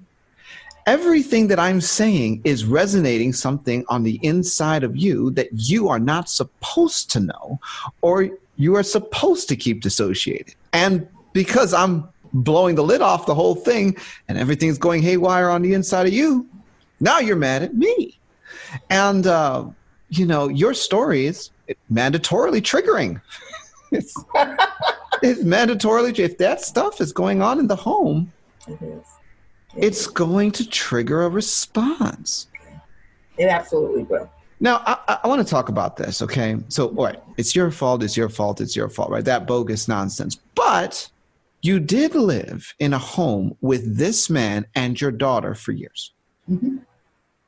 everything 0.87 1.47
that 1.47 1.59
i'm 1.59 1.81
saying 1.81 2.41
is 2.45 2.65
resonating 2.65 3.33
something 3.33 3.85
on 3.89 4.03
the 4.03 4.19
inside 4.23 4.83
of 4.85 4.97
you 4.97 5.31
that 5.31 5.49
you 5.53 5.89
are 5.89 6.01
not 6.01 6.29
supposed 6.29 7.11
to 7.11 7.21
know 7.21 7.59
or 8.03 8.29
you 8.57 8.77
are 8.77 8.83
supposed 8.83 9.49
to 9.49 9.57
keep 9.57 9.81
dissociated 9.81 10.55
and 10.73 11.09
because 11.35 11.75
I'm 11.75 12.09
blowing 12.33 12.75
the 12.75 12.83
lid 12.83 13.03
off 13.03 13.27
the 13.27 13.35
whole 13.35 13.55
thing 13.55 13.97
and 14.29 14.39
everything's 14.39 14.79
going 14.79 15.03
haywire 15.03 15.51
on 15.51 15.61
the 15.61 15.75
inside 15.75 16.07
of 16.07 16.15
you. 16.15 16.47
Now 17.01 17.19
you're 17.19 17.37
mad 17.37 17.63
at 17.63 17.75
me. 17.75 18.19
And, 18.89 19.27
uh, 19.27 19.67
you 20.19 20.27
know, 20.27 20.49
your 20.49 20.75
story 20.75 21.27
is 21.27 21.51
mandatorily 21.93 22.61
triggering. 22.61 23.21
it's, 23.93 24.15
it's 25.23 25.43
mandatorily, 25.43 26.19
if 26.19 26.39
that 26.39 26.61
stuff 26.61 27.01
is 27.01 27.13
going 27.13 27.43
on 27.43 27.59
in 27.59 27.67
the 27.67 27.77
home, 27.77 28.33
it 28.67 28.81
is. 28.83 29.07
It 29.77 29.85
it's 29.85 30.01
is. 30.01 30.07
going 30.09 30.53
to 30.53 30.69
trigger 30.69 31.23
a 31.23 31.29
response. 31.29 32.49
It 33.37 33.47
absolutely 33.47 34.05
will. 34.05 34.31
Now, 34.61 34.83
I, 34.87 35.19
I, 35.25 35.29
want 35.29 35.47
to 35.47 35.51
talk 35.51 35.69
about 35.69 35.97
this, 35.97 36.23
okay? 36.23 36.57
So, 36.69 36.89
all 36.89 37.05
right, 37.05 37.21
it's 37.37 37.57
your 37.57 37.71
fault, 37.71 38.03
it's 38.03 38.17
your 38.17 38.29
fault, 38.29 38.61
it's 38.61 38.77
your 38.77 38.89
fault, 38.89 39.11
right? 39.11 39.25
That 39.25 39.47
bogus 39.47 39.89
nonsense. 39.89 40.37
But 40.55 41.11
you 41.61 41.81
did 41.81 42.15
live 42.15 42.73
in 42.79 42.93
a 42.93 42.99
home 42.99 43.57
with 43.61 43.97
this 43.97 44.31
man 44.31 44.67
and 44.75 44.99
your 44.99 45.11
daughter 45.11 45.55
for 45.55 45.73
years. 45.73 46.13
Mm-hmm. 46.49 46.79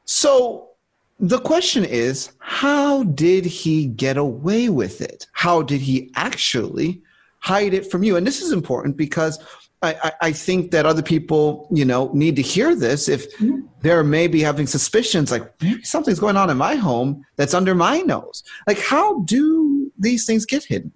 So 0.05 0.71
the 1.19 1.39
question 1.39 1.85
is 1.85 2.33
how 2.39 3.05
did 3.05 3.45
he 3.45 3.87
get 3.87 4.17
away 4.17 4.69
with 4.69 5.01
it? 5.01 5.27
How 5.33 5.63
did 5.63 5.81
he 5.81 6.11
actually 6.15 7.03
hide 7.39 7.75
it 7.75 7.91
from 7.91 8.05
you? 8.05 8.17
And 8.17 8.27
this 8.27 8.43
is 8.43 8.53
important 8.53 8.97
because 8.97 9.39
I, 9.83 10.13
I, 10.21 10.33
think 10.33 10.71
that 10.73 10.87
other 10.87 11.03
people, 11.03 11.69
you 11.71 11.85
know, 11.85 12.11
need 12.13 12.35
to 12.37 12.43
hear 12.43 12.75
this 12.75 13.09
if 13.09 13.31
mm-hmm. 13.37 13.61
they're 13.83 14.03
maybe 14.03 14.41
having 14.41 14.67
suspicions 14.67 15.31
like 15.31 15.53
maybe 15.63 15.83
something's 15.83 16.19
going 16.19 16.37
on 16.37 16.51
in 16.51 16.57
my 16.57 16.75
home 16.75 17.25
that's 17.37 17.55
under 17.55 17.75
my 17.75 18.01
nose. 18.01 18.43
Like, 18.67 18.81
how 18.81 19.21
do 19.21 19.93
these 19.99 20.25
things 20.25 20.45
get 20.45 20.65
hidden? 20.65 20.93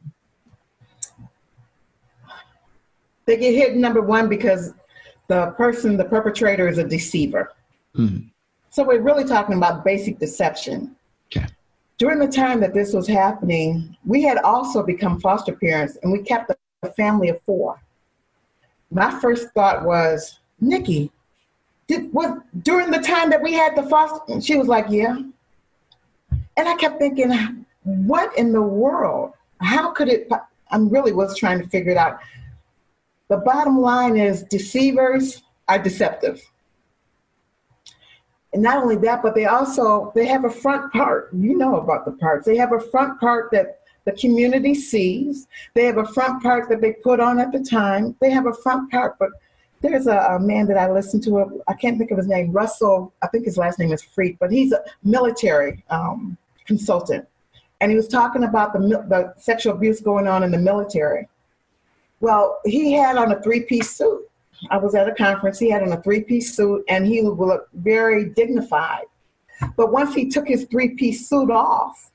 They 3.27 3.37
get 3.37 3.55
hidden, 3.55 3.81
number 3.81 4.01
one 4.01 4.29
because 4.29 4.73
the 5.29 5.53
person, 5.53 5.97
the 5.97 6.05
perpetrator, 6.05 6.67
is 6.67 6.79
a 6.79 6.85
deceiver. 6.85 7.53
Mm-hmm. 7.97 8.27
So 8.71 8.85
we're 8.85 9.01
really 9.01 9.25
talking 9.25 9.57
about 9.57 9.85
basic 9.85 10.19
deception. 10.19 10.95
Okay. 11.27 11.47
During 11.99 12.21
the 12.21 12.29
time 12.29 12.61
that 12.61 12.73
this 12.73 12.93
was 12.93 13.07
happening, 13.07 13.97
we 14.07 14.23
had 14.23 14.39
also 14.39 14.83
become 14.83 15.21
foster 15.21 15.53
parents, 15.55 15.99
and 16.03 16.11
we 16.13 16.23
kept 16.23 16.51
a 16.83 16.91
family 16.93 17.29
of 17.29 17.43
four. 17.43 17.79
My 18.91 19.11
first 19.21 19.49
thought 19.55 19.85
was, 19.85 20.39
Nikki, 20.61 21.11
did 21.89 22.13
was 22.13 22.39
during 22.63 22.91
the 22.91 23.01
time 23.01 23.29
that 23.31 23.43
we 23.43 23.53
had 23.53 23.77
the 23.77 23.83
foster? 23.83 24.41
She 24.41 24.57
was 24.57 24.69
like, 24.69 24.87
yeah. 24.89 25.19
And 26.57 26.69
I 26.69 26.77
kept 26.77 26.99
thinking, 27.01 27.67
what 27.83 28.37
in 28.39 28.53
the 28.53 28.63
world? 28.63 29.33
How 29.61 29.91
could 29.91 30.09
it? 30.09 30.29
I 30.71 30.77
really 30.79 31.13
was 31.13 31.37
trying 31.37 31.61
to 31.61 31.69
figure 31.69 31.91
it 31.91 31.99
out. 31.99 32.21
The 33.29 33.39
bottom 33.39 33.81
line 33.81 34.17
is 34.17 34.45
deceivers 34.45 35.43
are 35.69 35.79
deceptive. 35.79 36.41
And 38.53 38.63
not 38.63 38.83
only 38.83 38.97
that, 38.97 39.23
but 39.23 39.35
they 39.35 39.47
also 39.47 40.13
they 40.15 40.27
have 40.27 40.45
a 40.45 40.51
front 40.51 40.93
part. 40.93 41.31
You 41.33 41.57
know 41.57 41.77
about 41.77 42.05
the 42.05 42.13
parts. 42.13 42.47
They 42.47 42.57
have 42.57 42.73
a 42.73 42.81
front 42.81 43.21
part 43.21 43.51
that 43.53 43.81
the 44.05 44.13
community 44.13 44.75
sees. 44.75 45.47
They 45.75 45.85
have 45.85 45.99
a 45.99 46.07
front 46.07 46.43
part 46.43 46.69
that 46.69 46.81
they 46.81 46.95
put 46.95 47.21
on 47.21 47.39
at 47.39 47.53
the 47.53 47.61
time. 47.61 48.17
They 48.21 48.31
have 48.31 48.47
a 48.47 48.55
front 48.55 48.91
part, 48.91 49.19
but 49.19 49.31
there's 49.83 50.07
a, 50.07 50.17
a 50.17 50.41
man 50.41 50.67
that 50.67 50.77
I 50.77 50.91
listened 50.91 51.23
to. 51.25 51.63
I 51.69 51.75
can't 51.75 51.97
think 51.97 52.11
of 52.11 52.19
his 52.19 52.27
name. 52.27 52.53
Russell. 52.53 53.13
I 53.23 53.29
think 53.29 53.45
his 53.45 53.57
last 53.57 53.79
name 53.79 53.93
is 53.93 54.03
Freak, 54.03 54.39
but 54.39 54.51
he's 54.51 54.73
a 54.73 54.83
military 55.05 55.83
um, 55.91 56.37
consultant, 56.67 57.27
and 57.81 57.91
he 57.91 57.97
was 57.97 58.09
talking 58.09 58.45
about 58.45 58.73
the 58.73 58.81
the 58.81 59.35
sexual 59.39 59.75
abuse 59.75 60.01
going 60.01 60.27
on 60.27 60.43
in 60.43 60.51
the 60.51 60.59
military. 60.59 61.29
Well, 62.21 62.61
he 62.65 62.93
had 62.93 63.17
on 63.17 63.33
a 63.33 63.41
three 63.43 63.61
piece 63.61 63.97
suit. 63.97 64.30
I 64.71 64.77
was 64.77 64.95
at 64.95 65.09
a 65.09 65.15
conference. 65.15 65.59
He 65.59 65.71
had 65.71 65.83
on 65.83 65.93
a 65.93 66.03
three 66.03 66.23
piece 66.23 66.55
suit 66.55 66.85
and 66.89 67.07
he 67.07 67.23
looked 67.23 67.73
very 67.75 68.31
dignified. 68.31 69.05
But 69.77 69.93
once 69.93 70.15
he 70.15 70.29
took 70.29 70.49
his 70.49 70.65
three 70.65 70.91
piece 70.91 71.29
suit 71.29 71.51
off, 71.51 72.11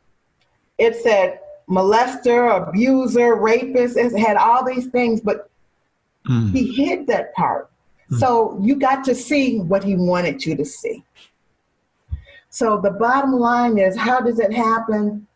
it 0.77 0.95
said 0.97 1.39
molester, 1.69 2.67
abuser, 2.67 3.35
rapist. 3.35 3.97
It 3.97 4.17
had 4.17 4.37
all 4.37 4.63
these 4.63 4.87
things, 4.87 5.21
but 5.21 5.49
mm. 6.27 6.51
he 6.51 6.73
hid 6.73 7.07
that 7.07 7.33
part. 7.33 7.71
Mm. 8.11 8.19
So 8.19 8.59
you 8.61 8.75
got 8.75 9.03
to 9.05 9.15
see 9.15 9.59
what 9.59 9.83
he 9.83 9.95
wanted 9.95 10.45
you 10.45 10.55
to 10.55 10.65
see. 10.65 11.03
So 12.49 12.79
the 12.79 12.91
bottom 12.91 13.33
line 13.33 13.77
is 13.77 13.97
how 13.97 14.19
does 14.19 14.39
it 14.39 14.53
happen? 14.53 15.27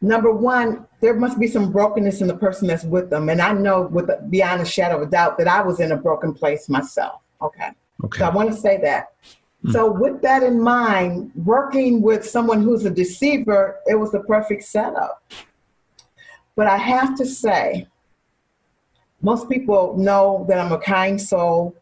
number 0.00 0.32
one, 0.32 0.86
there 1.06 1.14
must 1.14 1.38
be 1.38 1.46
some 1.46 1.70
brokenness 1.70 2.20
in 2.20 2.26
the 2.26 2.36
person 2.36 2.66
that's 2.66 2.82
with 2.82 3.10
them. 3.10 3.28
And 3.28 3.40
I 3.40 3.52
know 3.52 3.82
with 3.82 4.10
beyond 4.28 4.60
a 4.60 4.64
shadow 4.64 4.96
of 4.96 5.02
a 5.02 5.06
doubt 5.06 5.38
that 5.38 5.46
I 5.46 5.62
was 5.62 5.78
in 5.78 5.92
a 5.92 5.96
broken 5.96 6.34
place 6.34 6.68
myself. 6.68 7.20
Okay. 7.40 7.70
Okay. 8.02 8.18
So 8.18 8.24
I 8.24 8.30
want 8.30 8.50
to 8.50 8.56
say 8.56 8.78
that. 8.78 9.12
Mm. 9.64 9.72
So 9.72 9.88
with 9.88 10.20
that 10.22 10.42
in 10.42 10.60
mind, 10.60 11.30
working 11.36 12.02
with 12.02 12.28
someone 12.28 12.60
who's 12.60 12.84
a 12.86 12.90
deceiver, 12.90 13.76
it 13.86 13.94
was 13.94 14.10
the 14.10 14.18
perfect 14.18 14.64
setup. 14.64 15.22
But 16.56 16.66
I 16.66 16.76
have 16.76 17.16
to 17.18 17.24
say, 17.24 17.86
most 19.22 19.48
people 19.48 19.96
know 19.96 20.44
that 20.48 20.58
I'm 20.58 20.72
a 20.72 20.78
kind 20.78 21.22
soul, 21.22 21.76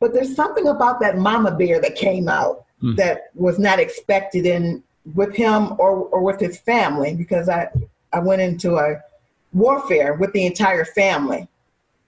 but 0.00 0.12
there's 0.12 0.34
something 0.34 0.66
about 0.66 0.98
that 1.02 1.18
mama 1.18 1.52
bear 1.52 1.80
that 1.80 1.94
came 1.94 2.28
out 2.28 2.64
mm. 2.82 2.96
that 2.96 3.30
was 3.36 3.60
not 3.60 3.78
expected 3.78 4.44
in 4.44 4.82
with 5.14 5.36
him 5.36 5.76
or, 5.78 6.08
or 6.08 6.20
with 6.20 6.40
his 6.40 6.58
family 6.58 7.14
because 7.14 7.48
I, 7.48 7.68
I 8.12 8.20
went 8.20 8.42
into 8.42 8.76
a 8.76 9.02
warfare 9.52 10.14
with 10.14 10.32
the 10.32 10.46
entire 10.46 10.84
family. 10.84 11.48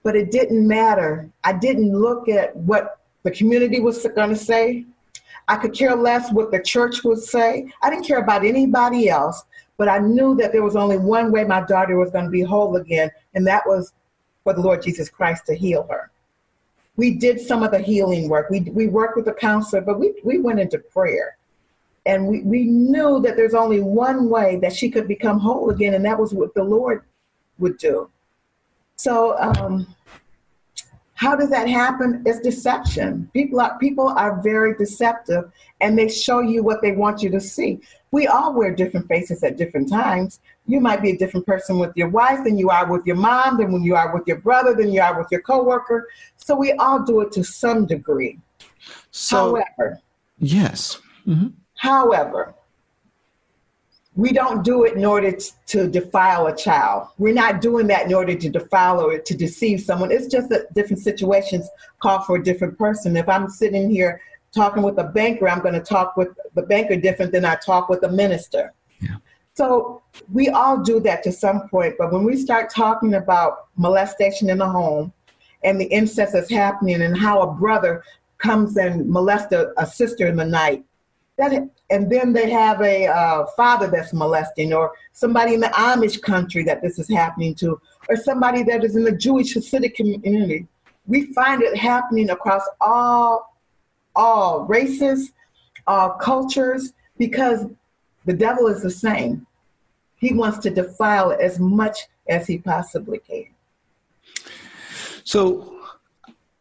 But 0.03 0.17
it 0.17 0.31
didn't 0.31 0.67
matter. 0.67 1.29
I 1.45 1.53
didn't 1.53 1.93
look 1.93 2.29
at 2.29 2.57
what 2.57 2.99
the 3.23 3.31
community 3.31 3.81
was 3.81 4.07
going 4.15 4.31
to 4.31 4.37
say. 4.37 4.87
I 5.49 5.57
could 5.57 5.75
care 5.75 5.95
less 5.95 6.33
what 6.33 6.51
the 6.51 6.63
church 6.63 7.05
would 7.05 7.19
say. 7.19 7.71
I 7.83 7.91
didn't 7.91 8.07
care 8.07 8.19
about 8.19 8.45
anybody 8.45 9.09
else, 9.09 9.43
but 9.77 9.89
I 9.89 9.99
knew 9.99 10.35
that 10.37 10.53
there 10.53 10.63
was 10.63 10.77
only 10.77 10.97
one 10.97 11.33
way 11.33 11.45
my 11.45 11.63
daughter 11.63 11.97
was 11.97 12.11
going 12.11 12.25
to 12.25 12.31
be 12.31 12.43
whole 12.43 12.77
again, 12.77 13.11
and 13.35 13.47
that 13.47 13.67
was 13.67 13.93
for 14.45 14.55
the 14.55 14.61
Lord 14.61 14.83
Jesus 14.83 15.09
Christ 15.09 15.47
to 15.47 15.55
heal 15.55 15.87
her. 15.91 16.11
We 16.97 17.15
did 17.15 17.41
some 17.41 17.63
of 17.63 17.73
the 17.73 17.81
healing 17.81 18.29
work. 18.29 18.49
We, 18.49 18.61
we 18.61 18.87
worked 18.87 19.17
with 19.17 19.25
the 19.25 19.33
counselor, 19.33 19.83
but 19.83 19.99
we, 19.99 20.15
we 20.23 20.39
went 20.39 20.61
into 20.61 20.79
prayer 20.79 21.37
and 22.11 22.27
we, 22.27 22.41
we 22.41 22.65
knew 22.65 23.21
that 23.21 23.37
there's 23.37 23.55
only 23.55 23.81
one 23.81 24.29
way 24.29 24.57
that 24.57 24.73
she 24.73 24.91
could 24.91 25.07
become 25.07 25.39
whole 25.39 25.71
again 25.71 25.95
and 25.95 26.05
that 26.05 26.19
was 26.19 26.35
what 26.35 26.53
the 26.55 26.65
lord 26.65 27.05
would 27.59 27.79
do. 27.79 28.11
So 28.97 29.39
um, 29.39 29.87
how 31.15 31.37
does 31.37 31.51
that 31.51 31.69
happen? 31.69 32.23
It's 32.27 32.41
deception. 32.41 33.31
People 33.33 33.61
are 33.61 33.79
people 33.79 34.09
are 34.09 34.43
very 34.43 34.75
deceptive 34.75 35.53
and 35.81 35.97
they 35.97 36.09
show 36.09 36.41
you 36.41 36.65
what 36.65 36.83
they 36.83 36.93
want 36.93 37.23
you 37.23 37.31
to 37.31 37.41
see. 37.41 37.81
We 38.11 38.27
all 38.27 38.55
wear 38.55 38.75
different 38.75 39.07
faces 39.07 39.45
at 39.45 39.57
different 39.57 39.89
times. 39.89 40.41
You 40.67 40.81
might 40.81 41.03
be 41.03 41.11
a 41.11 41.17
different 41.17 41.47
person 41.47 41.79
with 41.79 41.93
your 41.95 42.09
wife 42.09 42.43
than 42.43 42.59
you 42.59 42.71
are 42.71 42.91
with 42.91 43.07
your 43.07 43.17
mom 43.17 43.59
than 43.59 43.71
when 43.71 43.85
you 43.85 43.95
are 43.95 44.13
with 44.13 44.27
your 44.27 44.39
brother 44.39 44.75
than 44.75 44.93
you 44.93 45.01
are 45.01 45.17
with 45.17 45.29
your 45.31 45.43
coworker. 45.43 46.09
So 46.37 46.57
we 46.57 46.73
all 46.73 47.05
do 47.05 47.21
it 47.21 47.31
to 47.33 47.45
some 47.45 47.87
degree. 47.87 48.39
So 49.13 49.37
however 49.37 50.01
yes. 50.41 50.99
Mm-hmm. 51.25 51.60
However, 51.81 52.55
we 54.15 54.33
don't 54.33 54.63
do 54.63 54.85
it 54.85 54.97
in 54.97 55.05
order 55.07 55.33
to 55.69 55.89
defile 55.89 56.47
a 56.49 56.55
child. 56.55 57.09
We're 57.17 57.33
not 57.33 57.63
doing 57.63 57.87
that 57.87 58.05
in 58.05 58.13
order 58.13 58.35
to 58.35 58.49
defile 58.51 59.01
or 59.01 59.19
to 59.19 59.35
deceive 59.35 59.81
someone. 59.81 60.13
It's 60.13 60.27
just 60.27 60.51
that 60.51 60.75
different 60.75 61.03
situations 61.03 61.71
call 62.03 62.21
for 62.21 62.37
a 62.37 62.45
different 62.45 62.79
person. 62.79 63.17
If 63.17 63.31
I'm 63.31 63.49
sitting 63.49 63.89
here 63.89 64.21
talking 64.55 64.83
with 64.83 64.99
a 64.99 65.05
banker, 65.05 65.49
I'm 65.49 65.63
going 65.63 65.73
to 65.73 65.81
talk 65.81 66.19
with 66.19 66.29
the 66.55 66.65
banker 66.65 66.97
different 66.97 67.33
than 67.33 67.47
I 67.47 67.55
talk 67.55 67.89
with 67.89 68.03
a 68.03 68.11
minister. 68.11 68.75
Yeah. 69.01 69.17
So 69.55 70.03
we 70.31 70.51
all 70.51 70.83
do 70.83 71.01
that 71.01 71.23
to 71.23 71.33
some 71.33 71.67
point. 71.71 71.95
But 71.97 72.13
when 72.13 72.25
we 72.25 72.37
start 72.37 72.69
talking 72.69 73.15
about 73.15 73.69
molestation 73.79 74.51
in 74.51 74.59
the 74.59 74.69
home 74.69 75.15
and 75.65 75.81
the 75.81 75.87
incest 75.87 76.35
that's 76.35 76.51
happening 76.51 77.01
and 77.01 77.17
how 77.17 77.41
a 77.41 77.55
brother 77.55 78.05
comes 78.37 78.77
and 78.77 79.09
molests 79.09 79.53
a, 79.55 79.73
a 79.79 79.87
sister 79.87 80.27
in 80.27 80.37
the 80.37 80.45
night, 80.45 80.85
that 81.41 81.69
and 81.91 82.11
then 82.11 82.33
they 82.33 82.51
have 82.51 82.81
a 82.83 83.07
uh, 83.07 83.47
father 83.57 83.89
that's 83.89 84.13
molesting 84.13 84.73
or 84.73 84.93
somebody 85.13 85.55
in 85.55 85.61
the 85.61 85.69
amish 85.69 86.21
country 86.21 86.63
that 86.65 86.83
this 86.83 86.99
is 86.99 87.09
happening 87.09 87.55
to 87.55 87.81
or 88.09 88.17
somebody 88.17 88.63
that 88.63 88.85
is 88.85 88.97
in 88.97 89.05
the 89.05 89.13
jewish 89.13 89.55
hasidic 89.55 89.95
community. 89.95 90.67
We 91.07 91.33
find 91.33 91.63
it 91.63 91.77
happening 91.77 92.31
across 92.31 92.63
all 92.81 93.57
all 94.15 94.65
races 94.67 95.33
all 95.87 96.11
cultures 96.11 96.93
because 97.19 97.67
the 98.27 98.33
devil 98.33 98.67
is 98.67 98.83
the 98.83 98.91
same. 98.91 99.47
He 100.17 100.35
wants 100.35 100.59
to 100.59 100.71
defile 100.71 101.33
as 101.33 101.59
much 101.59 101.99
as 102.29 102.47
he 102.47 102.59
possibly 102.59 103.19
can. 103.19 103.47
So 105.25 105.77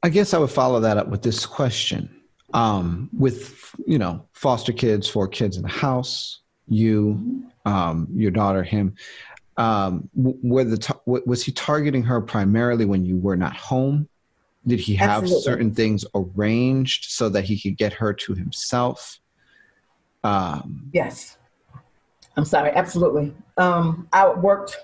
i 0.02 0.08
guess 0.08 0.34
i 0.34 0.38
would 0.38 0.50
follow 0.50 0.80
that 0.80 0.98
up 0.98 1.10
with 1.10 1.22
this 1.22 1.46
question 1.46 2.10
um, 2.54 3.10
with 3.18 3.76
you 3.86 3.98
know 3.98 4.26
foster 4.40 4.72
kids, 4.72 5.10
four 5.10 5.28
kids 5.28 5.58
in 5.58 5.64
the 5.64 5.68
house, 5.68 6.40
you, 6.70 7.44
um, 7.66 8.08
your 8.14 8.32
daughter, 8.32 8.64
him. 8.64 8.96
Um, 9.58 10.10
were 10.16 10.64
the 10.64 10.96
was 11.06 11.44
he 11.44 11.52
targeting 11.52 12.04
her 12.04 12.22
primarily 12.22 12.86
when 12.86 13.04
you 13.04 13.18
were 13.18 13.36
not 13.36 13.54
home? 13.58 14.08
Did 14.66 14.80
he 14.80 14.96
have 14.96 15.24
Absolutely. 15.24 15.44
certain 15.44 15.76
things 15.76 16.06
arranged 16.16 17.12
so 17.12 17.28
that 17.28 17.44
he 17.44 17.60
could 17.60 17.78
get 17.78 17.92
her 17.92 18.14
to 18.14 18.34
himself? 18.34 19.20
Um, 20.24 20.90
yes. 20.94 21.38
I'm 22.38 22.46
sorry. 22.46 22.72
Absolutely. 22.72 23.34
Um, 23.58 24.08
I 24.14 24.30
worked 24.30 24.78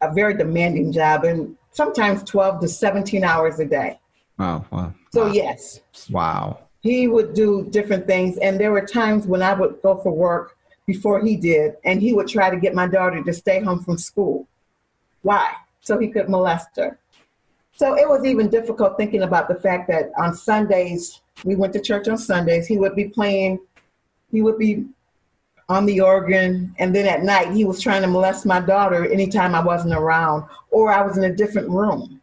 a 0.00 0.12
very 0.12 0.34
demanding 0.34 0.90
job 0.90 1.22
and 1.22 1.56
sometimes 1.70 2.24
12 2.24 2.60
to 2.62 2.68
17 2.68 3.22
hours 3.22 3.60
a 3.60 3.66
day. 3.66 4.00
Oh, 4.40 4.64
wow. 4.72 4.92
So, 5.12 5.26
wow. 5.26 5.32
yes. 5.32 5.80
Wow 6.10 6.63
he 6.84 7.08
would 7.08 7.32
do 7.32 7.66
different 7.70 8.06
things. 8.06 8.36
And 8.36 8.60
there 8.60 8.70
were 8.70 8.86
times 8.86 9.26
when 9.26 9.42
I 9.42 9.54
would 9.54 9.80
go 9.82 9.96
for 9.96 10.12
work 10.12 10.56
before 10.86 11.24
he 11.24 11.34
did, 11.34 11.76
and 11.86 12.00
he 12.00 12.12
would 12.12 12.28
try 12.28 12.50
to 12.50 12.58
get 12.58 12.74
my 12.74 12.86
daughter 12.86 13.24
to 13.24 13.32
stay 13.32 13.60
home 13.60 13.82
from 13.82 13.96
school. 13.96 14.46
Why? 15.22 15.54
So 15.80 15.98
he 15.98 16.08
could 16.08 16.28
molest 16.28 16.68
her. 16.76 16.98
So 17.74 17.96
it 17.96 18.06
was 18.06 18.26
even 18.26 18.50
difficult 18.50 18.98
thinking 18.98 19.22
about 19.22 19.48
the 19.48 19.54
fact 19.54 19.88
that 19.88 20.12
on 20.18 20.34
Sundays, 20.34 21.22
we 21.42 21.56
went 21.56 21.72
to 21.72 21.80
church 21.80 22.06
on 22.06 22.18
Sundays, 22.18 22.66
he 22.66 22.76
would 22.76 22.94
be 22.94 23.06
playing, 23.08 23.60
he 24.30 24.42
would 24.42 24.58
be 24.58 24.84
on 25.70 25.86
the 25.86 26.02
organ, 26.02 26.74
and 26.78 26.94
then 26.94 27.06
at 27.06 27.22
night 27.22 27.50
he 27.52 27.64
was 27.64 27.80
trying 27.80 28.02
to 28.02 28.08
molest 28.08 28.44
my 28.44 28.60
daughter 28.60 29.10
anytime 29.10 29.54
I 29.54 29.64
wasn't 29.64 29.94
around 29.94 30.44
or 30.70 30.92
I 30.92 31.00
was 31.00 31.16
in 31.16 31.24
a 31.24 31.34
different 31.34 31.70
room. 31.70 32.20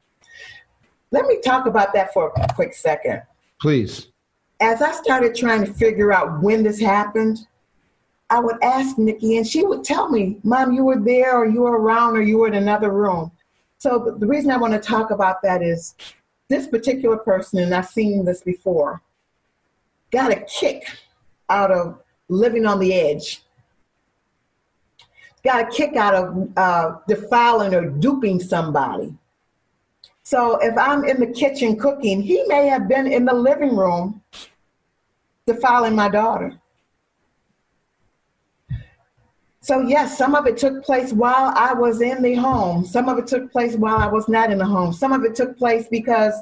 Let 1.09 1.25
me 1.25 1.41
talk 1.41 1.65
about 1.65 1.93
that 1.93 2.13
for 2.13 2.31
a 2.37 2.53
quick 2.53 2.75
second. 2.75 3.23
Please 3.59 4.10
as 4.61 4.81
I 4.81 4.91
started 4.91 5.35
trying 5.35 5.65
to 5.65 5.73
figure 5.73 6.13
out 6.13 6.41
when 6.41 6.63
this 6.63 6.79
happened, 6.79 7.47
I 8.29 8.39
would 8.39 8.63
ask 8.63 8.97
Nikki, 8.97 9.37
and 9.37 9.45
she 9.45 9.65
would 9.65 9.83
tell 9.83 10.07
me, 10.07 10.37
Mom, 10.43 10.71
you 10.71 10.85
were 10.85 10.99
there, 10.99 11.35
or 11.35 11.45
you 11.45 11.61
were 11.61 11.77
around, 11.77 12.15
or 12.15 12.21
you 12.21 12.37
were 12.37 12.47
in 12.47 12.53
another 12.53 12.91
room. 12.91 13.31
So 13.79 14.15
the 14.17 14.27
reason 14.27 14.51
I 14.51 14.57
want 14.57 14.73
to 14.73 14.79
talk 14.79 15.11
about 15.11 15.41
that 15.41 15.61
is 15.63 15.95
this 16.47 16.67
particular 16.67 17.17
person, 17.17 17.59
and 17.59 17.73
I've 17.73 17.87
seen 17.87 18.23
this 18.23 18.41
before, 18.41 19.01
got 20.11 20.31
a 20.31 20.41
kick 20.41 20.83
out 21.49 21.71
of 21.71 21.99
living 22.29 22.65
on 22.65 22.79
the 22.79 22.93
edge. 22.93 23.41
Got 25.43 25.67
a 25.67 25.71
kick 25.75 25.95
out 25.95 26.13
of 26.13 26.49
uh, 26.55 26.97
defiling 27.07 27.73
or 27.73 27.89
duping 27.89 28.39
somebody. 28.39 29.13
So 30.23 30.59
if 30.61 30.77
I'm 30.77 31.03
in 31.03 31.19
the 31.19 31.27
kitchen 31.27 31.77
cooking, 31.77 32.21
he 32.21 32.43
may 32.47 32.67
have 32.67 32.87
been 32.87 33.11
in 33.11 33.25
the 33.25 33.33
living 33.33 33.75
room 33.75 34.21
defiling 35.45 35.95
my 35.95 36.09
daughter. 36.09 36.59
So, 39.63 39.81
yes, 39.81 40.17
some 40.17 40.33
of 40.33 40.47
it 40.47 40.57
took 40.57 40.83
place 40.83 41.13
while 41.13 41.53
I 41.55 41.73
was 41.73 42.01
in 42.01 42.23
the 42.23 42.33
home. 42.33 42.83
Some 42.83 43.07
of 43.07 43.19
it 43.19 43.27
took 43.27 43.51
place 43.51 43.75
while 43.75 43.97
I 43.97 44.07
was 44.07 44.27
not 44.27 44.51
in 44.51 44.57
the 44.57 44.65
home. 44.65 44.91
Some 44.91 45.13
of 45.13 45.23
it 45.23 45.35
took 45.35 45.55
place 45.55 45.87
because 45.89 46.33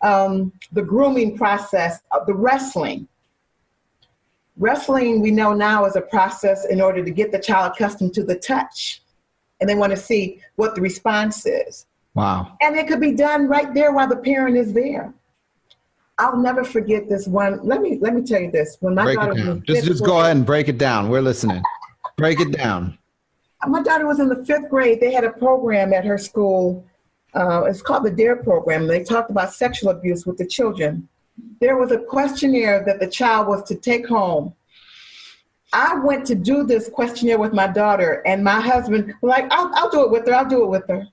um, 0.00 0.52
the 0.70 0.82
grooming 0.82 1.36
process 1.36 2.00
of 2.12 2.24
the 2.26 2.34
wrestling. 2.34 3.08
Wrestling, 4.56 5.20
we 5.20 5.32
know 5.32 5.54
now, 5.54 5.86
is 5.86 5.96
a 5.96 6.00
process 6.00 6.66
in 6.66 6.80
order 6.80 7.04
to 7.04 7.10
get 7.10 7.32
the 7.32 7.38
child 7.38 7.72
accustomed 7.72 8.14
to 8.14 8.22
the 8.22 8.36
touch. 8.36 9.02
And 9.60 9.68
they 9.68 9.74
want 9.74 9.90
to 9.90 9.96
see 9.96 10.40
what 10.54 10.76
the 10.76 10.80
response 10.80 11.46
is. 11.46 11.86
Wow. 12.14 12.56
And 12.60 12.76
it 12.76 12.86
could 12.86 13.00
be 13.00 13.12
done 13.12 13.48
right 13.48 13.74
there 13.74 13.92
while 13.92 14.08
the 14.08 14.16
parent 14.16 14.56
is 14.56 14.72
there. 14.72 15.12
I'll 16.18 16.36
never 16.36 16.64
forget 16.64 17.08
this 17.08 17.28
one. 17.28 17.60
Let 17.62 17.80
me 17.80 17.98
let 18.00 18.14
me 18.14 18.22
tell 18.22 18.40
you 18.40 18.50
this. 18.50 18.76
When 18.80 18.94
my 18.94 19.04
break 19.04 19.18
daughter 19.18 19.34
down. 19.34 19.62
just 19.66 19.86
just 19.86 20.04
go 20.04 20.20
ahead 20.20 20.36
and 20.36 20.44
break 20.44 20.68
it 20.68 20.76
down. 20.76 21.08
We're 21.08 21.22
listening. 21.22 21.62
Break 22.16 22.40
it 22.40 22.52
down. 22.52 22.98
My 23.66 23.82
daughter 23.82 24.06
was 24.06 24.18
in 24.18 24.28
the 24.28 24.44
fifth 24.44 24.68
grade. 24.68 25.00
They 25.00 25.12
had 25.12 25.24
a 25.24 25.30
program 25.30 25.92
at 25.92 26.04
her 26.04 26.18
school. 26.18 26.84
Uh, 27.34 27.64
it's 27.64 27.82
called 27.82 28.04
the 28.04 28.10
DARE 28.10 28.36
program. 28.36 28.86
They 28.86 29.04
talked 29.04 29.30
about 29.30 29.52
sexual 29.52 29.90
abuse 29.90 30.26
with 30.26 30.38
the 30.38 30.46
children. 30.46 31.08
There 31.60 31.76
was 31.76 31.92
a 31.92 31.98
questionnaire 31.98 32.84
that 32.84 32.98
the 32.98 33.06
child 33.06 33.46
was 33.46 33.62
to 33.68 33.74
take 33.74 34.06
home. 34.06 34.54
I 35.72 35.96
went 35.96 36.26
to 36.28 36.34
do 36.34 36.64
this 36.64 36.88
questionnaire 36.88 37.38
with 37.38 37.52
my 37.52 37.66
daughter, 37.66 38.22
and 38.26 38.42
my 38.42 38.60
husband 38.60 39.12
like, 39.22 39.46
I'll, 39.50 39.70
I'll 39.74 39.90
do 39.90 40.02
it 40.02 40.10
with 40.10 40.26
her. 40.26 40.34
I'll 40.34 40.48
do 40.48 40.64
it 40.64 40.68
with 40.68 40.88
her. 40.88 41.06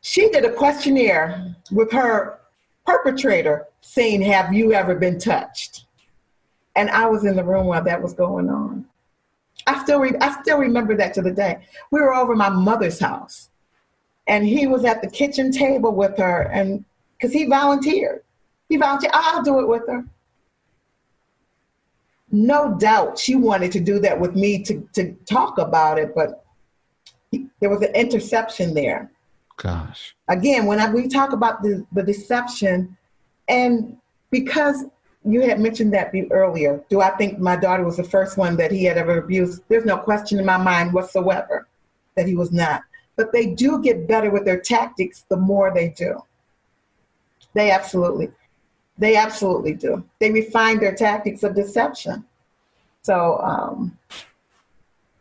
She 0.00 0.30
did 0.30 0.44
a 0.44 0.52
questionnaire 0.52 1.56
with 1.70 1.90
her 1.92 2.38
perpetrator 2.88 3.66
saying, 3.82 4.22
Have 4.22 4.54
you 4.54 4.72
ever 4.72 4.94
been 4.94 5.18
touched? 5.18 5.84
And 6.74 6.88
I 6.88 7.06
was 7.06 7.24
in 7.24 7.36
the 7.36 7.44
room 7.44 7.66
while 7.66 7.84
that 7.84 8.02
was 8.02 8.14
going 8.14 8.48
on. 8.48 8.86
I 9.66 9.82
still, 9.82 10.00
re- 10.00 10.16
I 10.20 10.40
still 10.40 10.58
remember 10.58 10.96
that 10.96 11.12
to 11.14 11.22
the 11.22 11.32
day. 11.32 11.58
We 11.90 12.00
were 12.00 12.14
over 12.14 12.34
my 12.34 12.48
mother's 12.48 12.98
house, 12.98 13.50
and 14.26 14.46
he 14.46 14.66
was 14.66 14.84
at 14.84 15.02
the 15.02 15.10
kitchen 15.10 15.52
table 15.52 15.94
with 15.94 16.16
her, 16.16 16.42
and 16.42 16.84
because 17.16 17.34
he 17.34 17.44
volunteered, 17.44 18.22
he 18.68 18.76
volunteered. 18.76 19.12
I'll 19.14 19.42
do 19.42 19.60
it 19.60 19.68
with 19.68 19.86
her. 19.88 20.04
No 22.30 22.76
doubt, 22.78 23.18
she 23.18 23.34
wanted 23.34 23.72
to 23.72 23.80
do 23.80 23.98
that 24.00 24.18
with 24.18 24.34
me 24.34 24.62
to 24.62 24.88
to 24.94 25.12
talk 25.28 25.58
about 25.58 25.98
it, 25.98 26.14
but 26.14 26.44
he, 27.30 27.48
there 27.60 27.70
was 27.70 27.82
an 27.82 27.94
interception 27.94 28.72
there. 28.72 29.10
Gosh. 29.58 30.16
Again, 30.28 30.66
when 30.66 30.80
I, 30.80 30.90
we 30.90 31.08
talk 31.08 31.32
about 31.32 31.62
the, 31.62 31.86
the 31.92 32.02
deception, 32.02 32.96
and 33.48 33.96
because 34.30 34.86
you 35.24 35.42
had 35.42 35.60
mentioned 35.60 35.92
that 35.92 36.12
earlier. 36.30 36.82
Do 36.88 37.00
I 37.00 37.10
think 37.10 37.38
my 37.38 37.56
daughter 37.56 37.84
was 37.84 37.96
the 37.96 38.04
first 38.04 38.38
one 38.38 38.56
that 38.56 38.70
he 38.70 38.84
had 38.84 38.96
ever 38.96 39.18
abused? 39.18 39.62
There's 39.68 39.84
no 39.84 39.98
question 39.98 40.38
in 40.38 40.46
my 40.46 40.56
mind 40.56 40.92
whatsoever 40.92 41.66
that 42.14 42.26
he 42.26 42.34
was 42.34 42.52
not. 42.52 42.82
But 43.16 43.32
they 43.32 43.46
do 43.46 43.82
get 43.82 44.06
better 44.06 44.30
with 44.30 44.44
their 44.44 44.60
tactics 44.60 45.24
the 45.28 45.36
more 45.36 45.72
they 45.74 45.90
do. 45.90 46.22
They 47.52 47.70
absolutely, 47.70 48.30
they 48.96 49.16
absolutely 49.16 49.74
do. 49.74 50.04
They 50.18 50.30
refine 50.30 50.78
their 50.78 50.94
tactics 50.94 51.42
of 51.42 51.54
deception. 51.54 52.24
So 53.02 53.38
um, 53.42 53.98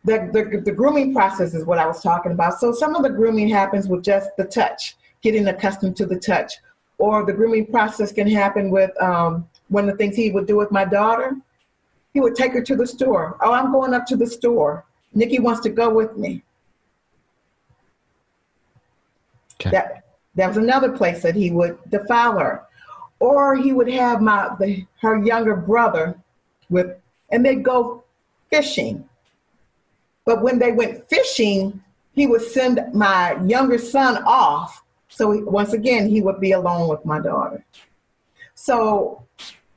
the, 0.08 0.30
the, 0.32 0.62
the 0.62 0.72
grooming 0.72 1.14
process 1.14 1.54
is 1.54 1.66
what 1.66 1.80
I 1.80 1.86
was 1.86 2.02
talking 2.02 2.32
about. 2.32 2.60
So 2.60 2.72
some 2.72 2.96
of 2.96 3.04
the 3.04 3.10
grooming 3.10 3.50
happens 3.50 3.90
with 3.90 4.04
just 4.04 4.30
the 4.38 4.46
touch, 4.46 4.96
getting 5.22 5.48
accustomed 5.48 5.98
to 5.98 6.06
the 6.06 6.18
touch, 6.18 6.54
or 6.98 7.26
the 7.26 7.34
grooming 7.34 7.66
process 7.68 8.14
can 8.14 8.28
happen 8.28 8.72
with 8.72 8.90
um, 9.02 9.48
one 9.68 9.84
of 9.84 9.92
the 9.92 9.98
things 9.98 10.16
he 10.16 10.32
would 10.32 10.48
do 10.48 10.56
with 10.56 10.72
my 10.72 10.86
daughter, 10.86 11.36
he 12.14 12.22
would 12.22 12.36
take 12.36 12.54
her 12.54 12.62
to 12.62 12.76
the 12.76 12.88
store. 12.88 13.38
Oh, 13.42 13.52
I'm 13.52 13.72
going 13.72 13.94
up 13.94 14.06
to 14.08 14.16
the 14.16 14.26
store. 14.26 14.86
Nikki 15.14 15.40
wants 15.40 15.60
to 15.62 15.70
go 15.70 15.94
with 15.94 16.16
me. 16.16 16.42
Okay. 19.60 19.72
That 19.72 20.04
that 20.36 20.48
was 20.48 20.58
another 20.58 20.92
place 20.92 21.24
that 21.24 21.36
he 21.36 21.52
would 21.52 21.78
defile 21.90 22.38
her, 22.38 22.64
or 23.20 23.56
he 23.56 23.74
would 23.74 23.90
have 23.90 24.22
my 24.22 24.56
the, 24.60 24.86
her 25.02 25.24
younger 25.24 25.56
brother 25.56 26.16
with, 26.70 26.96
and 27.32 27.44
they'd 27.44 27.64
go 27.64 28.04
fishing. 28.52 29.07
But 30.28 30.42
when 30.42 30.60
they 30.60 30.74
went 30.74 31.10
fishing, 31.10 31.82
he 32.12 32.28
would 32.28 32.42
send 32.42 32.82
my 32.94 33.42
younger 33.46 33.78
son 33.78 34.22
off. 34.26 34.84
So 35.08 35.42
once 35.46 35.72
again, 35.72 36.10
he 36.10 36.22
would 36.22 36.42
be 36.42 36.52
alone 36.52 36.90
with 36.90 37.06
my 37.06 37.22
daughter. 37.22 37.64
So 38.54 39.24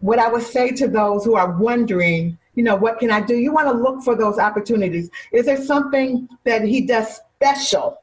what 0.01 0.19
I 0.19 0.29
would 0.29 0.43
say 0.43 0.73
to 0.73 0.89
those 0.89 1.25
who 1.25 1.37
are 1.37 1.53
wondering, 1.57 2.37
you 2.57 2.65
know, 2.65 2.75
what 2.75 2.99
can 2.99 3.13
I 3.13 3.21
do? 3.21 3.37
You 3.37 3.53
want 3.53 3.69
to 3.69 3.75
look 3.75 4.03
for 4.03 4.17
those 4.17 4.41
opportunities. 4.41 5.09
Is 5.31 5.47
there 5.47 5.63
something 5.65 6.29
that 6.43 6.63
he 6.63 6.81
does 6.81 7.21
special? 7.37 8.03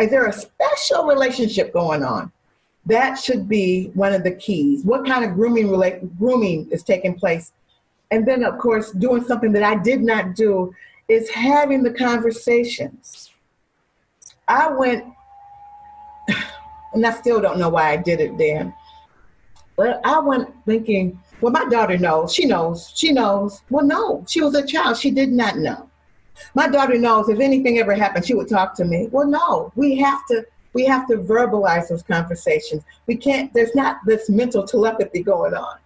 Is 0.00 0.08
there 0.08 0.26
a 0.26 0.32
special 0.32 1.06
relationship 1.06 1.72
going 1.72 2.04
on? 2.04 2.30
That 2.86 3.18
should 3.18 3.48
be 3.48 3.90
one 3.94 4.12
of 4.12 4.22
the 4.22 4.36
keys. 4.36 4.84
What 4.84 5.04
kind 5.04 5.24
of 5.24 5.34
grooming 5.34 5.66
grooming 6.16 6.68
is 6.70 6.84
taking 6.84 7.14
place? 7.14 7.50
And 8.12 8.24
then, 8.24 8.44
of 8.44 8.58
course, 8.58 8.92
doing 8.92 9.24
something 9.24 9.50
that 9.52 9.64
I 9.64 9.82
did 9.82 10.02
not 10.02 10.36
do 10.36 10.72
is 11.08 11.28
having 11.30 11.82
the 11.82 11.92
conversations. 11.92 13.30
I 14.48 14.70
went, 14.70 15.04
and 16.94 17.06
I 17.06 17.12
still 17.12 17.40
don't 17.40 17.58
know 17.58 17.68
why 17.68 17.92
I 17.92 17.96
did 17.96 18.20
it, 18.20 18.36
then, 18.38 18.74
But 19.76 20.00
I 20.04 20.18
went 20.20 20.48
thinking, 20.66 21.18
well, 21.40 21.52
my 21.52 21.64
daughter 21.68 21.98
knows. 21.98 22.32
She 22.32 22.46
knows. 22.46 22.92
She 22.94 23.12
knows. 23.12 23.62
Well, 23.68 23.84
no, 23.84 24.24
she 24.28 24.40
was 24.40 24.54
a 24.54 24.66
child. 24.66 24.96
She 24.96 25.10
did 25.10 25.32
not 25.32 25.58
know. 25.58 25.88
My 26.54 26.68
daughter 26.68 26.98
knows 26.98 27.28
if 27.28 27.40
anything 27.40 27.78
ever 27.78 27.94
happened, 27.94 28.24
she 28.24 28.34
would 28.34 28.48
talk 28.48 28.74
to 28.76 28.84
me. 28.84 29.08
Well, 29.10 29.26
no, 29.26 29.72
we 29.74 29.96
have 29.96 30.24
to 30.26 30.46
we 30.72 30.84
have 30.86 31.06
to 31.08 31.16
verbalize 31.16 31.88
those 31.88 32.02
conversations. 32.02 32.82
We 33.06 33.16
can't. 33.16 33.52
There's 33.52 33.74
not 33.74 33.98
this 34.06 34.30
mental 34.30 34.66
telepathy 34.66 35.22
going 35.22 35.54
on. 35.54 35.78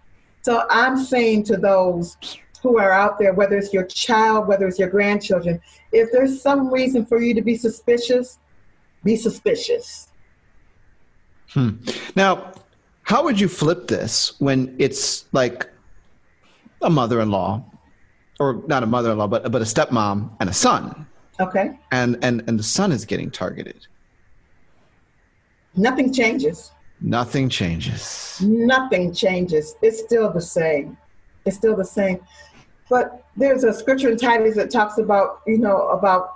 So 0.42 0.64
I'm 0.70 0.96
saying 0.96 1.44
to 1.44 1.56
those 1.56 2.16
who 2.66 2.78
are 2.78 2.90
out 2.90 3.16
there, 3.18 3.32
whether 3.32 3.56
it's 3.56 3.72
your 3.72 3.84
child, 3.84 4.48
whether 4.48 4.66
it's 4.66 4.78
your 4.78 4.88
grandchildren, 4.88 5.60
if 5.92 6.10
there's 6.10 6.42
some 6.42 6.72
reason 6.72 7.06
for 7.06 7.20
you 7.20 7.32
to 7.32 7.42
be 7.42 7.56
suspicious, 7.56 8.40
be 9.04 9.14
suspicious. 9.14 10.08
Hmm. 11.50 11.76
Now, 12.16 12.52
how 13.04 13.22
would 13.22 13.38
you 13.38 13.46
flip 13.46 13.86
this 13.86 14.38
when 14.40 14.74
it's 14.78 15.26
like 15.32 15.68
a 16.82 16.90
mother-in-law, 16.90 17.64
or 18.40 18.62
not 18.66 18.82
a 18.82 18.86
mother-in-law, 18.86 19.28
but 19.28 19.52
but 19.52 19.62
a 19.62 19.64
stepmom 19.64 20.30
and 20.40 20.50
a 20.50 20.52
son? 20.52 21.06
Okay. 21.38 21.78
And 21.92 22.18
and 22.22 22.42
and 22.48 22.58
the 22.58 22.64
son 22.64 22.90
is 22.90 23.04
getting 23.04 23.30
targeted. 23.30 23.86
Nothing 25.76 26.12
changes. 26.12 26.72
Nothing 27.00 27.48
changes. 27.48 28.40
Nothing 28.42 29.12
changes. 29.14 29.76
It's 29.82 30.00
still 30.00 30.32
the 30.32 30.40
same. 30.40 30.96
It's 31.44 31.56
still 31.56 31.76
the 31.76 31.84
same. 31.84 32.18
But 32.88 33.24
there's 33.36 33.64
a 33.64 33.72
scripture 33.72 34.10
in 34.10 34.16
Titus 34.16 34.54
that 34.56 34.70
talks 34.70 34.98
about, 34.98 35.40
you 35.46 35.58
know, 35.58 35.88
about 35.88 36.34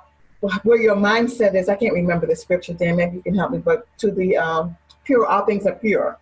where 0.63 0.81
your 0.81 0.97
mindset 0.97 1.55
is. 1.55 1.69
I 1.69 1.77
can't 1.77 1.95
remember 1.95 2.27
the 2.27 2.37
scripture, 2.37 2.75
Dan. 2.75 2.97
Maybe 2.97 3.17
you 3.17 3.23
can 3.23 3.35
help 3.35 3.53
me. 3.53 3.59
But 3.59 3.87
to 3.99 4.11
the 4.11 4.37
um, 4.37 4.77
pure, 5.05 5.27
all 5.27 5.45
things 5.45 5.67
are 5.67 5.75
pure 5.75 6.19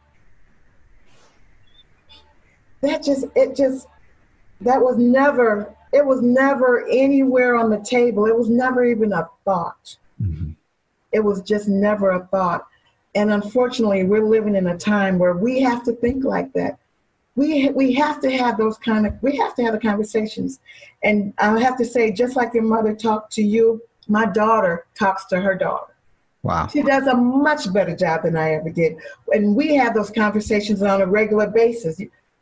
that 2.80 3.02
just 3.02 3.26
it 3.34 3.56
just 3.56 3.88
that 4.60 4.80
was 4.80 4.96
never 4.96 5.74
it 5.92 6.04
was 6.04 6.22
never 6.22 6.86
anywhere 6.88 7.56
on 7.56 7.70
the 7.70 7.78
table 7.80 8.26
it 8.26 8.36
was 8.36 8.48
never 8.48 8.84
even 8.84 9.12
a 9.12 9.28
thought 9.44 9.96
mm-hmm. 10.20 10.50
it 11.12 11.20
was 11.20 11.42
just 11.42 11.68
never 11.68 12.10
a 12.10 12.26
thought 12.26 12.66
and 13.14 13.32
unfortunately 13.32 14.04
we're 14.04 14.24
living 14.24 14.54
in 14.54 14.68
a 14.68 14.78
time 14.78 15.18
where 15.18 15.34
we 15.34 15.60
have 15.60 15.82
to 15.82 15.92
think 15.92 16.24
like 16.24 16.52
that 16.52 16.78
we 17.38 17.70
we 17.70 17.92
have 17.92 18.20
to 18.20 18.30
have 18.30 18.58
those 18.58 18.76
kind 18.78 19.06
of 19.06 19.14
we 19.22 19.36
have 19.36 19.54
to 19.54 19.62
have 19.62 19.72
the 19.72 19.80
conversations 19.80 20.60
and 21.02 21.32
i 21.38 21.58
have 21.60 21.76
to 21.76 21.84
say 21.84 22.10
just 22.12 22.36
like 22.36 22.52
your 22.52 22.62
mother 22.62 22.94
talked 22.94 23.32
to 23.32 23.42
you 23.42 23.80
my 24.08 24.26
daughter 24.26 24.86
talks 24.98 25.24
to 25.26 25.40
her 25.40 25.54
daughter 25.54 25.94
Wow. 26.44 26.68
She 26.68 26.82
does 26.82 27.08
a 27.08 27.16
much 27.16 27.70
better 27.72 27.96
job 27.96 28.22
than 28.22 28.36
I 28.36 28.52
ever 28.52 28.70
did. 28.70 28.96
And 29.34 29.56
we 29.56 29.74
have 29.74 29.92
those 29.92 30.08
conversations 30.08 30.82
on 30.82 31.02
a 31.02 31.06
regular 31.06 31.48
basis 31.48 32.00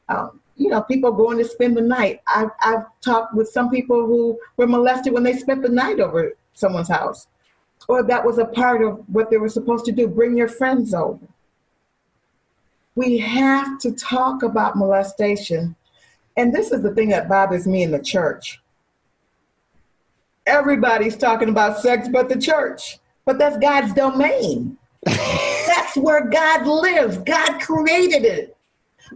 um, 0.09 0.41
you 0.57 0.69
know, 0.69 0.83
people 0.83 1.13
going 1.13 1.39
to 1.39 1.45
spend 1.45 1.77
the 1.77 1.83
night. 1.83 2.21
I've, 2.27 2.51
I've 2.61 2.85
talked 3.03 3.35
with 3.35 3.49
some 3.49 3.71
people 3.71 4.07
who 4.07 4.39
were 4.57 4.67
molested 4.67 5.13
when 5.13 5.23
they 5.23 5.35
spent 5.35 5.63
the 5.63 5.69
night 5.69 6.01
over 6.01 6.33
someone's 6.55 6.89
house. 6.89 7.27
or 7.89 8.03
that 8.03 8.25
was 8.25 8.39
a 8.39 8.47
part 8.47 8.83
of 8.83 9.05
what 9.09 9.31
they 9.31 9.37
were 9.37 9.49
supposed 9.49 9.85
to 9.87 9.93
do 9.93 10.09
bring 10.09 10.37
your 10.37 10.49
friends 10.49 10.95
over. 10.95 11.27
We 12.97 13.19
have 13.19 13.79
to 13.81 13.93
talk 13.93 14.43
about 14.43 14.77
molestation. 14.77 15.77
And 16.37 16.53
this 16.53 16.73
is 16.73 16.83
the 16.83 16.95
thing 16.95 17.11
that 17.11 17.29
bothers 17.29 17.67
me 17.67 17.83
in 17.83 17.91
the 17.91 18.03
church. 18.03 18.61
Everybody's 20.47 21.17
talking 21.17 21.49
about 21.49 21.79
sex 21.79 22.09
but 22.09 22.29
the 22.29 22.39
church, 22.39 22.99
but 23.25 23.39
that's 23.39 23.59
God's 23.59 23.93
domain. 23.93 24.79
that's 25.05 25.97
where 25.97 26.29
God 26.29 26.67
lives. 26.67 27.19
God 27.19 27.61
created 27.61 28.25
it. 28.25 28.57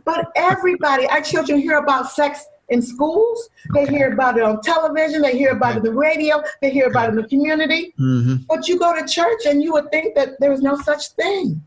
But 0.05 0.31
everybody, 0.37 1.07
our 1.07 1.23
children 1.23 1.59
hear 1.59 1.79
about 1.79 2.11
sex 2.11 2.45
in 2.69 2.81
schools. 2.83 3.49
They 3.75 3.87
hear 3.87 4.13
about 4.13 4.39
it 4.39 4.45
on 4.45 4.61
television. 4.61 5.23
They 5.23 5.37
hear 5.37 5.51
about 5.51 5.77
it 5.77 5.79
on 5.79 5.83
the 5.85 5.93
radio. 5.93 6.43
They 6.61 6.71
hear 6.71 6.87
about 6.87 7.09
it 7.09 7.11
in 7.11 7.17
the 7.17 7.29
community. 7.29 7.95
Mm-hmm. 7.99 8.45
But 8.49 8.69
you 8.69 8.79
go 8.79 8.95
to 8.95 9.07
church 9.07 9.47
and 9.47 9.63
you 9.63 9.73
would 9.73 9.91
think 9.91 10.15
that 10.15 10.39
there 10.41 10.53
is 10.53 10.63
no 10.63 10.77
such 10.77 11.09
thing. 11.11 11.63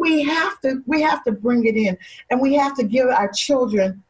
We 0.00 0.22
have 0.22 0.60
to 0.62 0.82
we 0.86 1.02
have 1.02 1.22
to 1.24 1.32
bring 1.32 1.66
it 1.66 1.76
in, 1.76 1.96
and 2.30 2.40
we 2.40 2.54
have 2.54 2.74
to 2.76 2.84
give 2.84 3.06
our 3.08 3.30
children 3.32 4.02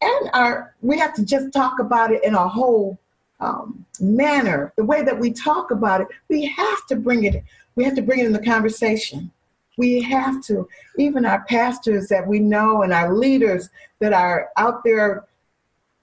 and 0.00 0.30
our 0.32 0.74
we 0.82 0.98
have 0.98 1.14
to 1.14 1.24
just 1.24 1.52
talk 1.52 1.78
about 1.80 2.12
it 2.12 2.22
in 2.24 2.34
a 2.34 2.48
whole 2.48 2.98
um, 3.40 3.84
manner. 4.00 4.72
The 4.76 4.84
way 4.84 5.02
that 5.02 5.18
we 5.18 5.32
talk 5.32 5.70
about 5.70 6.00
it, 6.00 6.08
we 6.28 6.46
have 6.46 6.86
to 6.86 6.96
bring 6.96 7.24
it. 7.24 7.42
We 7.74 7.84
have 7.84 7.96
to 7.96 8.02
bring 8.02 8.20
it 8.20 8.26
in 8.26 8.32
the 8.32 8.44
conversation. 8.44 9.30
We 9.76 10.02
have 10.02 10.42
to. 10.44 10.68
Even 10.98 11.24
our 11.24 11.44
pastors 11.44 12.08
that 12.08 12.26
we 12.26 12.38
know 12.38 12.82
and 12.82 12.92
our 12.92 13.12
leaders 13.14 13.70
that 13.98 14.12
are 14.12 14.50
out 14.56 14.84
there 14.84 15.24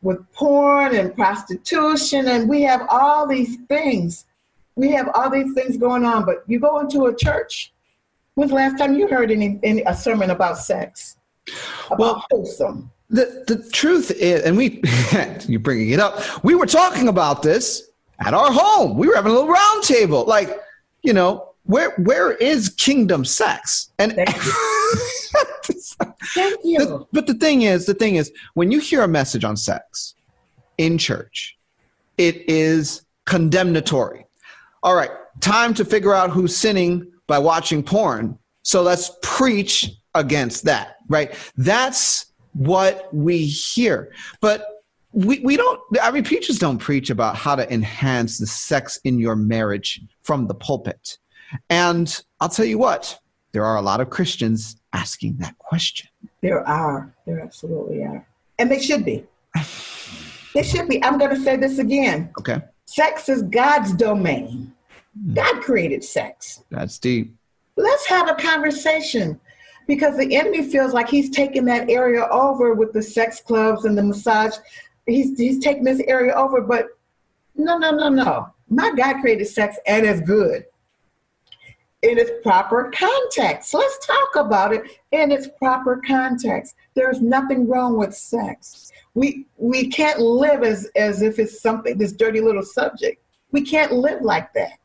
with 0.02 0.20
porn 0.34 0.96
and 0.96 1.16
prostitution, 1.16 2.28
and 2.28 2.50
we 2.50 2.64
have 2.64 2.86
all 2.90 3.28
these 3.28 3.58
things. 3.70 4.26
We 4.76 4.92
have 4.92 5.10
all 5.14 5.30
these 5.30 5.54
things 5.54 5.78
going 5.78 6.06
on, 6.06 6.26
but 6.26 6.44
you 6.48 6.60
go 6.60 6.80
into 6.80 7.06
a 7.06 7.16
church. 7.16 7.71
When's 8.36 8.52
the 8.52 8.56
last 8.56 8.78
time 8.78 8.96
you 8.96 9.08
heard 9.08 9.32
any, 9.32 9.60
any 9.64 9.82
a 9.84 9.94
sermon 9.94 10.30
about 10.30 10.58
sex? 10.58 11.18
About 11.88 12.00
well, 12.00 12.26
wholesome. 12.32 12.92
The 13.10 13.44
the 13.48 13.70
truth 13.72 14.12
is, 14.12 14.44
and 14.44 14.56
we 14.56 14.82
you're 15.48 15.60
bringing 15.60 15.90
it 15.90 16.00
up. 16.00 16.44
We 16.44 16.56
were 16.56 16.66
talking 16.66 17.10
about 17.10 17.42
this 17.42 17.90
at 18.20 18.34
our 18.34 18.52
home. 18.52 18.98
We 18.98 19.08
were 19.08 19.16
having 19.16 19.32
a 19.32 19.36
little 19.36 19.50
round 19.50 19.84
table, 19.84 20.24
like 20.26 20.58
you 21.02 21.12
know, 21.12 21.50
where 21.64 21.92
where 21.98 22.32
is 22.32 22.70
kingdom 22.70 23.26
sex? 23.26 23.92
And 24.00 24.14
Thank 26.34 26.60
you. 26.64 26.80
The, 26.80 27.06
but 27.12 27.28
the 27.28 27.34
thing 27.34 27.64
is, 27.64 27.86
the 27.86 27.94
thing 27.94 28.16
is, 28.16 28.32
when 28.54 28.72
you 28.72 28.80
hear 28.80 29.04
a 29.04 29.08
message 29.08 29.44
on 29.44 29.58
sex 29.58 30.16
in 30.78 30.98
church, 30.98 31.58
it 32.18 32.48
is 32.50 33.06
condemnatory. 33.26 34.26
All 34.84 34.96
right, 34.96 35.12
time 35.42 35.74
to 35.76 35.86
figure 35.86 36.14
out 36.14 36.30
who's 36.30 36.56
sinning 36.56 37.12
by 37.32 37.40
watching 37.40 37.82
porn. 37.82 38.38
So 38.64 38.82
let's 38.82 39.10
preach 39.22 39.90
against 40.16 40.66
that, 40.66 40.98
right? 41.08 41.34
That's 41.56 42.26
what 42.52 43.08
we 43.14 43.46
hear. 43.46 44.12
But 44.42 44.66
we, 45.14 45.40
we 45.40 45.56
don't, 45.56 45.80
I 46.04 46.12
mean, 46.12 46.26
preachers 46.26 46.60
don't 46.60 46.78
preach 46.78 47.10
about 47.10 47.38
how 47.38 47.56
to 47.56 47.74
enhance 47.74 48.38
the 48.38 48.46
sex 48.46 49.00
in 49.06 49.18
your 49.18 49.38
marriage 49.38 50.02
from 50.24 50.48
the 50.48 50.54
pulpit. 50.54 51.20
And 51.70 52.22
I'll 52.42 52.50
tell 52.50 52.66
you 52.66 52.78
what, 52.78 53.18
there 53.54 53.64
are 53.64 53.78
a 53.78 53.82
lot 53.82 54.02
of 54.02 54.10
Christians 54.10 54.76
asking 54.92 55.38
that 55.38 55.58
question. 55.58 56.10
There 56.42 56.68
are. 56.68 57.14
There 57.26 57.40
absolutely 57.40 58.04
are. 58.04 58.28
And 58.60 58.70
they 58.70 58.80
should 58.80 59.06
be. 59.06 59.26
they 60.54 60.64
should 60.64 60.90
be. 60.90 61.02
I'm 61.02 61.18
going 61.18 61.34
to 61.34 61.42
say 61.42 61.56
this 61.56 61.80
again. 61.80 62.34
Okay. 62.42 62.60
Sex 62.88 63.30
is 63.30 63.42
God's 63.44 63.94
domain. 63.94 64.74
Mm. 65.20 65.36
God 65.36 65.62
created 65.62 66.04
sex. 66.04 66.64
That's 66.70 66.98
deep. 67.00 67.36
Let's 67.78 68.06
have 68.08 68.30
a 68.30 68.36
conversation 68.36 69.40
because 69.88 70.18
the 70.18 70.36
enemy 70.36 70.70
feels 70.70 70.94
like 70.94 71.10
he's 71.10 71.30
taking 71.30 71.66
that 71.66 71.90
area 71.90 72.28
over 72.28 72.74
with 72.74 72.94
the 72.94 73.02
sex 73.02 73.42
clubs 73.42 73.86
and 73.86 73.98
the 73.98 74.04
massage. 74.04 74.56
He's, 75.06 75.38
he's 75.38 75.60
taking 75.60 75.84
this 75.84 76.02
area 76.08 76.34
over, 76.34 76.62
but 76.62 76.88
no, 77.56 77.78
no, 77.78 77.92
no, 77.92 78.10
no. 78.10 78.54
My 78.70 78.92
God 78.96 79.22
created 79.22 79.46
sex 79.48 79.78
and 79.86 80.06
it's 80.06 80.22
good 80.22 80.66
in 82.02 82.18
its 82.18 82.32
proper 82.42 82.92
context. 82.94 83.74
Let's 83.74 84.06
talk 84.06 84.36
about 84.36 84.74
it 84.74 84.84
in 85.12 85.32
its 85.32 85.48
proper 85.60 86.02
context. 86.06 86.76
There's 86.96 87.22
nothing 87.22 87.68
wrong 87.68 87.98
with 87.98 88.16
sex. 88.16 88.92
We 89.14 89.46
we 89.58 89.90
can't 89.90 90.20
live 90.20 90.64
as 90.64 90.90
as 90.96 91.22
if 91.22 91.38
it's 91.38 91.62
something 91.62 91.98
this 91.98 92.14
dirty 92.14 92.42
little 92.42 92.64
subject. 92.64 93.24
We 93.52 93.62
can't 93.62 93.92
live 93.92 94.22
like 94.22 94.54
that. 94.54 94.80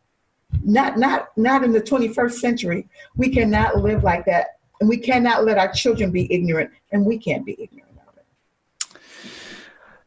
Not 0.64 0.98
not 0.98 1.28
not 1.36 1.64
in 1.64 1.72
the 1.72 1.80
21st 1.80 2.32
century. 2.32 2.88
We 3.16 3.30
cannot 3.30 3.78
live 3.78 4.02
like 4.02 4.24
that. 4.26 4.58
And 4.80 4.88
we 4.88 4.98
cannot 4.98 5.44
let 5.44 5.58
our 5.58 5.72
children 5.72 6.10
be 6.10 6.32
ignorant 6.32 6.70
and 6.92 7.04
we 7.04 7.18
can't 7.18 7.46
be 7.46 7.52
ignorant 7.52 7.98
of 8.06 8.14
it. 8.16 8.98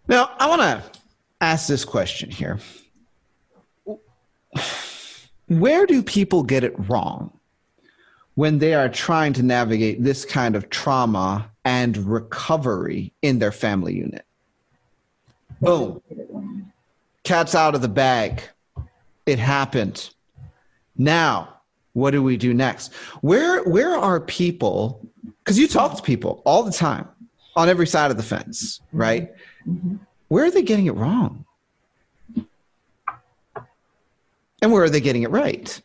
Now, 0.07 0.31
I 0.37 0.47
want 0.47 0.61
to 0.61 0.83
ask 1.41 1.67
this 1.67 1.85
question 1.85 2.29
here 2.29 2.59
where 5.47 5.85
do 5.85 6.03
people 6.03 6.43
get 6.43 6.63
it 6.63 6.75
wrong 6.87 7.31
when 8.35 8.59
they 8.59 8.73
are 8.73 8.87
trying 8.87 9.33
to 9.33 9.43
navigate 9.43 10.03
this 10.03 10.23
kind 10.23 10.55
of 10.55 10.69
trauma 10.69 11.49
and 11.65 11.97
recovery 11.97 13.11
in 13.21 13.39
their 13.39 13.51
family 13.51 13.95
unit? 13.95 14.25
Boom. 15.59 16.01
Cat's 17.23 17.55
out 17.55 17.75
of 17.75 17.81
the 17.81 17.89
bag. 17.89 18.41
It 19.25 19.39
happened. 19.39 20.09
Now, 20.99 21.61
what 21.93 22.11
do 22.11 22.21
we 22.21 22.37
do 22.37 22.53
next? 22.53 22.93
Where 23.21 23.63
where 23.63 23.95
are 23.95 24.19
people? 24.19 25.01
Because 25.39 25.57
you 25.57 25.67
talk 25.67 25.95
to 25.95 26.03
people 26.03 26.43
all 26.45 26.61
the 26.61 26.71
time 26.71 27.07
on 27.55 27.69
every 27.69 27.87
side 27.87 28.11
of 28.11 28.17
the 28.17 28.23
fence, 28.23 28.81
right? 28.91 29.31
Mm-hmm. 29.67 29.95
Where 30.27 30.45
are 30.45 30.51
they 30.51 30.61
getting 30.61 30.85
it 30.85 30.95
wrong? 30.95 31.45
And 34.61 34.73
where 34.73 34.83
are 34.83 34.89
they 34.89 35.01
getting 35.01 35.23
it 35.23 35.31
right? 35.31 35.81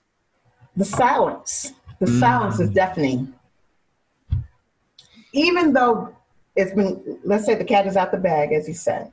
The 0.76 0.84
silence. 0.84 1.72
The 2.00 2.06
mm. 2.06 2.20
silence 2.20 2.58
is 2.58 2.70
deafening. 2.70 3.32
Even 5.32 5.72
though 5.72 6.14
it's 6.56 6.74
been, 6.74 7.18
let's 7.24 7.44
say 7.44 7.54
the 7.54 7.64
cat 7.64 7.86
is 7.86 7.96
out 7.96 8.10
the 8.10 8.18
bag, 8.18 8.52
as 8.52 8.66
you 8.66 8.74
said. 8.74 9.12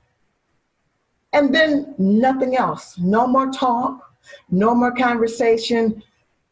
And 1.33 1.53
then 1.53 1.93
nothing 1.97 2.57
else. 2.57 2.97
No 2.97 3.27
more 3.27 3.51
talk, 3.51 4.11
no 4.49 4.74
more 4.76 4.93
conversation. 4.93 6.03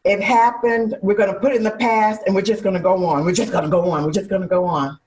It 0.03 0.21
happened. 0.21 0.95
We're 1.01 1.15
going 1.15 1.33
to 1.33 1.39
put 1.39 1.51
it 1.51 1.57
in 1.57 1.63
the 1.63 1.71
past 1.71 2.21
and 2.25 2.33
we're 2.33 2.41
just 2.41 2.63
going 2.63 2.75
to 2.75 2.81
go 2.81 3.05
on. 3.05 3.25
We're 3.25 3.33
just 3.33 3.51
going 3.51 3.65
to 3.65 3.69
go 3.69 3.89
on. 3.91 4.05
We're 4.05 4.11
just 4.11 4.29
going 4.29 4.41
to 4.41 4.47
go 4.47 4.65
on. 4.65 4.97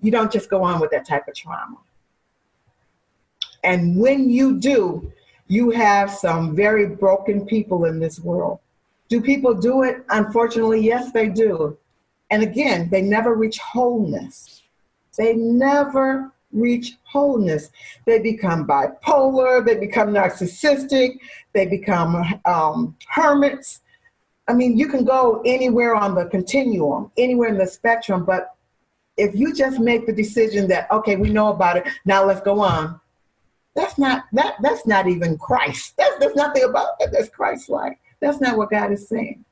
You 0.00 0.10
don't 0.10 0.32
just 0.32 0.48
go 0.48 0.62
on 0.62 0.80
with 0.80 0.90
that 0.92 1.06
type 1.06 1.26
of 1.26 1.34
trauma. 1.34 1.78
And 3.64 3.98
when 3.98 4.30
you 4.30 4.58
do, 4.58 5.12
you 5.48 5.70
have 5.70 6.10
some 6.10 6.54
very 6.54 6.86
broken 6.86 7.46
people 7.46 7.86
in 7.86 7.98
this 7.98 8.20
world. 8.20 8.60
Do 9.08 9.20
people 9.20 9.54
do 9.54 9.82
it? 9.82 10.04
Unfortunately, 10.10 10.80
yes, 10.80 11.12
they 11.12 11.28
do. 11.28 11.76
And 12.30 12.42
again, 12.42 12.88
they 12.90 13.02
never 13.02 13.34
reach 13.34 13.58
wholeness. 13.58 14.62
They 15.16 15.34
never 15.34 16.32
reach 16.52 16.96
wholeness. 17.04 17.70
They 18.04 18.18
become 18.18 18.66
bipolar, 18.66 19.64
they 19.64 19.76
become 19.76 20.10
narcissistic, 20.10 21.18
they 21.52 21.66
become 21.66 22.40
um, 22.44 22.96
hermits. 23.08 23.80
I 24.48 24.54
mean, 24.54 24.78
you 24.78 24.88
can 24.88 25.04
go 25.04 25.42
anywhere 25.44 25.94
on 25.94 26.14
the 26.14 26.26
continuum, 26.26 27.10
anywhere 27.16 27.48
in 27.48 27.58
the 27.58 27.66
spectrum, 27.66 28.24
but 28.24 28.54
if 29.16 29.34
you 29.34 29.54
just 29.54 29.80
make 29.80 30.06
the 30.06 30.12
decision 30.12 30.68
that, 30.68 30.90
okay, 30.90 31.16
we 31.16 31.30
know 31.30 31.48
about 31.48 31.76
it, 31.78 31.88
now 32.04 32.24
let's 32.24 32.42
go 32.42 32.60
on, 32.60 33.00
that's 33.74 33.98
not 33.98 34.24
that 34.32 34.56
that's 34.62 34.86
not 34.86 35.06
even 35.06 35.36
Christ. 35.36 35.94
That's, 35.98 36.18
there's 36.18 36.34
nothing 36.34 36.64
about 36.64 36.98
that 36.98 37.12
that's 37.12 37.28
Christ-like. 37.28 37.98
That's 38.20 38.40
not 38.40 38.56
what 38.56 38.70
God 38.70 38.90
is 38.90 39.06
saying. 39.06 39.44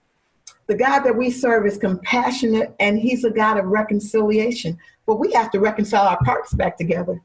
The 0.67 0.77
God 0.77 1.01
that 1.01 1.17
we 1.17 1.31
serve 1.31 1.67
is 1.67 1.77
compassionate 1.77 2.75
and 2.81 2.99
he's 2.99 3.25
a 3.25 3.31
God 3.31 3.59
of 3.59 3.67
reconciliation. 3.67 4.79
But 5.07 5.17
we 5.17 5.33
have 5.33 5.51
to 5.53 5.61
reconcile 5.61 6.07
our 6.07 6.19
parts 6.25 6.55
back 6.55 6.77
together. 6.79 7.21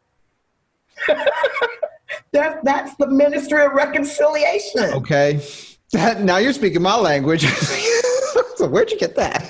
that, 2.32 2.64
that's 2.64 2.96
the 2.96 3.08
ministry 3.08 3.64
of 3.64 3.72
reconciliation. 3.74 4.84
Okay. 4.94 5.42
That, 5.94 6.22
now 6.22 6.38
you're 6.38 6.54
speaking 6.54 6.82
my 6.82 6.96
language. 6.96 7.46
so 8.56 8.68
where'd 8.68 8.92
you 8.92 8.98
get 8.98 9.16
that? 9.16 9.50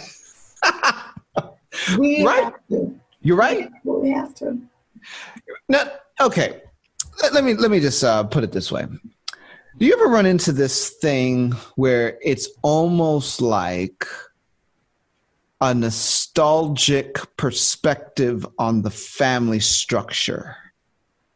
we 1.98 2.24
right. 2.26 2.44
have 2.44 2.68
to. 2.70 3.00
You're 3.22 3.38
right. 3.38 3.70
We 3.84 4.12
have 4.12 4.36
to. 4.36 4.60
Now, 5.68 5.92
okay 6.22 6.62
let 7.32 7.44
me 7.44 7.54
let 7.54 7.72
me 7.72 7.80
just 7.80 8.04
uh, 8.04 8.24
put 8.24 8.44
it 8.44 8.52
this 8.52 8.72
way. 8.72 8.86
Do 9.78 9.86
you 9.86 9.94
ever 9.94 10.08
run 10.08 10.26
into 10.26 10.52
this 10.52 10.90
thing 11.02 11.52
where 11.76 12.18
it's 12.22 12.50
almost 12.64 13.42
like 13.42 14.06
a 15.62 15.74
nostalgic 15.74 17.18
perspective 17.38 18.46
on 18.58 18.82
the 18.82 18.92
family 18.92 19.60
structure 19.60 20.56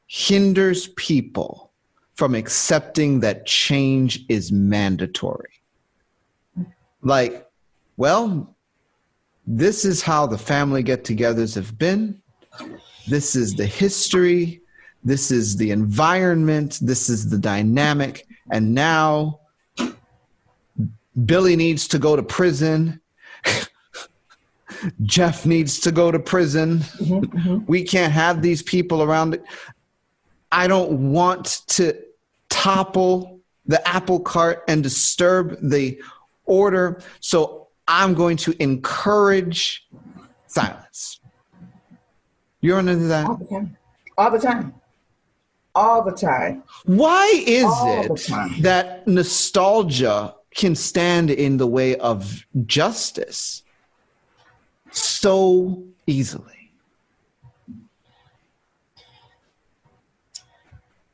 hinders 0.08 0.88
people 0.96 1.72
from 2.16 2.36
accepting 2.36 3.20
that 3.20 3.46
change 3.46 4.24
is 4.30 4.52
mandatory? 4.52 5.54
like, 7.04 7.48
well, 7.98 8.56
this 9.46 9.86
is 9.86 10.02
how 10.02 10.26
the 10.26 10.38
family 10.38 10.82
get 10.84 11.04
togethers 11.04 11.54
have 11.56 11.78
been. 11.78 12.22
This 13.08 13.36
is 13.36 13.56
the 13.56 13.66
history. 13.66 14.62
This 15.04 15.32
is 15.32 15.58
the 15.58 15.72
environment. 15.72 16.80
This 16.82 17.10
is 17.10 17.30
the 17.30 17.38
dynamic. 17.38 18.26
And 18.52 18.74
now 18.74 19.42
Billy 21.26 21.56
needs 21.56 21.88
to 21.90 22.00
go 22.00 22.16
to 22.16 22.24
prison. 22.24 23.02
Jeff 25.04 25.46
needs 25.46 25.80
to 25.82 25.92
go 25.92 26.12
to 26.12 26.20
prison. 26.20 26.80
Mm-hmm, 26.80 27.38
mm-hmm. 27.38 27.66
We 27.66 27.84
can't 27.84 28.14
have 28.14 28.42
these 28.42 28.62
people 28.62 29.04
around. 29.04 29.40
I 30.52 30.68
don't 30.68 31.12
want 31.12 31.62
to 31.68 31.98
topple 32.50 33.40
the 33.66 33.86
apple 33.88 34.20
cart 34.20 34.64
and 34.68 34.84
disturb 34.84 35.58
the 35.62 36.02
order. 36.46 37.02
So 37.20 37.68
I'm 37.88 38.14
going 38.14 38.38
to 38.38 38.56
encourage 38.62 39.88
silence. 40.48 41.20
You're 42.62 42.80
under 42.80 42.96
that? 42.96 43.26
All 43.26 43.36
the 43.38 43.46
time. 43.46 43.78
All 44.18 44.32
the 44.32 44.40
time. 44.40 44.74
All 45.76 46.04
the 46.04 46.12
time. 46.12 46.64
Why 46.86 47.44
is 47.46 47.66
All 47.66 48.16
it 48.16 48.62
that 48.62 49.08
nostalgia 49.08 50.36
can 50.54 50.76
stand 50.76 51.32
in 51.32 51.58
the 51.58 51.68
way 51.68 51.96
of 51.98 52.46
justice 52.66 53.64
so 54.94 55.84
easily? 56.08 56.54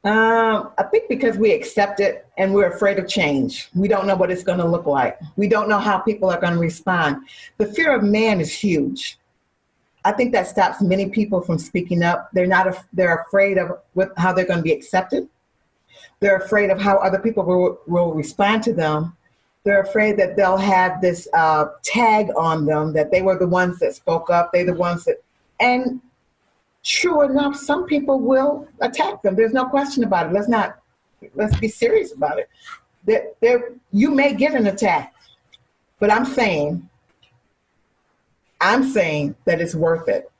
Um, 0.03 0.71
I 0.77 0.83
think 0.83 1.09
because 1.09 1.37
we 1.37 1.51
accept 1.51 1.99
it 1.99 2.25
and 2.37 2.53
we're 2.53 2.71
afraid 2.71 2.99
of 2.99 3.07
change. 3.07 3.69
We 3.75 3.89
don't 3.89 4.07
know 4.07 4.15
what 4.15 4.31
it's 4.31 4.43
going 4.43 4.59
to 4.59 4.65
look 4.65 4.85
like. 4.85 5.19
We 5.35 5.49
don't 5.49 5.67
know 5.67 5.79
how 5.79 5.99
people 5.99 6.29
are 6.29 6.39
going 6.39 6.53
to 6.53 6.59
respond. 6.59 7.27
The 7.57 7.65
fear 7.65 7.93
of 7.93 8.03
man 8.03 8.39
is 8.39 8.51
huge. 8.51 9.17
I 10.05 10.13
think 10.13 10.31
that 10.31 10.47
stops 10.47 10.81
many 10.81 11.09
people 11.09 11.41
from 11.41 11.57
speaking 11.57 12.01
up. 12.01 12.29
They're 12.31 12.47
not. 12.47 12.85
They're 12.93 13.23
afraid 13.27 13.57
of 13.57 13.79
how 14.15 14.31
they're 14.31 14.45
going 14.45 14.59
to 14.59 14.63
be 14.63 14.71
accepted. 14.71 15.27
They're 16.21 16.37
afraid 16.37 16.69
of 16.69 16.79
how 16.79 16.97
other 16.97 17.19
people 17.19 17.43
will, 17.43 17.79
will 17.85 18.13
respond 18.13 18.63
to 18.63 18.73
them. 18.73 19.15
They're 19.69 19.81
afraid 19.81 20.17
that 20.17 20.35
they'll 20.35 20.57
have 20.57 20.99
this 20.99 21.27
uh, 21.33 21.65
tag 21.83 22.29
on 22.35 22.65
them 22.65 22.91
that 22.93 23.11
they 23.11 23.21
were 23.21 23.37
the 23.37 23.47
ones 23.47 23.77
that 23.79 23.93
spoke 23.93 24.29
up. 24.29 24.51
They're 24.51 24.65
the 24.65 24.73
ones 24.73 25.05
that, 25.05 25.17
and 25.59 26.01
True 26.83 27.21
enough, 27.21 27.55
some 27.55 27.85
people 27.85 28.19
will 28.19 28.67
attack 28.79 29.21
them. 29.21 29.35
There's 29.35 29.53
no 29.53 29.65
question 29.65 30.03
about 30.03 30.27
it. 30.27 30.33
Let's 30.33 30.47
not 30.47 30.79
let's 31.35 31.57
be 31.59 31.67
serious 31.67 32.13
about 32.13 32.39
it. 32.39 32.49
That 33.05 33.35
there 33.41 33.73
you 33.91 34.11
may 34.11 34.33
get 34.33 34.55
an 34.55 34.67
attack, 34.67 35.13
but 35.99 36.09
I'm 36.09 36.25
saying 36.25 36.89
I'm 38.61 38.83
saying 38.83 39.35
that 39.45 39.59
it's 39.61 39.75
worth 39.75 40.07
it. 40.07 40.31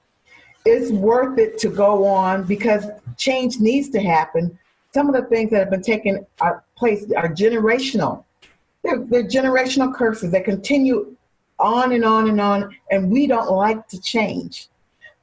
It's 0.66 0.92
worth 0.92 1.38
it 1.38 1.58
to 1.60 1.70
go 1.70 2.06
on 2.06 2.44
because 2.44 2.86
change 3.18 3.60
needs 3.60 3.90
to 3.90 4.02
happen. 4.02 4.58
Some 4.94 5.08
of 5.08 5.16
the 5.16 5.28
things 5.28 5.52
that 5.52 5.60
have 5.60 5.70
been 5.70 5.82
taking 5.82 6.26
place 6.76 7.06
are 7.16 7.30
generational. 7.30 8.24
They're, 8.84 9.00
they're 9.00 9.24
generational 9.24 9.94
curses 9.94 10.32
that 10.32 10.46
continue 10.46 11.16
on 11.60 11.92
and 11.92 12.06
on 12.06 12.30
and 12.30 12.40
on, 12.40 12.76
and 12.92 13.12
we 13.12 13.28
don't 13.28 13.52
like 13.52 13.88
to 13.90 14.00
change. 14.00 14.68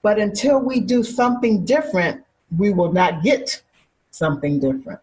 But 0.03 0.19
until 0.19 0.61
we 0.61 0.81
do 0.81 1.03
something 1.03 1.65
different, 1.65 2.23
we 2.57 2.73
will 2.73 2.93
not 2.93 3.23
get 3.23 3.63
something 4.11 4.61
different. 4.61 5.01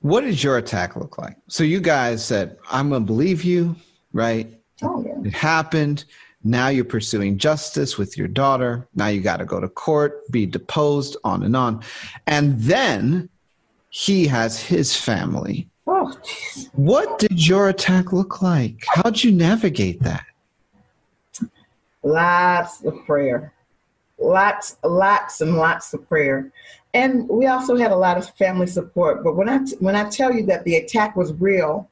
What 0.00 0.22
did 0.22 0.42
your 0.42 0.58
attack 0.58 0.96
look 0.96 1.18
like? 1.18 1.36
So 1.48 1.64
you 1.64 1.80
guys 1.80 2.24
said, 2.24 2.56
I'm 2.70 2.88
going 2.88 3.02
to 3.02 3.06
believe 3.06 3.42
you, 3.44 3.76
right? 4.12 4.48
Oh, 4.82 5.04
yeah. 5.04 5.20
It 5.26 5.34
happened. 5.34 6.04
Now 6.44 6.68
you're 6.68 6.84
pursuing 6.84 7.36
justice 7.36 7.98
with 7.98 8.16
your 8.16 8.28
daughter. 8.28 8.88
Now 8.94 9.08
you 9.08 9.20
got 9.20 9.38
to 9.38 9.44
go 9.44 9.60
to 9.60 9.68
court, 9.68 10.30
be 10.30 10.46
deposed, 10.46 11.16
on 11.24 11.42
and 11.42 11.54
on. 11.54 11.82
And 12.26 12.58
then 12.60 13.28
he 13.90 14.26
has 14.26 14.60
his 14.60 14.96
family. 14.96 15.68
Oh, 16.12 16.64
what 16.72 17.18
did 17.18 17.46
your 17.46 17.68
attack 17.68 18.12
look 18.12 18.42
like? 18.42 18.84
How'd 18.86 19.22
you 19.22 19.32
navigate 19.32 20.00
that? 20.02 20.24
Lots 22.02 22.84
of 22.84 23.04
prayer 23.06 23.52
lots, 24.20 24.76
lots 24.84 25.40
and 25.40 25.56
lots 25.56 25.92
of 25.94 26.08
prayer. 26.08 26.50
And 26.92 27.28
we 27.28 27.46
also 27.46 27.76
had 27.76 27.92
a 27.92 27.96
lot 27.96 28.18
of 28.18 28.28
family 28.36 28.66
support. 28.66 29.24
But 29.24 29.36
when 29.36 29.48
I, 29.48 29.58
when 29.78 29.96
I 29.96 30.08
tell 30.10 30.32
you 30.32 30.44
that 30.46 30.64
the 30.64 30.76
attack 30.76 31.16
was 31.16 31.32
real, 31.34 31.88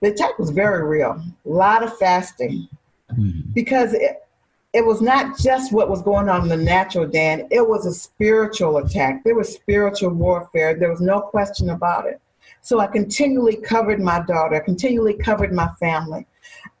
the 0.00 0.08
attack 0.12 0.38
was 0.38 0.50
very 0.50 0.86
real. 0.86 1.22
A 1.44 1.48
lot 1.48 1.82
of 1.82 1.96
fasting. 1.98 2.68
Mm-hmm. 3.12 3.52
Because 3.52 3.94
it, 3.94 4.26
it 4.72 4.84
was 4.84 5.00
not 5.00 5.38
just 5.38 5.72
what 5.72 5.88
was 5.88 6.02
going 6.02 6.28
on 6.28 6.42
in 6.42 6.48
the 6.48 6.56
natural, 6.56 7.06
Dan. 7.06 7.46
It 7.50 7.66
was 7.66 7.86
a 7.86 7.94
spiritual 7.94 8.78
attack. 8.78 9.24
There 9.24 9.36
was 9.36 9.54
spiritual 9.54 10.10
warfare. 10.10 10.74
There 10.74 10.90
was 10.90 11.00
no 11.00 11.20
question 11.20 11.70
about 11.70 12.06
it. 12.06 12.20
So 12.64 12.80
I 12.80 12.86
continually 12.86 13.56
covered 13.56 14.00
my 14.00 14.20
daughter. 14.20 14.56
I 14.56 14.60
continually 14.60 15.12
covered 15.12 15.52
my 15.52 15.68
family. 15.78 16.26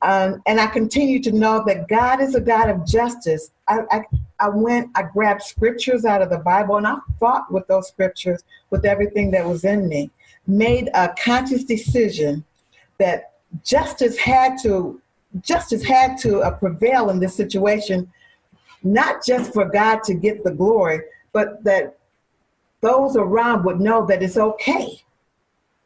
Um, 0.00 0.42
and 0.46 0.58
I 0.58 0.66
continue 0.66 1.22
to 1.22 1.30
know 1.30 1.62
that 1.66 1.88
God 1.88 2.22
is 2.22 2.34
a 2.34 2.40
God 2.40 2.70
of 2.70 2.86
justice. 2.86 3.50
I, 3.68 3.80
I, 3.90 4.02
I 4.40 4.48
went, 4.48 4.90
I 4.94 5.02
grabbed 5.02 5.42
scriptures 5.42 6.06
out 6.06 6.22
of 6.22 6.30
the 6.30 6.38
Bible 6.38 6.78
and 6.78 6.86
I 6.86 6.96
fought 7.20 7.52
with 7.52 7.66
those 7.66 7.88
scriptures 7.88 8.44
with 8.70 8.86
everything 8.86 9.30
that 9.32 9.44
was 9.44 9.64
in 9.64 9.86
me. 9.86 10.10
Made 10.46 10.88
a 10.94 11.14
conscious 11.22 11.64
decision 11.64 12.46
that 12.98 13.34
justice 13.62 14.16
had 14.16 14.56
to 14.62 15.02
justice 15.42 15.84
had 15.84 16.16
to 16.18 16.38
uh, 16.38 16.52
prevail 16.52 17.10
in 17.10 17.20
this 17.20 17.36
situation, 17.36 18.10
not 18.82 19.22
just 19.22 19.52
for 19.52 19.66
God 19.66 20.02
to 20.04 20.14
get 20.14 20.44
the 20.44 20.52
glory, 20.52 21.00
but 21.34 21.62
that 21.64 21.98
those 22.80 23.16
around 23.16 23.64
would 23.64 23.80
know 23.80 24.06
that 24.06 24.22
it's 24.22 24.38
okay. 24.38 25.03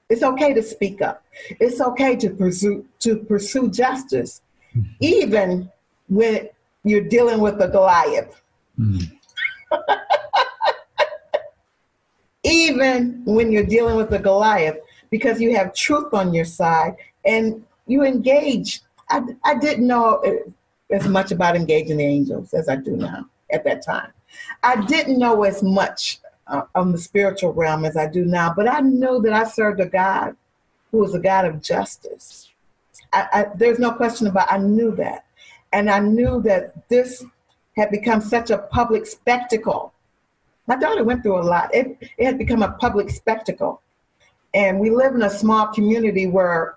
It's 0.09 0.23
okay 0.23 0.55
to 0.55 0.63
speak 0.63 1.03
up. 1.03 1.23
It's 1.61 1.81
okay 1.81 2.17
to 2.17 2.31
pursue 2.31 2.87
to 3.01 3.17
pursue 3.17 3.71
justice, 3.71 4.41
mm-hmm. 4.75 4.91
even 5.01 5.71
when 6.09 6.49
you're 6.85 7.09
dealing 7.09 7.41
with 7.41 7.61
a 7.61 7.69
Goliath. 7.69 8.41
Mm. 8.79 9.13
even 12.45 13.23
when 13.27 13.53
you're 13.53 13.67
dealing 13.67 13.97
with 13.97 14.13
a 14.13 14.19
Goliath, 14.19 14.79
because 15.11 15.41
you 15.41 15.55
have 15.57 15.75
truth 15.75 16.15
on 16.15 16.33
your 16.33 16.45
side 16.45 16.97
and 17.25 17.65
you 17.87 18.05
engage. 18.05 18.81
I, 19.11 19.23
I 19.45 19.55
didn't 19.59 19.87
know 19.87 20.23
as 20.91 21.07
much 21.09 21.33
about 21.33 21.57
engaging 21.57 21.99
the 21.99 22.05
angels 22.05 22.55
as 22.55 22.69
I 22.69 22.77
do 22.77 22.97
now 22.97 23.27
at 23.51 23.65
that 23.65 23.85
time. 23.85 24.13
I 24.63 24.85
didn't 24.87 25.19
know 25.19 25.45
as 25.45 25.63
much 25.63 26.21
uh, 26.49 26.63
on 26.75 26.93
the 26.93 26.99
spiritual 26.99 27.53
realm 27.53 27.85
as 27.85 27.97
I 27.97 28.07
do 28.07 28.25
now, 28.25 28.53
but 28.55 28.69
I 28.69 28.81
know 28.81 29.21
that 29.21 29.33
I 29.33 29.45
served 29.45 29.81
a 29.81 29.87
God 29.87 30.37
who 30.91 30.99
was 30.99 31.15
a 31.15 31.19
God 31.19 31.45
of 31.45 31.63
justice. 31.63 32.51
I, 33.13 33.29
I, 33.33 33.47
there's 33.55 33.79
no 33.79 33.93
question 33.93 34.27
about. 34.27 34.51
I 34.51 34.59
knew 34.59 34.95
that, 34.97 35.25
and 35.73 35.91
I 35.91 36.01
knew 36.01 36.43
that 36.43 36.89
this 36.89 37.25
had 37.77 37.91
become 37.91 38.21
such 38.21 38.51
a 38.51 38.59
public 38.59 39.07
spectacle. 39.07 39.93
My 40.67 40.77
daughter 40.77 41.05
went 41.05 41.23
through 41.23 41.41
a 41.41 41.43
lot. 41.43 41.75
It, 41.75 41.97
it 42.19 42.25
had 42.25 42.39
become 42.39 42.63
a 42.63 42.73
public 42.73 43.11
spectacle, 43.11 43.83
and 44.55 44.81
we 44.81 44.91
live 44.91 45.15
in 45.15 45.23
a 45.23 45.31
small 45.31 45.69
community 45.69 46.27
where 46.27 46.77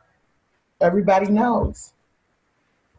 everybody 0.80 1.28
knows. 1.28 1.94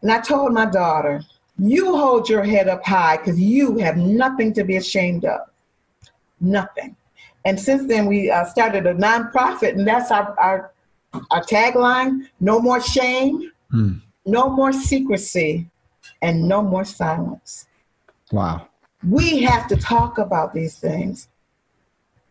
And 0.00 0.10
I 0.10 0.20
told 0.20 0.52
my 0.52 0.66
daughter, 0.66 1.22
"You 1.58 1.96
hold 1.96 2.28
your 2.28 2.44
head 2.44 2.68
up 2.68 2.84
high 2.84 3.18
because 3.18 3.38
you 3.40 3.78
have 3.78 3.96
nothing 3.96 4.52
to 4.54 4.64
be 4.64 4.76
ashamed 4.76 5.24
of." 5.24 5.51
Nothing. 6.42 6.96
And 7.44 7.58
since 7.58 7.86
then, 7.88 8.06
we 8.06 8.30
uh, 8.30 8.44
started 8.44 8.86
a 8.86 8.94
nonprofit, 8.94 9.70
and 9.70 9.86
that's 9.86 10.10
our, 10.10 10.38
our, 10.38 10.72
our 11.30 11.42
tagline 11.44 12.28
no 12.40 12.60
more 12.60 12.80
shame, 12.80 13.50
hmm. 13.70 13.94
no 14.26 14.48
more 14.48 14.72
secrecy, 14.72 15.68
and 16.20 16.48
no 16.48 16.62
more 16.62 16.84
silence. 16.84 17.66
Wow. 18.30 18.68
We 19.08 19.42
have 19.42 19.66
to 19.68 19.76
talk 19.76 20.18
about 20.18 20.54
these 20.54 20.78
things, 20.78 21.28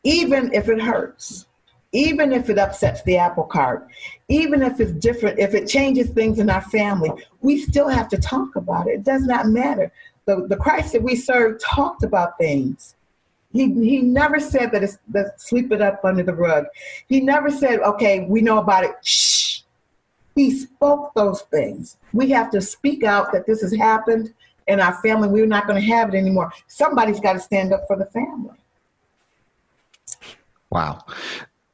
even 0.04 0.54
if 0.54 0.70
it 0.70 0.82
hurts, 0.82 1.48
even 1.92 2.32
if 2.32 2.50
it 2.50 2.58
upsets 2.58 3.04
the 3.04 3.18
apple 3.18 3.44
cart, 3.44 3.88
even 4.30 4.62
if 4.62 4.80
it's 4.80 4.94
different, 4.94 5.40
if 5.40 5.54
it 5.54 5.68
changes 5.68 6.10
things 6.10 6.40
in 6.40 6.50
our 6.50 6.62
family, 6.62 7.12
we 7.42 7.60
still 7.60 7.90
have 7.90 8.08
to 8.10 8.18
talk 8.18 8.56
about 8.56 8.88
it. 8.88 8.92
It 8.92 9.04
does 9.04 9.24
not 9.24 9.48
matter. 9.48 9.92
The, 10.26 10.48
the 10.48 10.56
Christ 10.56 10.94
that 10.94 11.04
we 11.04 11.16
serve 11.16 11.60
talked 11.62 12.04
about 12.04 12.38
things. 12.38 12.96
He, 13.54 13.74
he 13.74 14.02
never 14.02 14.40
said 14.40 14.72
that 14.72 14.84
it's 14.84 14.98
that 15.10 15.40
sweep 15.40 15.72
it 15.72 15.82
up 15.82 16.06
under 16.06 16.24
the 16.24 16.34
rug. 16.34 16.66
He 17.08 17.20
never 17.20 17.50
said, 17.50 17.80
okay, 17.80 18.26
we 18.30 18.42
know 18.42 18.60
about 18.60 18.84
it. 18.84 18.92
Shh. 19.04 19.62
He 20.36 20.52
spoke 20.52 21.14
those 21.14 21.42
things. 21.44 21.98
We 22.14 22.30
have 22.30 22.50
to 22.52 22.62
speak 22.62 23.04
out 23.04 23.34
that 23.34 23.46
this 23.46 23.62
has 23.62 23.76
happened 23.76 24.34
in 24.68 24.80
our 24.80 24.94
family. 25.02 25.28
We're 25.28 25.46
not 25.46 25.68
going 25.68 25.82
to 25.82 25.88
have 25.88 26.14
it 26.14 26.18
anymore. 26.18 26.54
Somebody's 26.68 27.20
got 27.20 27.34
to 27.34 27.40
stand 27.40 27.74
up 27.74 27.86
for 27.88 27.98
the 27.98 28.06
family. 28.06 28.56
Wow. 30.70 31.04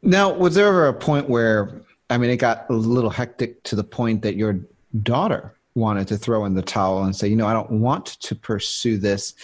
Now, 0.01 0.33
was 0.33 0.55
there 0.55 0.67
ever 0.67 0.87
a 0.87 0.93
point 0.93 1.29
where 1.29 1.83
I 2.09 2.17
mean, 2.17 2.29
it 2.29 2.37
got 2.37 2.69
a 2.69 2.73
little 2.73 3.09
hectic 3.09 3.63
to 3.63 3.75
the 3.75 3.83
point 3.83 4.21
that 4.21 4.35
your 4.35 4.61
daughter 5.03 5.53
wanted 5.75 6.07
to 6.07 6.17
throw 6.17 6.45
in 6.45 6.55
the 6.55 6.61
towel 6.61 7.03
and 7.03 7.15
say, 7.15 7.27
you 7.27 7.35
know, 7.35 7.47
I 7.47 7.53
don't 7.53 7.81
want 7.81 8.05
to 8.05 8.35
pursue 8.35 8.97
this 8.97 9.35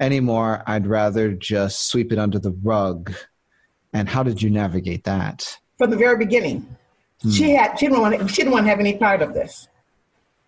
anymore. 0.00 0.62
I'd 0.66 0.86
rather 0.86 1.32
just 1.32 1.88
sweep 1.88 2.12
it 2.12 2.18
under 2.18 2.38
the 2.38 2.52
rug. 2.62 3.14
And 3.92 4.08
how 4.08 4.22
did 4.22 4.42
you 4.42 4.50
navigate 4.50 5.04
that? 5.04 5.58
From 5.78 5.90
the 5.90 5.96
very 5.96 6.18
beginning, 6.18 6.76
hmm. 7.22 7.30
she 7.30 7.50
had 7.50 7.78
she 7.78 7.86
didn't 7.86 8.00
want 8.00 8.18
to, 8.18 8.28
she 8.28 8.42
didn't 8.42 8.52
want 8.52 8.66
to 8.66 8.70
have 8.70 8.80
any 8.80 8.96
part 8.96 9.22
of 9.22 9.34
this 9.34 9.68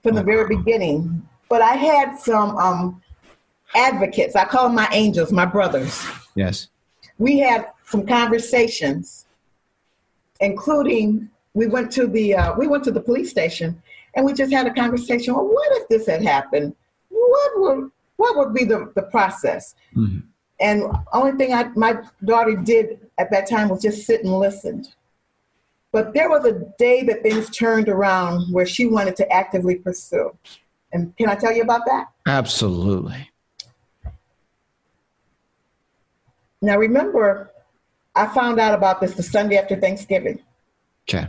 from 0.03 0.15
the 0.15 0.23
very 0.23 0.57
beginning. 0.57 1.27
But 1.49 1.63
I 1.63 1.75
had 1.75 2.19
some 2.19 2.57
um, 2.57 3.03
advocates. 3.75 4.37
I 4.37 4.45
call 4.45 4.65
them 4.65 4.75
my 4.75 4.89
angels, 4.93 5.33
my 5.33 5.45
brothers. 5.45 6.05
Yes. 6.35 6.69
We 7.19 7.39
had 7.39 7.69
some 7.87 8.07
conversations, 8.07 9.27
including 10.41 11.29
we 11.55 11.67
went 11.67 11.91
to 11.93 12.07
the 12.07 12.35
uh, 12.35 12.55
we 12.57 12.67
went 12.67 12.85
to 12.85 12.91
the 12.91 13.01
police 13.01 13.31
station 13.31 13.83
and 14.15 14.25
we 14.25 14.33
just 14.33 14.53
had 14.53 14.67
a 14.67 14.75
conversation. 14.75 15.35
Well, 15.35 15.47
what 15.47 15.69
if 15.79 15.89
this 15.89 16.07
had 16.07 16.23
happened? 16.23 16.75
What 17.09 17.53
would 17.61 17.91
what 18.21 18.37
would 18.37 18.55
be 18.55 18.65
the, 18.65 18.93
the 18.95 19.03
process? 19.03 19.75
Mm-hmm. 19.97 20.19
And 20.61 20.85
only 21.15 21.33
thing 21.39 21.55
I, 21.55 21.69
my 21.75 22.03
daughter 22.23 22.55
did 22.55 23.01
at 23.17 23.31
that 23.31 23.49
time 23.49 23.71
was 23.71 23.81
just 23.81 24.07
sit 24.07 24.23
and 24.23 24.39
listen. 24.39 24.87
But 25.91 26.13
there 26.13 26.29
was 26.29 26.45
a 26.45 26.53
day 26.79 27.03
that 27.05 27.23
things 27.23 27.49
turned 27.49 27.89
around 27.89 28.53
where 28.53 28.67
she 28.67 28.87
wanted 28.87 29.17
to 29.17 29.33
actively 29.33 29.77
pursue. 29.77 30.37
And 30.93 31.17
can 31.17 31.31
I 31.31 31.35
tell 31.35 31.53
you 31.53 31.63
about 31.63 31.87
that? 31.87 32.09
Absolutely. 32.27 33.31
Now 36.61 36.77
remember, 36.77 37.51
I 38.15 38.27
found 38.27 38.61
out 38.61 38.75
about 38.75 39.01
this 39.01 39.15
the 39.15 39.23
Sunday 39.23 39.57
after 39.57 39.77
Thanksgiving. 39.77 40.41
Okay. 41.09 41.27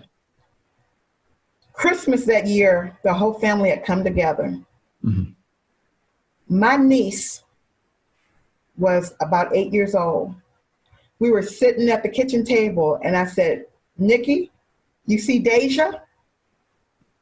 Christmas 1.72 2.26
that 2.26 2.48
year, 2.48 2.98
the 3.06 3.14
whole 3.14 3.34
family 3.34 3.70
had 3.70 3.86
come 3.86 4.04
together. 4.04 4.60
Mm-hmm. 5.06 5.32
My 6.52 6.76
niece 6.76 7.46
was 8.78 9.16
about 9.22 9.56
eight 9.56 9.72
years 9.72 9.96
old. 9.96 10.36
We 11.20 11.32
were 11.32 11.42
sitting 11.42 11.90
at 11.90 12.04
the 12.04 12.10
kitchen 12.10 12.44
table, 12.44 13.00
and 13.06 13.16
I 13.16 13.26
said, 13.26 13.68
Nikki, 13.98 14.52
you 15.06 15.18
see 15.18 15.40
Deja? 15.40 16.02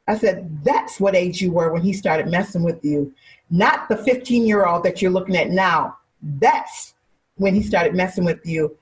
I 0.08 0.18
said, 0.18 0.64
that's 0.64 0.98
what 0.98 1.14
age 1.14 1.40
you 1.40 1.52
were 1.52 1.72
when 1.72 1.82
he 1.82 1.92
started 1.92 2.26
messing 2.26 2.64
with 2.64 2.84
you. 2.84 3.14
Not 3.50 3.88
the 3.88 3.98
15 3.98 4.48
year 4.48 4.66
old 4.66 4.82
that 4.82 5.00
you're 5.00 5.12
looking 5.12 5.36
at 5.36 5.50
now. 5.50 5.98
That's 6.20 6.94
when 7.36 7.54
he 7.54 7.62
started 7.62 7.94
messing 7.94 8.24
with 8.24 8.44
you. 8.44 8.76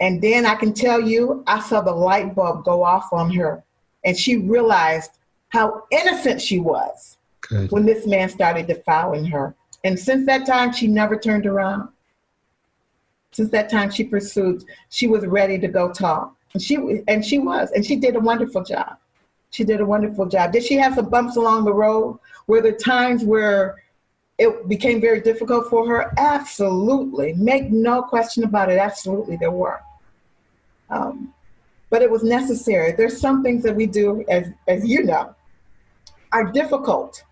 And 0.00 0.20
then 0.20 0.44
I 0.46 0.56
can 0.56 0.72
tell 0.72 1.00
you, 1.00 1.44
I 1.46 1.60
saw 1.60 1.80
the 1.80 1.92
light 1.92 2.34
bulb 2.34 2.64
go 2.64 2.82
off 2.82 3.12
on 3.12 3.32
her. 3.34 3.62
And 4.04 4.18
she 4.18 4.38
realized 4.38 5.12
how 5.50 5.84
innocent 5.92 6.42
she 6.42 6.58
was 6.58 7.18
Good. 7.42 7.70
when 7.70 7.86
this 7.86 8.04
man 8.04 8.28
started 8.28 8.66
defiling 8.66 9.26
her. 9.26 9.54
And 9.84 9.98
since 9.98 10.26
that 10.26 10.46
time, 10.46 10.72
she 10.72 10.86
never 10.86 11.16
turned 11.16 11.46
around. 11.46 11.88
Since 13.32 13.50
that 13.50 13.70
time, 13.70 13.90
she 13.90 14.04
pursued. 14.04 14.64
She 14.90 15.06
was 15.06 15.26
ready 15.26 15.58
to 15.58 15.68
go 15.68 15.90
talk, 15.90 16.36
and 16.52 16.62
she 16.62 17.02
and 17.08 17.24
she 17.24 17.38
was, 17.38 17.70
and 17.72 17.84
she 17.84 17.96
did 17.96 18.14
a 18.14 18.20
wonderful 18.20 18.62
job. 18.62 18.98
She 19.50 19.64
did 19.64 19.80
a 19.80 19.86
wonderful 19.86 20.26
job. 20.26 20.52
Did 20.52 20.64
she 20.64 20.74
have 20.76 20.94
some 20.94 21.08
bumps 21.08 21.36
along 21.36 21.64
the 21.64 21.72
road? 21.72 22.18
Were 22.46 22.60
there 22.60 22.72
times 22.72 23.24
where 23.24 23.82
it 24.38 24.68
became 24.68 25.00
very 25.00 25.20
difficult 25.20 25.68
for 25.68 25.86
her? 25.88 26.12
Absolutely. 26.18 27.32
Make 27.34 27.70
no 27.70 28.02
question 28.02 28.44
about 28.44 28.70
it. 28.70 28.78
Absolutely, 28.78 29.36
there 29.36 29.50
were. 29.50 29.80
Um, 30.90 31.32
but 31.90 32.02
it 32.02 32.10
was 32.10 32.22
necessary. 32.22 32.92
There's 32.92 33.20
some 33.20 33.42
things 33.42 33.62
that 33.62 33.74
we 33.74 33.86
do, 33.86 34.24
as 34.28 34.48
as 34.68 34.86
you 34.86 35.04
know, 35.04 35.34
are 36.32 36.52
difficult, 36.52 37.24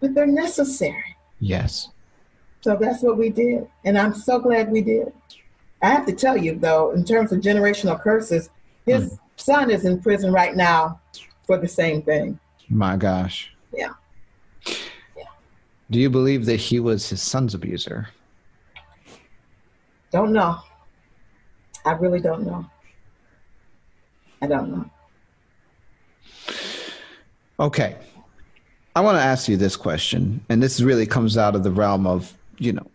but 0.00 0.14
they're 0.14 0.26
necessary. 0.26 1.16
Yes. 1.40 1.88
So 2.60 2.76
that's 2.76 3.02
what 3.02 3.16
we 3.16 3.30
did. 3.30 3.68
And 3.84 3.96
I'm 3.98 4.14
so 4.14 4.38
glad 4.38 4.70
we 4.70 4.82
did. 4.82 5.12
I 5.80 5.90
have 5.90 6.06
to 6.06 6.12
tell 6.12 6.36
you, 6.36 6.56
though, 6.56 6.90
in 6.90 7.04
terms 7.04 7.32
of 7.32 7.40
generational 7.40 8.00
curses, 8.00 8.50
his 8.84 9.12
mm. 9.12 9.18
son 9.36 9.70
is 9.70 9.84
in 9.84 10.00
prison 10.00 10.32
right 10.32 10.56
now 10.56 11.00
for 11.46 11.56
the 11.56 11.68
same 11.68 12.02
thing. 12.02 12.38
My 12.68 12.96
gosh. 12.96 13.52
Yeah. 13.72 13.94
yeah. 14.66 15.24
Do 15.90 15.98
you 15.98 16.10
believe 16.10 16.46
that 16.46 16.56
he 16.56 16.80
was 16.80 17.08
his 17.08 17.22
son's 17.22 17.54
abuser? 17.54 18.08
Don't 20.10 20.32
know. 20.32 20.58
I 21.84 21.92
really 21.92 22.20
don't 22.20 22.44
know. 22.44 22.66
I 24.42 24.46
don't 24.46 24.70
know. 24.70 24.90
Okay. 27.60 27.96
I 28.98 29.00
want 29.00 29.16
to 29.16 29.22
ask 29.22 29.48
you 29.48 29.56
this 29.56 29.76
question, 29.76 30.44
and 30.48 30.60
this 30.60 30.80
really 30.80 31.06
comes 31.06 31.38
out 31.38 31.54
of 31.54 31.62
the 31.62 31.70
realm 31.70 32.04
of, 32.04 32.34
you 32.58 32.72
know, 32.72 32.90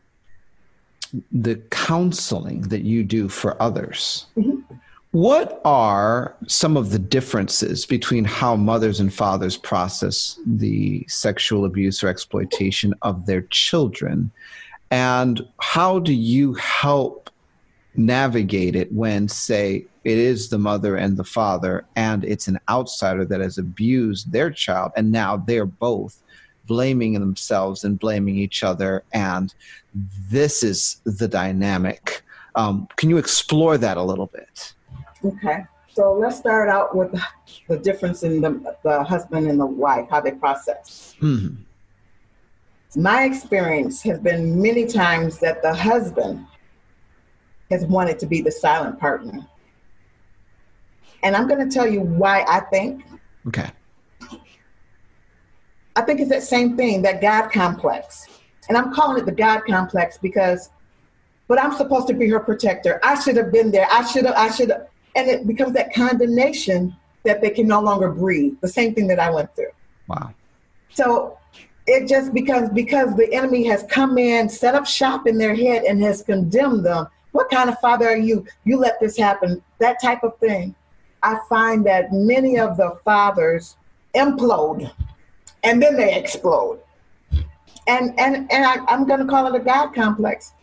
the 1.31 1.55
counseling 1.71 2.63
that 2.63 2.81
you 2.81 3.05
do 3.05 3.29
for 3.29 3.55
others. 3.61 4.25
Mm-hmm. 4.35 4.75
What 5.11 5.61
are 5.63 6.35
some 6.45 6.75
of 6.75 6.89
the 6.89 6.99
differences 6.99 7.85
between 7.85 8.25
how 8.25 8.57
mothers 8.57 8.99
and 8.99 9.13
fathers 9.13 9.55
process 9.55 10.37
the 10.45 11.05
sexual 11.07 11.63
abuse 11.63 12.03
or 12.03 12.09
exploitation 12.09 12.93
of 13.01 13.25
their 13.25 13.43
children? 13.43 14.29
And 14.91 15.47
how 15.61 15.99
do 15.99 16.13
you 16.13 16.55
help 16.55 17.29
navigate 17.95 18.75
it 18.75 18.91
when, 18.91 19.27
say, 19.27 19.85
it 20.03 20.17
is 20.17 20.49
the 20.49 20.57
mother 20.57 20.97
and 20.97 21.15
the 21.15 21.23
father, 21.23 21.85
and 21.95 22.25
it's 22.25 22.47
an 22.47 22.59
outsider 22.69 23.23
that 23.25 23.39
has 23.39 23.57
abused 23.57 24.31
their 24.31 24.51
child, 24.51 24.91
and 24.95 25.11
now 25.11 25.37
they're 25.37 25.65
both 25.65 26.21
blaming 26.65 27.13
themselves 27.13 27.83
and 27.83 27.99
blaming 27.99 28.37
each 28.37 28.63
other, 28.63 29.03
and 29.13 29.53
this 30.29 30.63
is 30.63 31.01
the 31.05 31.27
dynamic. 31.27 32.23
Um, 32.55 32.87
can 32.95 33.09
you 33.09 33.17
explore 33.17 33.77
that 33.77 33.97
a 33.97 34.03
little 34.03 34.27
bit? 34.27 34.73
Okay. 35.23 35.65
So 35.89 36.13
let's 36.13 36.37
start 36.37 36.69
out 36.69 36.95
with 36.95 37.13
the 37.67 37.77
difference 37.77 38.23
in 38.23 38.41
the, 38.41 38.75
the 38.83 39.03
husband 39.03 39.47
and 39.47 39.59
the 39.59 39.65
wife, 39.65 40.07
how 40.09 40.21
they 40.21 40.31
process. 40.31 41.15
Mm-hmm. 41.21 41.55
My 43.01 43.23
experience 43.23 44.01
has 44.03 44.19
been 44.19 44.61
many 44.61 44.85
times 44.85 45.39
that 45.39 45.61
the 45.61 45.73
husband 45.73 46.45
has 47.71 47.85
wanted 47.85 48.19
to 48.19 48.25
be 48.25 48.41
the 48.41 48.51
silent 48.51 48.99
partner. 48.99 49.45
And 51.23 51.35
I'm 51.35 51.47
going 51.47 51.67
to 51.67 51.73
tell 51.73 51.87
you 51.87 52.01
why 52.01 52.43
I 52.47 52.59
think. 52.59 53.05
Okay. 53.47 53.69
I 55.95 56.01
think 56.01 56.19
it's 56.19 56.29
that 56.29 56.43
same 56.43 56.75
thing, 56.75 57.01
that 57.03 57.21
God 57.21 57.49
complex. 57.49 58.27
And 58.67 58.77
I'm 58.77 58.93
calling 58.93 59.21
it 59.21 59.25
the 59.25 59.31
God 59.31 59.61
complex 59.67 60.17
because, 60.17 60.69
but 61.47 61.61
I'm 61.61 61.73
supposed 61.73 62.07
to 62.07 62.13
be 62.13 62.27
her 62.29 62.39
protector. 62.39 62.99
I 63.03 63.19
should 63.19 63.37
have 63.37 63.51
been 63.51 63.71
there. 63.71 63.87
I 63.91 64.05
should 64.05 64.25
have, 64.25 64.35
I 64.35 64.49
should 64.49 64.69
have. 64.69 64.87
And 65.15 65.29
it 65.29 65.45
becomes 65.45 65.73
that 65.73 65.93
condemnation 65.93 66.95
that 67.23 67.41
they 67.41 67.49
can 67.49 67.67
no 67.67 67.79
longer 67.81 68.09
breathe. 68.09 68.55
The 68.61 68.67
same 68.67 68.93
thing 68.93 69.07
that 69.07 69.19
I 69.19 69.29
went 69.29 69.55
through. 69.55 69.71
Wow. 70.07 70.33
So 70.89 71.37
it 71.85 72.07
just 72.07 72.33
becomes 72.33 72.69
because 72.69 73.15
the 73.15 73.31
enemy 73.33 73.65
has 73.65 73.83
come 73.83 74.17
in, 74.17 74.49
set 74.49 74.75
up 74.75 74.85
shop 74.85 75.27
in 75.27 75.37
their 75.37 75.55
head, 75.55 75.83
and 75.83 76.01
has 76.01 76.21
condemned 76.21 76.85
them. 76.85 77.07
What 77.33 77.49
kind 77.49 77.69
of 77.69 77.77
father 77.79 78.07
are 78.07 78.17
you? 78.17 78.45
You 78.63 78.77
let 78.77 78.99
this 78.99 79.17
happen. 79.17 79.61
That 79.79 80.01
type 80.01 80.23
of 80.23 80.37
thing. 80.37 80.73
I 81.21 81.39
find 81.49 81.85
that 81.85 82.13
many 82.13 82.57
of 82.57 82.77
the 82.77 82.97
fathers 83.03 83.75
implode 84.15 84.91
and 85.63 85.81
then 85.81 85.97
they 85.97 86.15
explode. 86.15 86.79
And 87.87 88.17
and 88.19 88.51
and 88.51 88.65
I, 88.65 88.77
I'm 88.87 89.05
going 89.07 89.19
to 89.19 89.25
call 89.25 89.47
it 89.47 89.59
a 89.59 89.63
God 89.63 89.93
complex. 89.93 90.53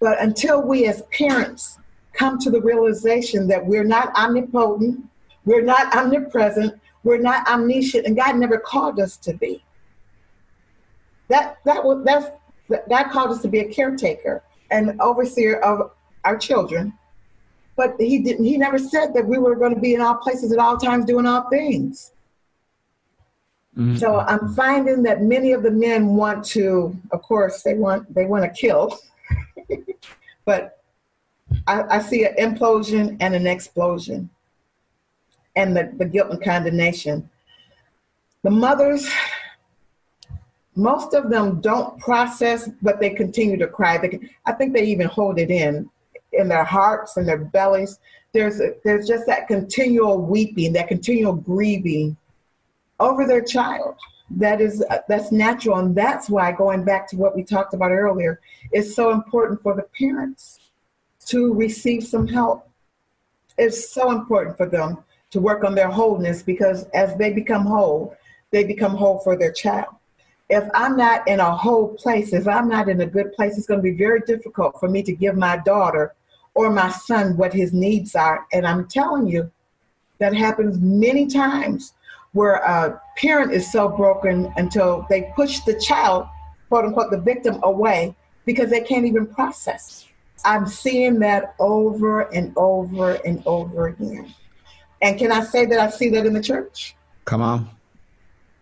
But 0.00 0.20
until 0.20 0.62
we 0.62 0.86
as 0.86 1.02
parents 1.12 1.78
come 2.12 2.38
to 2.40 2.50
the 2.50 2.60
realization 2.60 3.46
that 3.48 3.64
we're 3.64 3.84
not 3.84 4.14
omnipotent, 4.16 5.04
we're 5.44 5.62
not 5.62 5.94
omnipresent, 5.96 6.80
we're 7.04 7.18
not 7.18 7.46
omniscient, 7.48 8.06
and 8.06 8.16
God 8.16 8.36
never 8.36 8.58
called 8.58 9.00
us 9.00 9.16
to 9.18 9.34
be. 9.34 9.62
That 11.28 11.58
that 11.64 11.84
was 11.84 12.04
that's 12.04 12.30
God 12.88 13.10
called 13.10 13.30
us 13.30 13.40
to 13.42 13.48
be 13.48 13.60
a 13.60 13.68
caretaker 13.68 14.42
and 14.70 15.00
overseer 15.00 15.56
of 15.60 15.92
our 16.28 16.36
children 16.36 16.92
but 17.78 17.94
he 17.98 18.18
didn't 18.18 18.44
he 18.44 18.58
never 18.58 18.78
said 18.78 19.14
that 19.14 19.26
we 19.26 19.38
were 19.38 19.54
going 19.54 19.74
to 19.74 19.80
be 19.80 19.94
in 19.94 20.00
all 20.00 20.16
places 20.16 20.52
at 20.52 20.58
all 20.58 20.76
times 20.76 21.04
doing 21.06 21.26
all 21.26 21.48
things. 21.48 22.12
Mm-hmm. 23.76 23.96
so 23.96 24.18
i'm 24.20 24.52
finding 24.54 25.04
that 25.04 25.22
many 25.22 25.52
of 25.52 25.62
the 25.62 25.70
men 25.70 26.00
want 26.22 26.44
to 26.44 26.96
of 27.12 27.22
course 27.22 27.62
they 27.62 27.74
want 27.74 28.12
they 28.14 28.26
want 28.26 28.44
to 28.44 28.50
kill. 28.50 28.98
But 30.44 30.82
I, 31.66 31.96
I, 31.96 31.98
see 32.00 32.24
an 32.24 32.34
implosion 32.38 33.18
and 33.20 33.34
an 33.34 33.46
explosion 33.46 34.30
and 35.56 35.76
the, 35.76 35.92
the 35.98 36.06
guilt 36.06 36.30
and 36.30 36.42
condemnation. 36.42 37.28
The 38.44 38.50
mothers 38.50 39.06
most 40.74 41.12
of 41.12 41.28
them 41.28 41.60
don't 41.60 42.00
process 42.00 42.70
but 42.80 42.98
they 42.98 43.10
continue 43.10 43.58
to 43.58 43.66
cry. 43.66 43.98
They, 43.98 44.18
i 44.46 44.52
think 44.52 44.72
they 44.72 44.84
even 44.84 45.06
hold 45.06 45.38
it 45.38 45.50
in 45.50 45.90
in 46.32 46.48
their 46.48 46.64
hearts 46.64 47.16
and 47.16 47.26
their 47.26 47.38
bellies, 47.38 47.98
there's 48.32 48.60
a, 48.60 48.74
there's 48.84 49.06
just 49.06 49.26
that 49.26 49.48
continual 49.48 50.20
weeping, 50.20 50.72
that 50.74 50.88
continual 50.88 51.34
grieving 51.34 52.16
over 53.00 53.26
their 53.26 53.42
child. 53.42 53.96
That 54.30 54.60
is 54.60 54.84
uh, 54.90 54.98
that's 55.08 55.32
natural, 55.32 55.78
and 55.78 55.94
that's 55.96 56.28
why 56.28 56.52
going 56.52 56.84
back 56.84 57.08
to 57.08 57.16
what 57.16 57.34
we 57.34 57.42
talked 57.42 57.72
about 57.72 57.92
earlier, 57.92 58.40
it's 58.72 58.94
so 58.94 59.10
important 59.10 59.62
for 59.62 59.74
the 59.74 59.86
parents 59.98 60.58
to 61.26 61.54
receive 61.54 62.04
some 62.04 62.28
help. 62.28 62.68
It's 63.56 63.90
so 63.92 64.10
important 64.10 64.58
for 64.58 64.66
them 64.66 64.98
to 65.30 65.40
work 65.40 65.64
on 65.64 65.74
their 65.74 65.88
wholeness 65.90 66.42
because 66.42 66.84
as 66.94 67.16
they 67.16 67.32
become 67.32 67.64
whole, 67.64 68.16
they 68.50 68.64
become 68.64 68.94
whole 68.94 69.18
for 69.20 69.36
their 69.36 69.52
child. 69.52 69.94
If 70.50 70.64
I'm 70.74 70.96
not 70.96 71.26
in 71.28 71.40
a 71.40 71.56
whole 71.56 71.88
place, 71.94 72.32
if 72.32 72.48
I'm 72.48 72.68
not 72.68 72.88
in 72.88 73.00
a 73.02 73.06
good 73.06 73.32
place, 73.34 73.58
it's 73.58 73.66
going 73.66 73.78
to 73.78 73.82
be 73.82 73.96
very 73.96 74.20
difficult 74.20 74.80
for 74.80 74.88
me 74.88 75.02
to 75.02 75.12
give 75.12 75.36
my 75.36 75.58
daughter 75.58 76.14
or 76.54 76.70
my 76.70 76.88
son 76.90 77.36
what 77.36 77.52
his 77.52 77.72
needs 77.72 78.14
are. 78.14 78.46
And 78.52 78.66
I'm 78.66 78.88
telling 78.88 79.26
you, 79.26 79.50
that 80.18 80.34
happens 80.34 80.78
many 80.80 81.26
times 81.26 81.92
where 82.32 82.56
a 82.56 83.00
parent 83.16 83.52
is 83.52 83.70
so 83.70 83.88
broken 83.88 84.52
until 84.56 85.06
they 85.08 85.32
push 85.36 85.60
the 85.60 85.78
child, 85.78 86.26
quote 86.68 86.84
unquote, 86.84 87.10
the 87.10 87.20
victim 87.20 87.60
away 87.62 88.14
because 88.44 88.70
they 88.70 88.80
can't 88.80 89.06
even 89.06 89.26
process. 89.26 90.06
I'm 90.44 90.66
seeing 90.66 91.18
that 91.20 91.54
over 91.58 92.22
and 92.32 92.52
over 92.56 93.14
and 93.24 93.42
over 93.46 93.88
again. 93.88 94.34
And 95.02 95.18
can 95.18 95.30
I 95.32 95.42
say 95.42 95.66
that 95.66 95.78
I 95.78 95.90
see 95.90 96.08
that 96.10 96.26
in 96.26 96.32
the 96.32 96.42
church? 96.42 96.96
Come 97.24 97.42
on. 97.42 97.68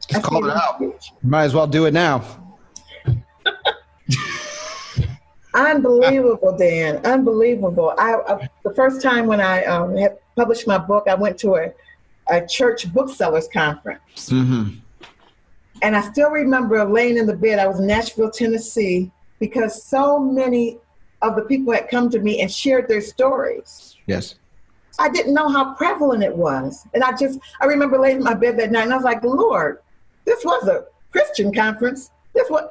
Just 0.09 0.25
call 0.25 0.45
it 0.49 0.57
out. 0.57 0.83
Might 1.23 1.45
as 1.45 1.55
well 1.55 1.67
do 1.67 1.87
it 1.87 1.95
now. 1.95 2.25
Unbelievable, 5.55 6.55
Dan. 6.57 6.99
Unbelievable. 7.07 7.95
I, 7.99 8.49
the 8.63 8.75
first 8.75 9.01
time 9.01 9.27
when 9.27 9.41
I 9.41 9.65
um, 9.65 9.97
had 9.97 10.19
published 10.37 10.67
my 10.67 10.77
book, 10.77 11.07
I 11.09 11.15
went 11.15 11.39
to 11.39 11.55
a, 11.57 11.73
a 12.29 12.47
church 12.47 12.93
booksellers 12.93 13.49
conference. 13.49 14.29
Mm-hmm. 14.29 14.75
And 15.83 15.97
I 15.97 16.03
still 16.03 16.31
remember 16.31 16.85
laying 16.85 17.17
in 17.17 17.27
the 17.27 17.37
bed. 17.37 17.59
I 17.59 17.67
was 17.67 17.81
in 17.81 17.87
Nashville, 17.87 18.31
Tennessee, 18.31 19.11
because 19.39 19.83
so 19.83 20.19
many 20.19 20.79
of 21.23 21.37
the 21.37 21.43
people 21.43 21.73
had 21.73 21.89
come 21.89 22.11
to 22.11 22.21
me 22.21 22.41
and 22.43 22.53
shared 22.53 22.87
their 22.89 23.01
stories. 23.01 23.97
Yes. 24.07 24.35
I 24.99 25.09
didn't 25.09 25.35
know 25.35 25.49
how 25.49 25.75
prevalent 25.75 26.23
it 26.23 26.35
was. 26.35 26.87
And 26.95 27.03
I 27.03 27.17
just, 27.17 27.39
I 27.61 27.67
remember 27.67 27.99
laying 27.99 28.19
in 28.19 28.23
my 28.25 28.35
bed 28.35 28.59
that 28.59 28.71
night 28.71 28.85
and 28.85 28.93
I 28.93 28.97
was 28.97 29.05
like, 29.05 29.23
Lord, 29.23 29.79
this 30.27 30.45
was 30.45 30.69
a 30.69 30.85
Christian 31.13 31.55
conference. 31.55 32.11
This 32.35 32.51
was, 32.51 32.69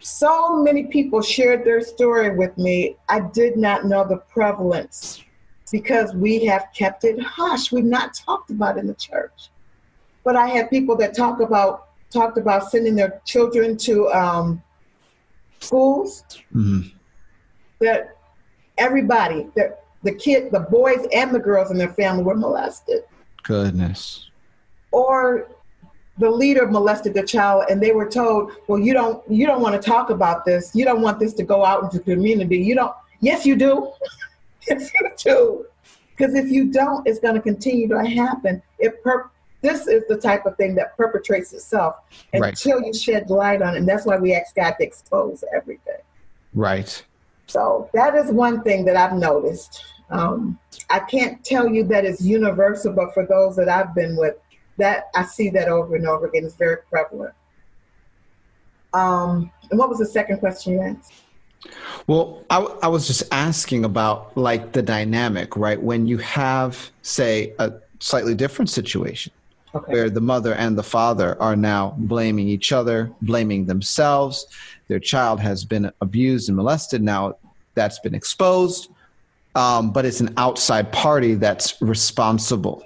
so 0.00 0.62
many 0.62 0.84
people 0.84 1.22
shared 1.22 1.64
their 1.64 1.80
story 1.80 2.36
with 2.36 2.56
me. 2.58 2.96
I 3.08 3.20
did 3.20 3.56
not 3.56 3.86
know 3.86 4.06
the 4.06 4.18
prevalence 4.18 5.24
because 5.72 6.14
we 6.14 6.44
have 6.44 6.66
kept 6.76 7.04
it 7.04 7.18
hush. 7.22 7.72
We've 7.72 7.84
not 7.84 8.12
talked 8.12 8.50
about 8.50 8.76
in 8.76 8.86
the 8.86 8.94
church. 8.94 9.48
But 10.22 10.36
I 10.36 10.48
had 10.48 10.68
people 10.68 10.96
that 10.96 11.16
talk 11.16 11.40
about 11.40 11.88
talked 12.10 12.38
about 12.38 12.70
sending 12.70 12.94
their 12.94 13.20
children 13.24 13.76
to 13.78 14.08
um, 14.10 14.62
schools. 15.60 16.24
Mm-hmm. 16.54 16.88
That 17.80 18.16
everybody, 18.78 19.48
that 19.56 19.84
the 20.02 20.14
kid, 20.14 20.52
the 20.52 20.60
boys 20.60 21.06
and 21.12 21.34
the 21.34 21.38
girls 21.38 21.70
in 21.70 21.78
their 21.78 21.92
family 21.92 22.22
were 22.22 22.36
molested. 22.36 23.02
Goodness. 23.42 24.30
Or 24.92 25.48
the 26.18 26.30
leader 26.30 26.66
molested 26.66 27.14
the 27.14 27.22
child 27.22 27.64
and 27.68 27.82
they 27.82 27.92
were 27.92 28.08
told, 28.08 28.52
well, 28.68 28.78
you 28.78 28.92
don't 28.92 29.22
you 29.30 29.46
don't 29.46 29.60
want 29.60 29.80
to 29.80 29.90
talk 29.90 30.10
about 30.10 30.44
this. 30.44 30.70
You 30.74 30.84
don't 30.84 31.00
want 31.00 31.18
this 31.18 31.32
to 31.34 31.42
go 31.42 31.64
out 31.64 31.82
into 31.84 31.98
the 31.98 32.04
community. 32.14 32.58
You 32.58 32.74
don't 32.74 32.94
yes 33.20 33.44
you 33.44 33.56
do. 33.56 33.92
yes 34.68 34.90
you 35.00 35.10
do. 35.18 35.66
Because 36.16 36.34
if 36.34 36.48
you 36.48 36.70
don't, 36.70 37.06
it's 37.06 37.18
going 37.18 37.34
to 37.34 37.40
continue 37.40 37.88
to 37.88 38.04
happen. 38.04 38.62
It 38.78 39.02
per- 39.02 39.30
this 39.62 39.86
is 39.86 40.04
the 40.08 40.16
type 40.16 40.46
of 40.46 40.56
thing 40.56 40.74
that 40.76 40.96
perpetrates 40.96 41.52
itself 41.52 41.96
until 42.32 42.78
right. 42.78 42.86
you 42.86 42.94
shed 42.94 43.30
light 43.30 43.62
on 43.62 43.74
it. 43.74 43.78
And 43.78 43.88
that's 43.88 44.06
why 44.06 44.16
we 44.18 44.34
ask 44.34 44.54
God 44.54 44.74
to 44.78 44.84
expose 44.84 45.42
everything. 45.56 46.02
Right. 46.52 47.02
So 47.46 47.90
that 47.94 48.14
is 48.14 48.30
one 48.30 48.62
thing 48.62 48.84
that 48.84 48.96
I've 48.96 49.14
noticed. 49.14 49.82
Um, 50.10 50.58
I 50.90 51.00
can't 51.00 51.42
tell 51.44 51.66
you 51.68 51.82
that 51.84 52.04
it's 52.04 52.20
universal, 52.20 52.92
but 52.92 53.14
for 53.14 53.26
those 53.26 53.56
that 53.56 53.68
I've 53.68 53.94
been 53.94 54.16
with, 54.16 54.36
that 54.78 55.08
I 55.14 55.24
see 55.24 55.50
that 55.50 55.68
over 55.68 55.96
and 55.96 56.06
over 56.06 56.26
again. 56.26 56.44
It's 56.44 56.56
very 56.56 56.78
prevalent. 56.88 57.34
Um, 58.92 59.50
and 59.70 59.78
what 59.78 59.88
was 59.88 59.98
the 59.98 60.06
second 60.06 60.38
question 60.38 60.74
you 60.74 60.80
asked? 60.80 61.12
Well, 62.06 62.44
I, 62.50 62.58
I 62.82 62.88
was 62.88 63.06
just 63.06 63.24
asking 63.32 63.84
about 63.84 64.36
like 64.36 64.72
the 64.72 64.82
dynamic, 64.82 65.56
right? 65.56 65.82
When 65.82 66.06
you 66.06 66.18
have, 66.18 66.90
say, 67.02 67.54
a 67.58 67.72
slightly 68.00 68.34
different 68.34 68.70
situation 68.70 69.32
okay. 69.74 69.92
where 69.92 70.10
the 70.10 70.20
mother 70.20 70.54
and 70.54 70.76
the 70.76 70.82
father 70.82 71.40
are 71.40 71.56
now 71.56 71.94
blaming 71.98 72.48
each 72.48 72.72
other, 72.72 73.10
blaming 73.22 73.66
themselves. 73.66 74.46
Their 74.88 75.00
child 75.00 75.40
has 75.40 75.64
been 75.64 75.90
abused 76.00 76.48
and 76.48 76.56
molested. 76.56 77.02
Now 77.02 77.36
that's 77.74 77.98
been 77.98 78.14
exposed, 78.14 78.90
um, 79.54 79.92
but 79.92 80.04
it's 80.04 80.20
an 80.20 80.34
outside 80.36 80.92
party 80.92 81.34
that's 81.34 81.80
responsible 81.80 82.84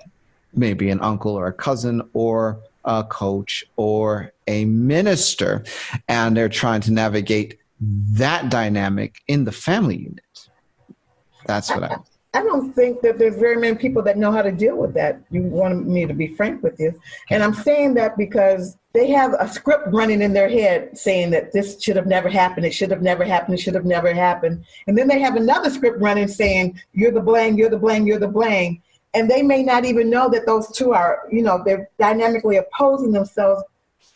maybe 0.54 0.90
an 0.90 1.00
uncle 1.00 1.32
or 1.32 1.46
a 1.46 1.52
cousin 1.52 2.02
or 2.12 2.60
a 2.84 3.04
coach 3.04 3.64
or 3.76 4.32
a 4.46 4.64
minister, 4.64 5.64
and 6.08 6.36
they're 6.36 6.48
trying 6.48 6.80
to 6.82 6.92
navigate 6.92 7.58
that 7.80 8.50
dynamic 8.50 9.22
in 9.28 9.44
the 9.44 9.52
family 9.52 9.96
unit. 9.96 10.48
That's 11.46 11.70
what 11.70 11.84
I. 11.84 11.96
I 12.34 12.42
don't 12.42 12.72
think 12.74 13.00
that 13.00 13.18
there's 13.18 13.36
very 13.36 13.56
many 13.56 13.74
people 13.76 14.02
that 14.02 14.18
know 14.18 14.30
how 14.30 14.42
to 14.42 14.52
deal 14.52 14.76
with 14.76 14.92
that. 14.94 15.22
You 15.30 15.42
want 15.42 15.88
me 15.88 16.04
to 16.06 16.12
be 16.12 16.28
frank 16.28 16.62
with 16.62 16.78
you. 16.78 16.92
And 17.30 17.42
I'm 17.42 17.54
saying 17.54 17.94
that 17.94 18.18
because 18.18 18.76
they 18.92 19.08
have 19.10 19.34
a 19.40 19.48
script 19.48 19.88
running 19.92 20.20
in 20.20 20.34
their 20.34 20.48
head 20.48 20.96
saying 20.96 21.30
that 21.30 21.52
this 21.52 21.82
should 21.82 21.96
have 21.96 22.06
never 22.06 22.28
happened, 22.28 22.66
it 22.66 22.74
should 22.74 22.90
have 22.90 23.00
never 23.00 23.24
happened, 23.24 23.54
it 23.54 23.62
should 23.62 23.74
have 23.74 23.86
never 23.86 24.12
happened. 24.12 24.64
And 24.86 24.96
then 24.96 25.08
they 25.08 25.20
have 25.20 25.36
another 25.36 25.70
script 25.70 26.00
running 26.00 26.28
saying, 26.28 26.78
you're 26.92 27.12
the 27.12 27.20
blame, 27.20 27.56
you're 27.56 27.70
the 27.70 27.78
blame, 27.78 28.06
you're 28.06 28.18
the 28.18 28.28
blame 28.28 28.82
and 29.14 29.30
they 29.30 29.42
may 29.42 29.62
not 29.62 29.84
even 29.84 30.10
know 30.10 30.28
that 30.28 30.46
those 30.46 30.68
two 30.72 30.92
are 30.92 31.24
you 31.30 31.42
know 31.42 31.62
they're 31.64 31.88
dynamically 31.98 32.56
opposing 32.56 33.12
themselves. 33.12 33.62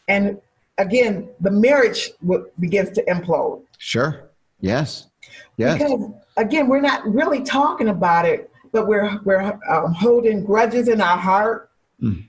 And 0.08 0.40
again 0.78 1.28
the 1.40 1.50
marriage 1.50 2.10
begins 2.58 2.90
to 2.92 3.04
implode. 3.04 3.62
Sure. 3.78 4.30
Yes. 4.60 5.08
Yes. 5.56 5.78
Because 5.78 6.10
again 6.36 6.68
we're 6.68 6.80
not 6.80 7.06
really 7.06 7.42
talking 7.42 7.88
about 7.88 8.26
it 8.26 8.50
but 8.72 8.86
we're 8.86 9.20
we're 9.24 9.58
um, 9.68 9.92
holding 9.92 10.44
grudges 10.44 10.88
in 10.88 11.00
our 11.00 11.18
heart. 11.18 11.70
Mm. 12.02 12.26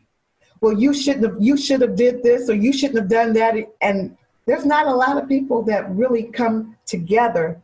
well 0.62 0.74
you 0.74 0.94
shouldn't 0.94 1.26
have 1.26 1.38
you 1.40 1.58
should 1.58 1.82
have 1.82 1.96
did 1.96 2.22
this 2.22 2.48
or 2.48 2.54
you 2.54 2.72
shouldn't 2.72 3.00
have 3.00 3.10
done 3.10 3.34
that. 3.34 3.56
And 3.82 4.16
there's 4.46 4.66
not 4.66 4.88
a 4.88 4.94
lot 4.94 5.18
of 5.18 5.28
people 5.28 5.64
that 5.64 5.90
really 5.90 6.24
come 6.24 6.76
together 6.86 7.62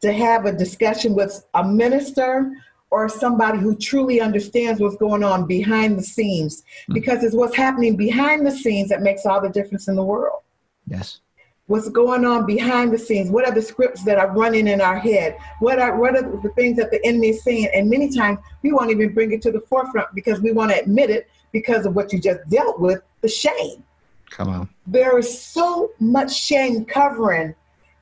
to 0.00 0.12
have 0.12 0.46
a 0.46 0.52
discussion 0.52 1.14
with 1.14 1.46
a 1.54 1.64
minister 1.64 2.52
or 2.94 3.08
somebody 3.08 3.58
who 3.58 3.74
truly 3.74 4.20
understands 4.20 4.80
what's 4.80 4.96
going 4.96 5.24
on 5.24 5.46
behind 5.46 5.98
the 5.98 6.02
scenes 6.02 6.62
mm-hmm. 6.62 6.94
because 6.94 7.24
it's 7.24 7.34
what's 7.34 7.56
happening 7.56 7.96
behind 7.96 8.46
the 8.46 8.52
scenes 8.52 8.88
that 8.88 9.02
makes 9.02 9.26
all 9.26 9.40
the 9.40 9.48
difference 9.48 9.88
in 9.88 9.96
the 9.96 10.04
world. 10.04 10.42
Yes. 10.86 11.18
What's 11.66 11.88
going 11.88 12.24
on 12.24 12.46
behind 12.46 12.92
the 12.92 12.98
scenes? 12.98 13.30
What 13.30 13.48
are 13.48 13.52
the 13.52 13.62
scripts 13.62 14.04
that 14.04 14.16
are 14.16 14.30
running 14.30 14.68
in 14.68 14.80
our 14.80 14.96
head? 14.96 15.36
What 15.58 15.80
are 15.80 15.98
what 15.98 16.14
are 16.14 16.22
the 16.22 16.50
things 16.50 16.76
that 16.76 16.92
the 16.92 17.04
enemy 17.04 17.30
is 17.30 17.42
saying? 17.42 17.68
And 17.74 17.90
many 17.90 18.14
times 18.14 18.38
we 18.62 18.70
won't 18.70 18.92
even 18.92 19.12
bring 19.12 19.32
it 19.32 19.42
to 19.42 19.50
the 19.50 19.62
forefront 19.62 20.14
because 20.14 20.40
we 20.40 20.52
want 20.52 20.70
to 20.70 20.78
admit 20.78 21.10
it 21.10 21.28
because 21.50 21.86
of 21.86 21.96
what 21.96 22.12
you 22.12 22.20
just 22.20 22.48
dealt 22.48 22.78
with, 22.78 23.02
the 23.22 23.28
shame. 23.28 23.82
Come 24.30 24.50
on. 24.50 24.68
There 24.86 25.18
is 25.18 25.42
so 25.42 25.90
much 25.98 26.32
shame 26.32 26.84
covering. 26.84 27.56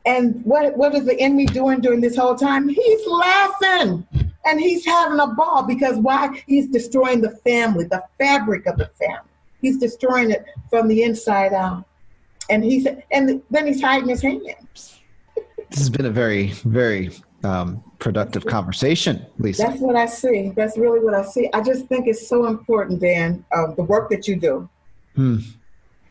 And 0.04 0.44
what 0.44 0.76
what 0.76 0.94
is 0.94 1.06
the 1.06 1.18
enemy 1.18 1.46
doing 1.46 1.80
during 1.80 2.02
this 2.02 2.16
whole 2.16 2.34
time? 2.34 2.68
He's 2.68 3.06
laughing. 3.06 4.06
And 4.44 4.60
he's 4.60 4.84
having 4.84 5.20
a 5.20 5.28
ball 5.28 5.62
because 5.62 5.96
why? 5.98 6.42
He's 6.46 6.68
destroying 6.68 7.20
the 7.20 7.30
family, 7.30 7.84
the 7.84 8.02
fabric 8.18 8.66
of 8.66 8.76
the 8.76 8.86
family. 8.98 9.28
He's 9.60 9.78
destroying 9.78 10.30
it 10.30 10.44
from 10.68 10.88
the 10.88 11.02
inside 11.04 11.52
out. 11.52 11.84
And 12.50 12.64
he's 12.64 12.86
and 13.12 13.42
then 13.50 13.66
he's 13.66 13.80
hiding 13.80 14.08
his 14.08 14.20
hands. 14.20 15.00
This 15.70 15.78
has 15.78 15.90
been 15.90 16.06
a 16.06 16.10
very, 16.10 16.48
very 16.48 17.12
um, 17.44 17.82
productive 17.98 18.44
conversation, 18.44 19.24
Lisa. 19.38 19.62
That's 19.62 19.80
what 19.80 19.96
I 19.96 20.06
see. 20.06 20.52
That's 20.56 20.76
really 20.76 21.00
what 21.00 21.14
I 21.14 21.24
see. 21.24 21.48
I 21.54 21.62
just 21.62 21.86
think 21.86 22.08
it's 22.08 22.28
so 22.28 22.46
important, 22.46 23.00
Dan, 23.00 23.44
uh, 23.52 23.72
the 23.74 23.84
work 23.84 24.10
that 24.10 24.26
you 24.26 24.36
do. 24.36 24.68
Hmm. 25.14 25.38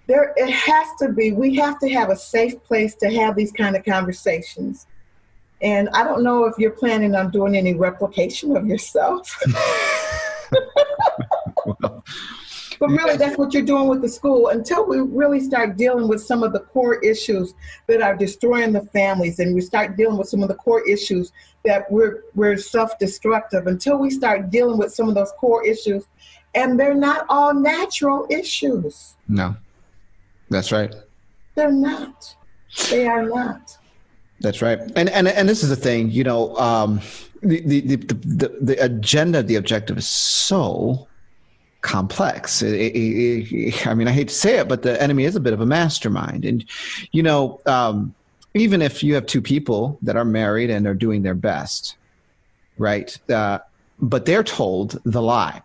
There, 0.07 0.33
it 0.35 0.51
has 0.51 0.87
to 0.99 1.09
be. 1.09 1.31
We 1.31 1.55
have 1.55 1.79
to 1.79 1.89
have 1.89 2.09
a 2.09 2.15
safe 2.15 2.61
place 2.63 2.95
to 2.95 3.11
have 3.11 3.35
these 3.35 3.51
kind 3.51 3.75
of 3.75 3.83
conversations 3.85 4.87
and 5.61 5.89
I 5.89 6.03
don't 6.03 6.23
know 6.23 6.45
if 6.45 6.57
you're 6.57 6.71
planning 6.71 7.15
on 7.15 7.29
doing 7.29 7.55
any 7.55 7.75
replication 7.75 8.55
of 8.57 8.65
yourself. 8.65 9.39
well, 11.65 12.03
but 12.79 12.89
really, 12.89 13.15
that's 13.15 13.37
what 13.37 13.53
you're 13.53 13.63
doing 13.63 13.87
with 13.87 14.01
the 14.01 14.09
school 14.09 14.47
until 14.47 14.87
we 14.87 14.99
really 14.99 15.39
start 15.39 15.77
dealing 15.77 16.07
with 16.07 16.21
some 16.23 16.41
of 16.41 16.51
the 16.51 16.61
core 16.61 16.95
issues 17.03 17.53
that 17.87 18.01
are 18.01 18.15
destroying 18.15 18.71
the 18.73 18.81
families, 18.81 19.39
and 19.39 19.53
we 19.53 19.61
start 19.61 19.95
dealing 19.95 20.17
with 20.17 20.27
some 20.27 20.41
of 20.41 20.49
the 20.49 20.55
core 20.55 20.87
issues 20.87 21.31
that 21.63 21.89
we're 21.91 22.23
we're 22.33 22.57
self-destructive. 22.57 23.67
Until 23.67 23.97
we 23.97 24.09
start 24.09 24.49
dealing 24.49 24.79
with 24.79 24.93
some 24.93 25.07
of 25.07 25.15
those 25.15 25.31
core 25.37 25.63
issues, 25.63 26.05
and 26.55 26.79
they're 26.79 26.95
not 26.95 27.25
all 27.29 27.53
natural 27.53 28.25
issues. 28.31 29.15
No, 29.27 29.55
that's 30.49 30.71
right. 30.71 30.93
They're 31.53 31.71
not. 31.71 32.35
They 32.89 33.05
are 33.05 33.23
not. 33.23 33.77
That's 34.41 34.61
right. 34.61 34.79
And 34.95 35.09
and 35.09 35.27
and 35.27 35.47
this 35.47 35.63
is 35.63 35.69
the 35.69 35.75
thing, 35.75 36.09
you 36.09 36.23
know, 36.23 36.55
um, 36.57 36.99
the, 37.41 37.59
the, 37.81 37.95
the, 37.95 38.57
the, 38.61 38.83
agenda, 38.83 39.41
the 39.41 39.55
objective 39.55 39.97
is 39.97 40.07
so 40.07 41.07
complex. 41.81 42.61
It, 42.61 42.75
it, 42.75 43.51
it, 43.51 43.87
I 43.87 43.93
mean, 43.93 44.07
I 44.07 44.11
hate 44.11 44.27
to 44.27 44.33
say 44.33 44.59
it, 44.59 44.67
but 44.67 44.83
the 44.83 45.01
enemy 45.01 45.25
is 45.25 45.35
a 45.35 45.39
bit 45.39 45.53
of 45.53 45.61
a 45.61 45.65
mastermind. 45.65 46.45
And, 46.45 46.63
you 47.11 47.23
know, 47.23 47.59
um, 47.65 48.13
even 48.53 48.81
if 48.81 49.03
you 49.03 49.15
have 49.15 49.25
two 49.25 49.41
people 49.41 49.97
that 50.01 50.15
are 50.15 50.25
married 50.25 50.69
and 50.69 50.85
are 50.85 50.93
doing 50.93 51.23
their 51.23 51.33
best, 51.33 51.95
right? 52.77 53.17
Uh, 53.29 53.59
but 53.99 54.25
they're 54.25 54.43
told 54.43 54.99
the 55.05 55.21
lie, 55.21 55.61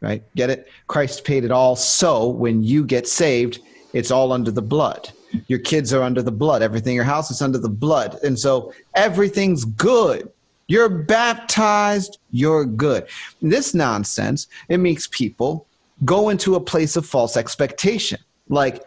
right? 0.00 0.22
Get 0.34 0.50
it? 0.50 0.68
Christ 0.88 1.24
paid 1.24 1.44
it 1.44 1.50
all. 1.50 1.76
So 1.76 2.28
when 2.28 2.62
you 2.62 2.84
get 2.84 3.06
saved, 3.06 3.60
it's 3.92 4.10
all 4.10 4.32
under 4.32 4.50
the 4.50 4.62
blood. 4.62 5.10
Your 5.48 5.58
kids 5.58 5.92
are 5.92 6.02
under 6.02 6.22
the 6.22 6.32
blood. 6.32 6.62
Everything, 6.62 6.94
your 6.94 7.04
house 7.04 7.30
is 7.30 7.42
under 7.42 7.58
the 7.58 7.68
blood. 7.68 8.18
And 8.22 8.38
so 8.38 8.72
everything's 8.94 9.64
good. 9.64 10.30
You're 10.68 10.88
baptized, 10.88 12.18
you're 12.30 12.64
good. 12.64 13.06
This 13.40 13.72
nonsense, 13.74 14.48
it 14.68 14.78
makes 14.78 15.06
people 15.06 15.66
go 16.04 16.28
into 16.28 16.56
a 16.56 16.60
place 16.60 16.96
of 16.96 17.06
false 17.06 17.36
expectation. 17.36 18.18
Like, 18.48 18.82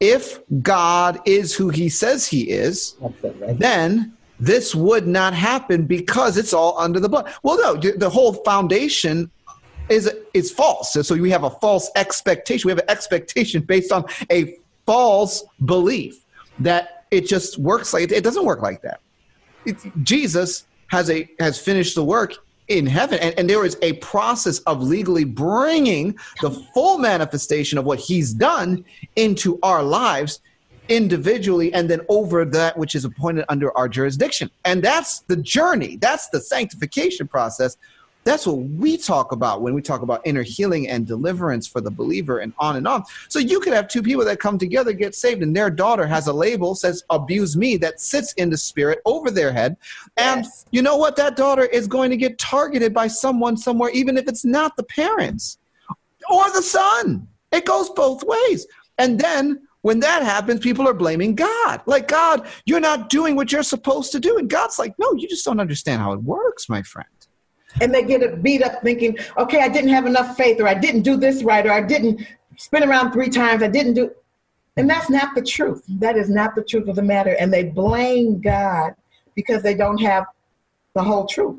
if 0.00 0.40
God 0.62 1.20
is 1.26 1.54
who 1.54 1.68
he 1.68 1.88
says 1.88 2.26
he 2.26 2.50
is, 2.50 2.96
then 3.52 4.12
this 4.40 4.74
would 4.74 5.06
not 5.06 5.34
happen 5.34 5.84
because 5.84 6.38
it's 6.38 6.52
all 6.52 6.76
under 6.78 6.98
the 6.98 7.08
blood. 7.08 7.32
Well, 7.42 7.58
no, 7.58 7.76
the 7.76 8.10
whole 8.10 8.32
foundation 8.32 9.30
is 9.90 10.10
is 10.32 10.50
false. 10.50 10.92
So 10.92 11.14
we 11.16 11.30
have 11.30 11.44
a 11.44 11.50
false 11.50 11.90
expectation. 11.96 12.68
We 12.68 12.72
have 12.72 12.78
an 12.78 12.90
expectation 12.90 13.62
based 13.62 13.92
on 13.92 14.04
a 14.30 14.56
false 14.86 15.44
belief 15.64 16.24
that 16.58 17.04
it 17.10 17.26
just 17.26 17.58
works 17.58 17.92
like 17.92 18.10
it 18.10 18.24
doesn't 18.24 18.44
work 18.44 18.62
like 18.62 18.82
that. 18.82 19.00
It, 19.64 19.76
Jesus 20.02 20.64
has 20.88 21.10
a 21.10 21.28
has 21.38 21.58
finished 21.58 21.94
the 21.94 22.04
work 22.04 22.34
in 22.68 22.86
heaven 22.86 23.18
and, 23.18 23.36
and 23.38 23.50
there 23.50 23.64
is 23.64 23.76
a 23.82 23.94
process 23.94 24.60
of 24.60 24.80
legally 24.80 25.24
bringing 25.24 26.16
the 26.40 26.50
full 26.72 26.98
manifestation 26.98 27.78
of 27.78 27.84
what 27.84 27.98
he's 27.98 28.32
done 28.32 28.84
into 29.16 29.58
our 29.62 29.82
lives 29.82 30.40
individually 30.88 31.72
and 31.74 31.90
then 31.90 32.00
over 32.08 32.44
that 32.44 32.76
which 32.78 32.94
is 32.94 33.04
appointed 33.04 33.44
under 33.48 33.76
our 33.76 33.88
jurisdiction 33.88 34.48
and 34.64 34.82
that's 34.82 35.20
the 35.20 35.36
journey 35.36 35.96
that's 35.96 36.28
the 36.28 36.40
sanctification 36.40 37.26
process 37.26 37.76
that's 38.24 38.46
what 38.46 38.58
we 38.58 38.96
talk 38.96 39.32
about 39.32 39.62
when 39.62 39.74
we 39.74 39.80
talk 39.80 40.02
about 40.02 40.20
inner 40.24 40.42
healing 40.42 40.88
and 40.88 41.06
deliverance 41.06 41.66
for 41.66 41.80
the 41.80 41.90
believer 41.90 42.40
and 42.40 42.52
on 42.58 42.76
and 42.76 42.86
on. 42.86 43.02
So 43.28 43.38
you 43.38 43.60
could 43.60 43.72
have 43.72 43.88
two 43.88 44.02
people 44.02 44.24
that 44.24 44.38
come 44.38 44.58
together, 44.58 44.92
get 44.92 45.14
saved, 45.14 45.42
and 45.42 45.56
their 45.56 45.70
daughter 45.70 46.06
has 46.06 46.26
a 46.26 46.32
label, 46.32 46.74
says, 46.74 47.02
abuse 47.08 47.56
me, 47.56 47.76
that 47.78 48.00
sits 48.00 48.32
in 48.34 48.50
the 48.50 48.58
spirit 48.58 49.00
over 49.06 49.30
their 49.30 49.52
head. 49.52 49.76
And 50.16 50.44
yes. 50.44 50.66
you 50.70 50.82
know 50.82 50.96
what? 50.96 51.16
That 51.16 51.36
daughter 51.36 51.64
is 51.64 51.86
going 51.86 52.10
to 52.10 52.16
get 52.16 52.38
targeted 52.38 52.92
by 52.92 53.06
someone 53.06 53.56
somewhere, 53.56 53.90
even 53.90 54.18
if 54.18 54.28
it's 54.28 54.44
not 54.44 54.76
the 54.76 54.84
parents 54.84 55.58
or 56.30 56.50
the 56.50 56.62
son. 56.62 57.26
It 57.52 57.64
goes 57.64 57.88
both 57.90 58.22
ways. 58.22 58.66
And 58.98 59.18
then 59.18 59.66
when 59.80 59.98
that 60.00 60.22
happens, 60.22 60.60
people 60.60 60.86
are 60.86 60.94
blaming 60.94 61.34
God. 61.34 61.80
Like, 61.86 62.06
God, 62.06 62.46
you're 62.66 62.80
not 62.80 63.08
doing 63.08 63.34
what 63.34 63.50
you're 63.50 63.62
supposed 63.62 64.12
to 64.12 64.20
do. 64.20 64.36
And 64.36 64.48
God's 64.48 64.78
like, 64.78 64.94
no, 64.98 65.14
you 65.14 65.26
just 65.26 65.44
don't 65.44 65.58
understand 65.58 66.02
how 66.02 66.12
it 66.12 66.22
works, 66.22 66.68
my 66.68 66.82
friend 66.82 67.08
and 67.80 67.94
they 67.94 68.02
get 68.02 68.42
beat 68.42 68.62
up 68.62 68.82
thinking, 68.82 69.16
okay, 69.36 69.60
I 69.60 69.68
didn't 69.68 69.90
have 69.90 70.06
enough 70.06 70.36
faith, 70.36 70.60
or 70.60 70.68
I 70.68 70.74
didn't 70.74 71.02
do 71.02 71.16
this 71.16 71.42
right, 71.42 71.66
or 71.66 71.72
I 71.72 71.82
didn't 71.82 72.26
spin 72.56 72.84
around 72.84 73.12
three 73.12 73.30
times, 73.30 73.62
I 73.62 73.68
didn't 73.68 73.94
do. 73.94 74.10
And 74.76 74.88
that's 74.88 75.10
not 75.10 75.34
the 75.34 75.42
truth. 75.42 75.82
That 75.88 76.16
is 76.16 76.28
not 76.28 76.54
the 76.54 76.62
truth 76.62 76.88
of 76.88 76.96
the 76.96 77.02
matter. 77.02 77.36
And 77.38 77.52
they 77.52 77.64
blame 77.64 78.40
God 78.40 78.94
because 79.34 79.62
they 79.62 79.74
don't 79.74 80.00
have 80.00 80.26
the 80.94 81.02
whole 81.02 81.26
truth. 81.26 81.58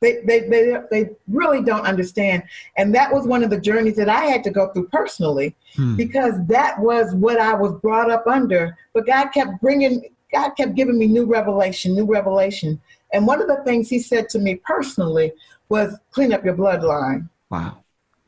They, 0.00 0.20
they, 0.24 0.40
they, 0.40 0.76
they 0.90 1.10
really 1.28 1.62
don't 1.62 1.86
understand. 1.86 2.42
And 2.76 2.94
that 2.94 3.12
was 3.12 3.26
one 3.26 3.44
of 3.44 3.50
the 3.50 3.60
journeys 3.60 3.96
that 3.96 4.08
I 4.08 4.24
had 4.26 4.42
to 4.44 4.50
go 4.50 4.72
through 4.72 4.88
personally 4.88 5.54
hmm. 5.74 5.96
because 5.96 6.34
that 6.46 6.78
was 6.78 7.14
what 7.14 7.38
I 7.38 7.54
was 7.54 7.74
brought 7.80 8.10
up 8.10 8.26
under. 8.26 8.76
But 8.94 9.06
God 9.06 9.28
kept 9.28 9.60
bringing, 9.60 10.08
God 10.32 10.50
kept 10.50 10.74
giving 10.74 10.98
me 10.98 11.06
new 11.06 11.26
revelation, 11.26 11.94
new 11.94 12.06
revelation. 12.06 12.80
And 13.12 13.26
one 13.26 13.42
of 13.42 13.48
the 13.48 13.62
things 13.64 13.88
he 13.88 13.98
said 13.98 14.28
to 14.30 14.38
me 14.38 14.56
personally 14.56 15.32
was 15.70 15.96
clean 16.10 16.34
up 16.34 16.44
your 16.44 16.54
bloodline. 16.54 17.30
Wow. 17.48 17.78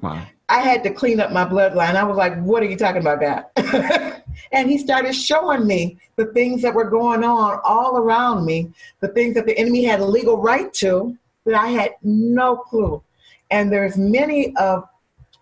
Wow. 0.01 0.27
I 0.49 0.61
had 0.61 0.83
to 0.85 0.91
clean 0.91 1.21
up 1.21 1.33
my 1.33 1.45
bloodline. 1.45 1.95
I 1.95 2.05
was 2.05 2.17
like, 2.17 2.41
what 2.43 2.63
are 2.63 2.67
you 2.67 2.77
talking 2.77 3.03
about, 3.03 3.21
God? 3.21 4.23
and 4.53 4.71
he 4.71 4.79
started 4.79 5.15
showing 5.15 5.67
me 5.67 5.99
the 6.17 6.27
things 6.27 6.63
that 6.63 6.75
were 6.75 6.89
going 6.89 7.25
on 7.25 7.61
all 7.65 7.99
around 7.99 8.45
me, 8.45 8.71
the 9.01 9.09
things 9.09 9.35
that 9.35 9.47
the 9.47 9.57
enemy 9.59 9.85
had 9.85 10.01
a 10.01 10.05
legal 10.05 10.39
right 10.39 10.73
to 10.75 11.17
that 11.45 11.55
I 11.55 11.69
had 11.69 11.93
no 12.03 12.57
clue. 12.57 13.03
And 13.51 13.71
there's 13.71 13.97
many 13.97 14.55
of 14.57 14.89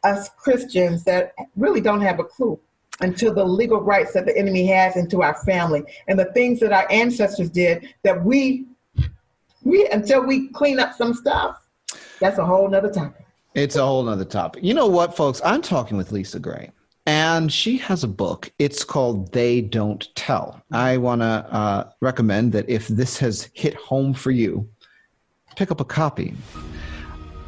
us 0.05 0.31
Christians 0.37 1.05
that 1.05 1.33
really 1.57 1.81
don't 1.81 2.01
have 2.01 2.19
a 2.19 2.25
clue 2.25 2.59
until 3.01 3.35
the 3.35 3.45
legal 3.45 3.81
rights 3.81 4.13
that 4.13 4.27
the 4.27 4.37
enemy 4.37 4.67
has 4.67 4.97
into 4.97 5.23
our 5.23 5.35
family 5.45 5.83
and 6.09 6.19
the 6.19 6.33
things 6.33 6.61
that 6.61 6.73
our 6.73 6.91
ancestors 6.91 7.51
did 7.51 7.95
that 8.03 8.23
we 8.25 8.67
we 9.63 9.87
until 9.89 10.25
we 10.25 10.49
clean 10.49 10.79
up 10.79 10.95
some 10.95 11.13
stuff, 11.13 11.61
that's 12.21 12.39
a 12.39 12.45
whole 12.45 12.69
nother 12.69 12.91
topic. 12.91 13.27
It's 13.55 13.77
a 13.77 13.85
whole 13.85 14.03
nother 14.05 14.25
topic. 14.25 14.63
You 14.63 14.75
know 14.75 14.87
what, 14.87 15.17
folks? 15.17 15.41
I'm 15.45 15.63
talking 15.63 15.97
with 15.97 16.13
Lisa 16.13 16.39
Gray, 16.39 16.71
and 17.07 17.53
she 17.53 17.77
has 17.79 18.05
a 18.05 18.09
book. 18.09 18.53
It's 18.59 18.85
called 18.85 19.33
They 19.33 19.61
Don't 19.61 20.07
Tell. 20.15 20.63
I 20.71 20.99
want 20.99 21.23
to 21.23 21.27
uh, 21.27 21.91
recommend 22.01 22.53
that 22.53 22.69
if 22.69 22.87
this 22.89 23.19
has 23.19 23.51
hit 23.55 23.75
home 23.75 24.15
for 24.15 24.31
you, 24.31 24.69
pick 25.57 25.73
up 25.73 25.81
a 25.81 25.85
copy. 25.85 26.35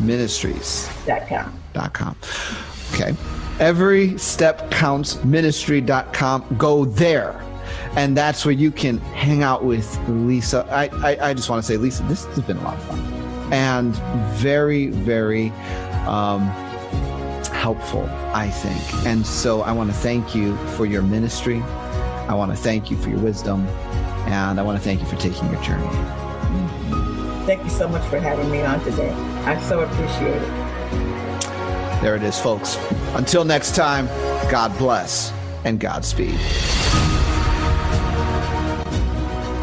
ministries.com 0.00 1.60
dot 1.72 1.94
com. 1.94 2.16
Okay. 2.92 3.14
Every 3.60 4.16
step 4.18 4.70
counts. 4.70 5.22
ministry.com 5.24 6.56
go 6.56 6.84
there. 6.84 7.40
And 7.96 8.16
that's 8.16 8.44
where 8.44 8.52
you 8.52 8.70
can 8.70 8.98
hang 8.98 9.42
out 9.42 9.64
with 9.64 9.98
lisa. 10.08 10.66
I 10.70 10.88
i, 11.04 11.30
I 11.30 11.34
just 11.34 11.50
want 11.50 11.62
to 11.62 11.66
say 11.66 11.76
lisa 11.76 12.02
this 12.04 12.24
has 12.26 12.40
been 12.40 12.58
a 12.58 12.62
lot 12.62 12.74
of 12.74 12.82
fun. 12.84 13.00
And 13.52 13.96
very 14.34 14.88
very 14.88 15.50
um, 16.06 16.42
helpful 17.52 18.04
i 18.32 18.48
think. 18.48 19.06
And 19.06 19.26
so 19.26 19.62
i 19.62 19.72
want 19.72 19.90
to 19.90 19.96
thank 19.96 20.34
you 20.34 20.56
for 20.76 20.86
your 20.86 21.02
ministry. 21.02 21.60
I 22.28 22.34
want 22.34 22.52
to 22.52 22.56
thank 22.56 22.90
you 22.90 22.96
for 22.98 23.08
your 23.08 23.20
wisdom. 23.20 23.66
And 24.28 24.60
i 24.60 24.62
want 24.62 24.78
to 24.78 24.84
thank 24.84 25.00
you 25.00 25.06
for 25.06 25.16
taking 25.16 25.50
your 25.50 25.62
journey 25.62 26.27
Thank 27.48 27.64
you 27.64 27.70
so 27.70 27.88
much 27.88 28.06
for 28.10 28.20
having 28.20 28.50
me 28.50 28.60
on 28.60 28.78
today. 28.84 29.10
I 29.46 29.58
so 29.62 29.80
appreciate 29.80 30.36
it. 30.36 32.02
There 32.02 32.14
it 32.14 32.22
is, 32.22 32.38
folks. 32.38 32.76
Until 33.14 33.42
next 33.42 33.74
time, 33.74 34.06
God 34.50 34.76
bless 34.76 35.32
and 35.64 35.80
Godspeed. 35.80 36.38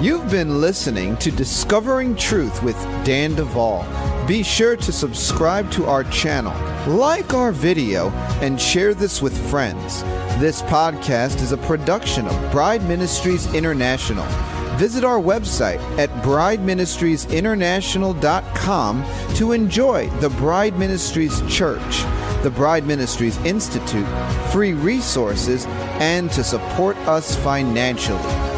You've 0.03 0.27
been 0.31 0.61
listening 0.61 1.15
to 1.17 1.29
Discovering 1.29 2.15
Truth 2.15 2.63
with 2.63 2.75
Dan 3.05 3.35
Duval. 3.35 3.85
Be 4.25 4.41
sure 4.41 4.75
to 4.77 4.91
subscribe 4.91 5.69
to 5.73 5.85
our 5.85 6.05
channel, 6.05 6.55
like 6.91 7.35
our 7.35 7.51
video, 7.51 8.09
and 8.41 8.59
share 8.59 8.95
this 8.95 9.21
with 9.21 9.37
friends. 9.51 10.01
This 10.39 10.63
podcast 10.63 11.39
is 11.39 11.51
a 11.51 11.57
production 11.57 12.25
of 12.25 12.51
Bride 12.51 12.83
Ministries 12.87 13.45
International 13.53 14.25
visit 14.77 15.03
our 15.03 15.19
website 15.19 15.79
at 15.97 16.09
brideministriesinternational.com 16.23 19.05
to 19.35 19.51
enjoy 19.51 20.07
the 20.19 20.29
Bride 20.29 20.77
Ministries 20.77 21.41
Church, 21.53 22.03
the 22.43 22.51
Bride 22.53 22.85
Ministries 22.85 23.37
Institute, 23.39 24.07
free 24.51 24.73
resources, 24.73 25.65
and 25.99 26.31
to 26.31 26.43
support 26.43 26.95
us 27.07 27.35
financially. 27.37 28.54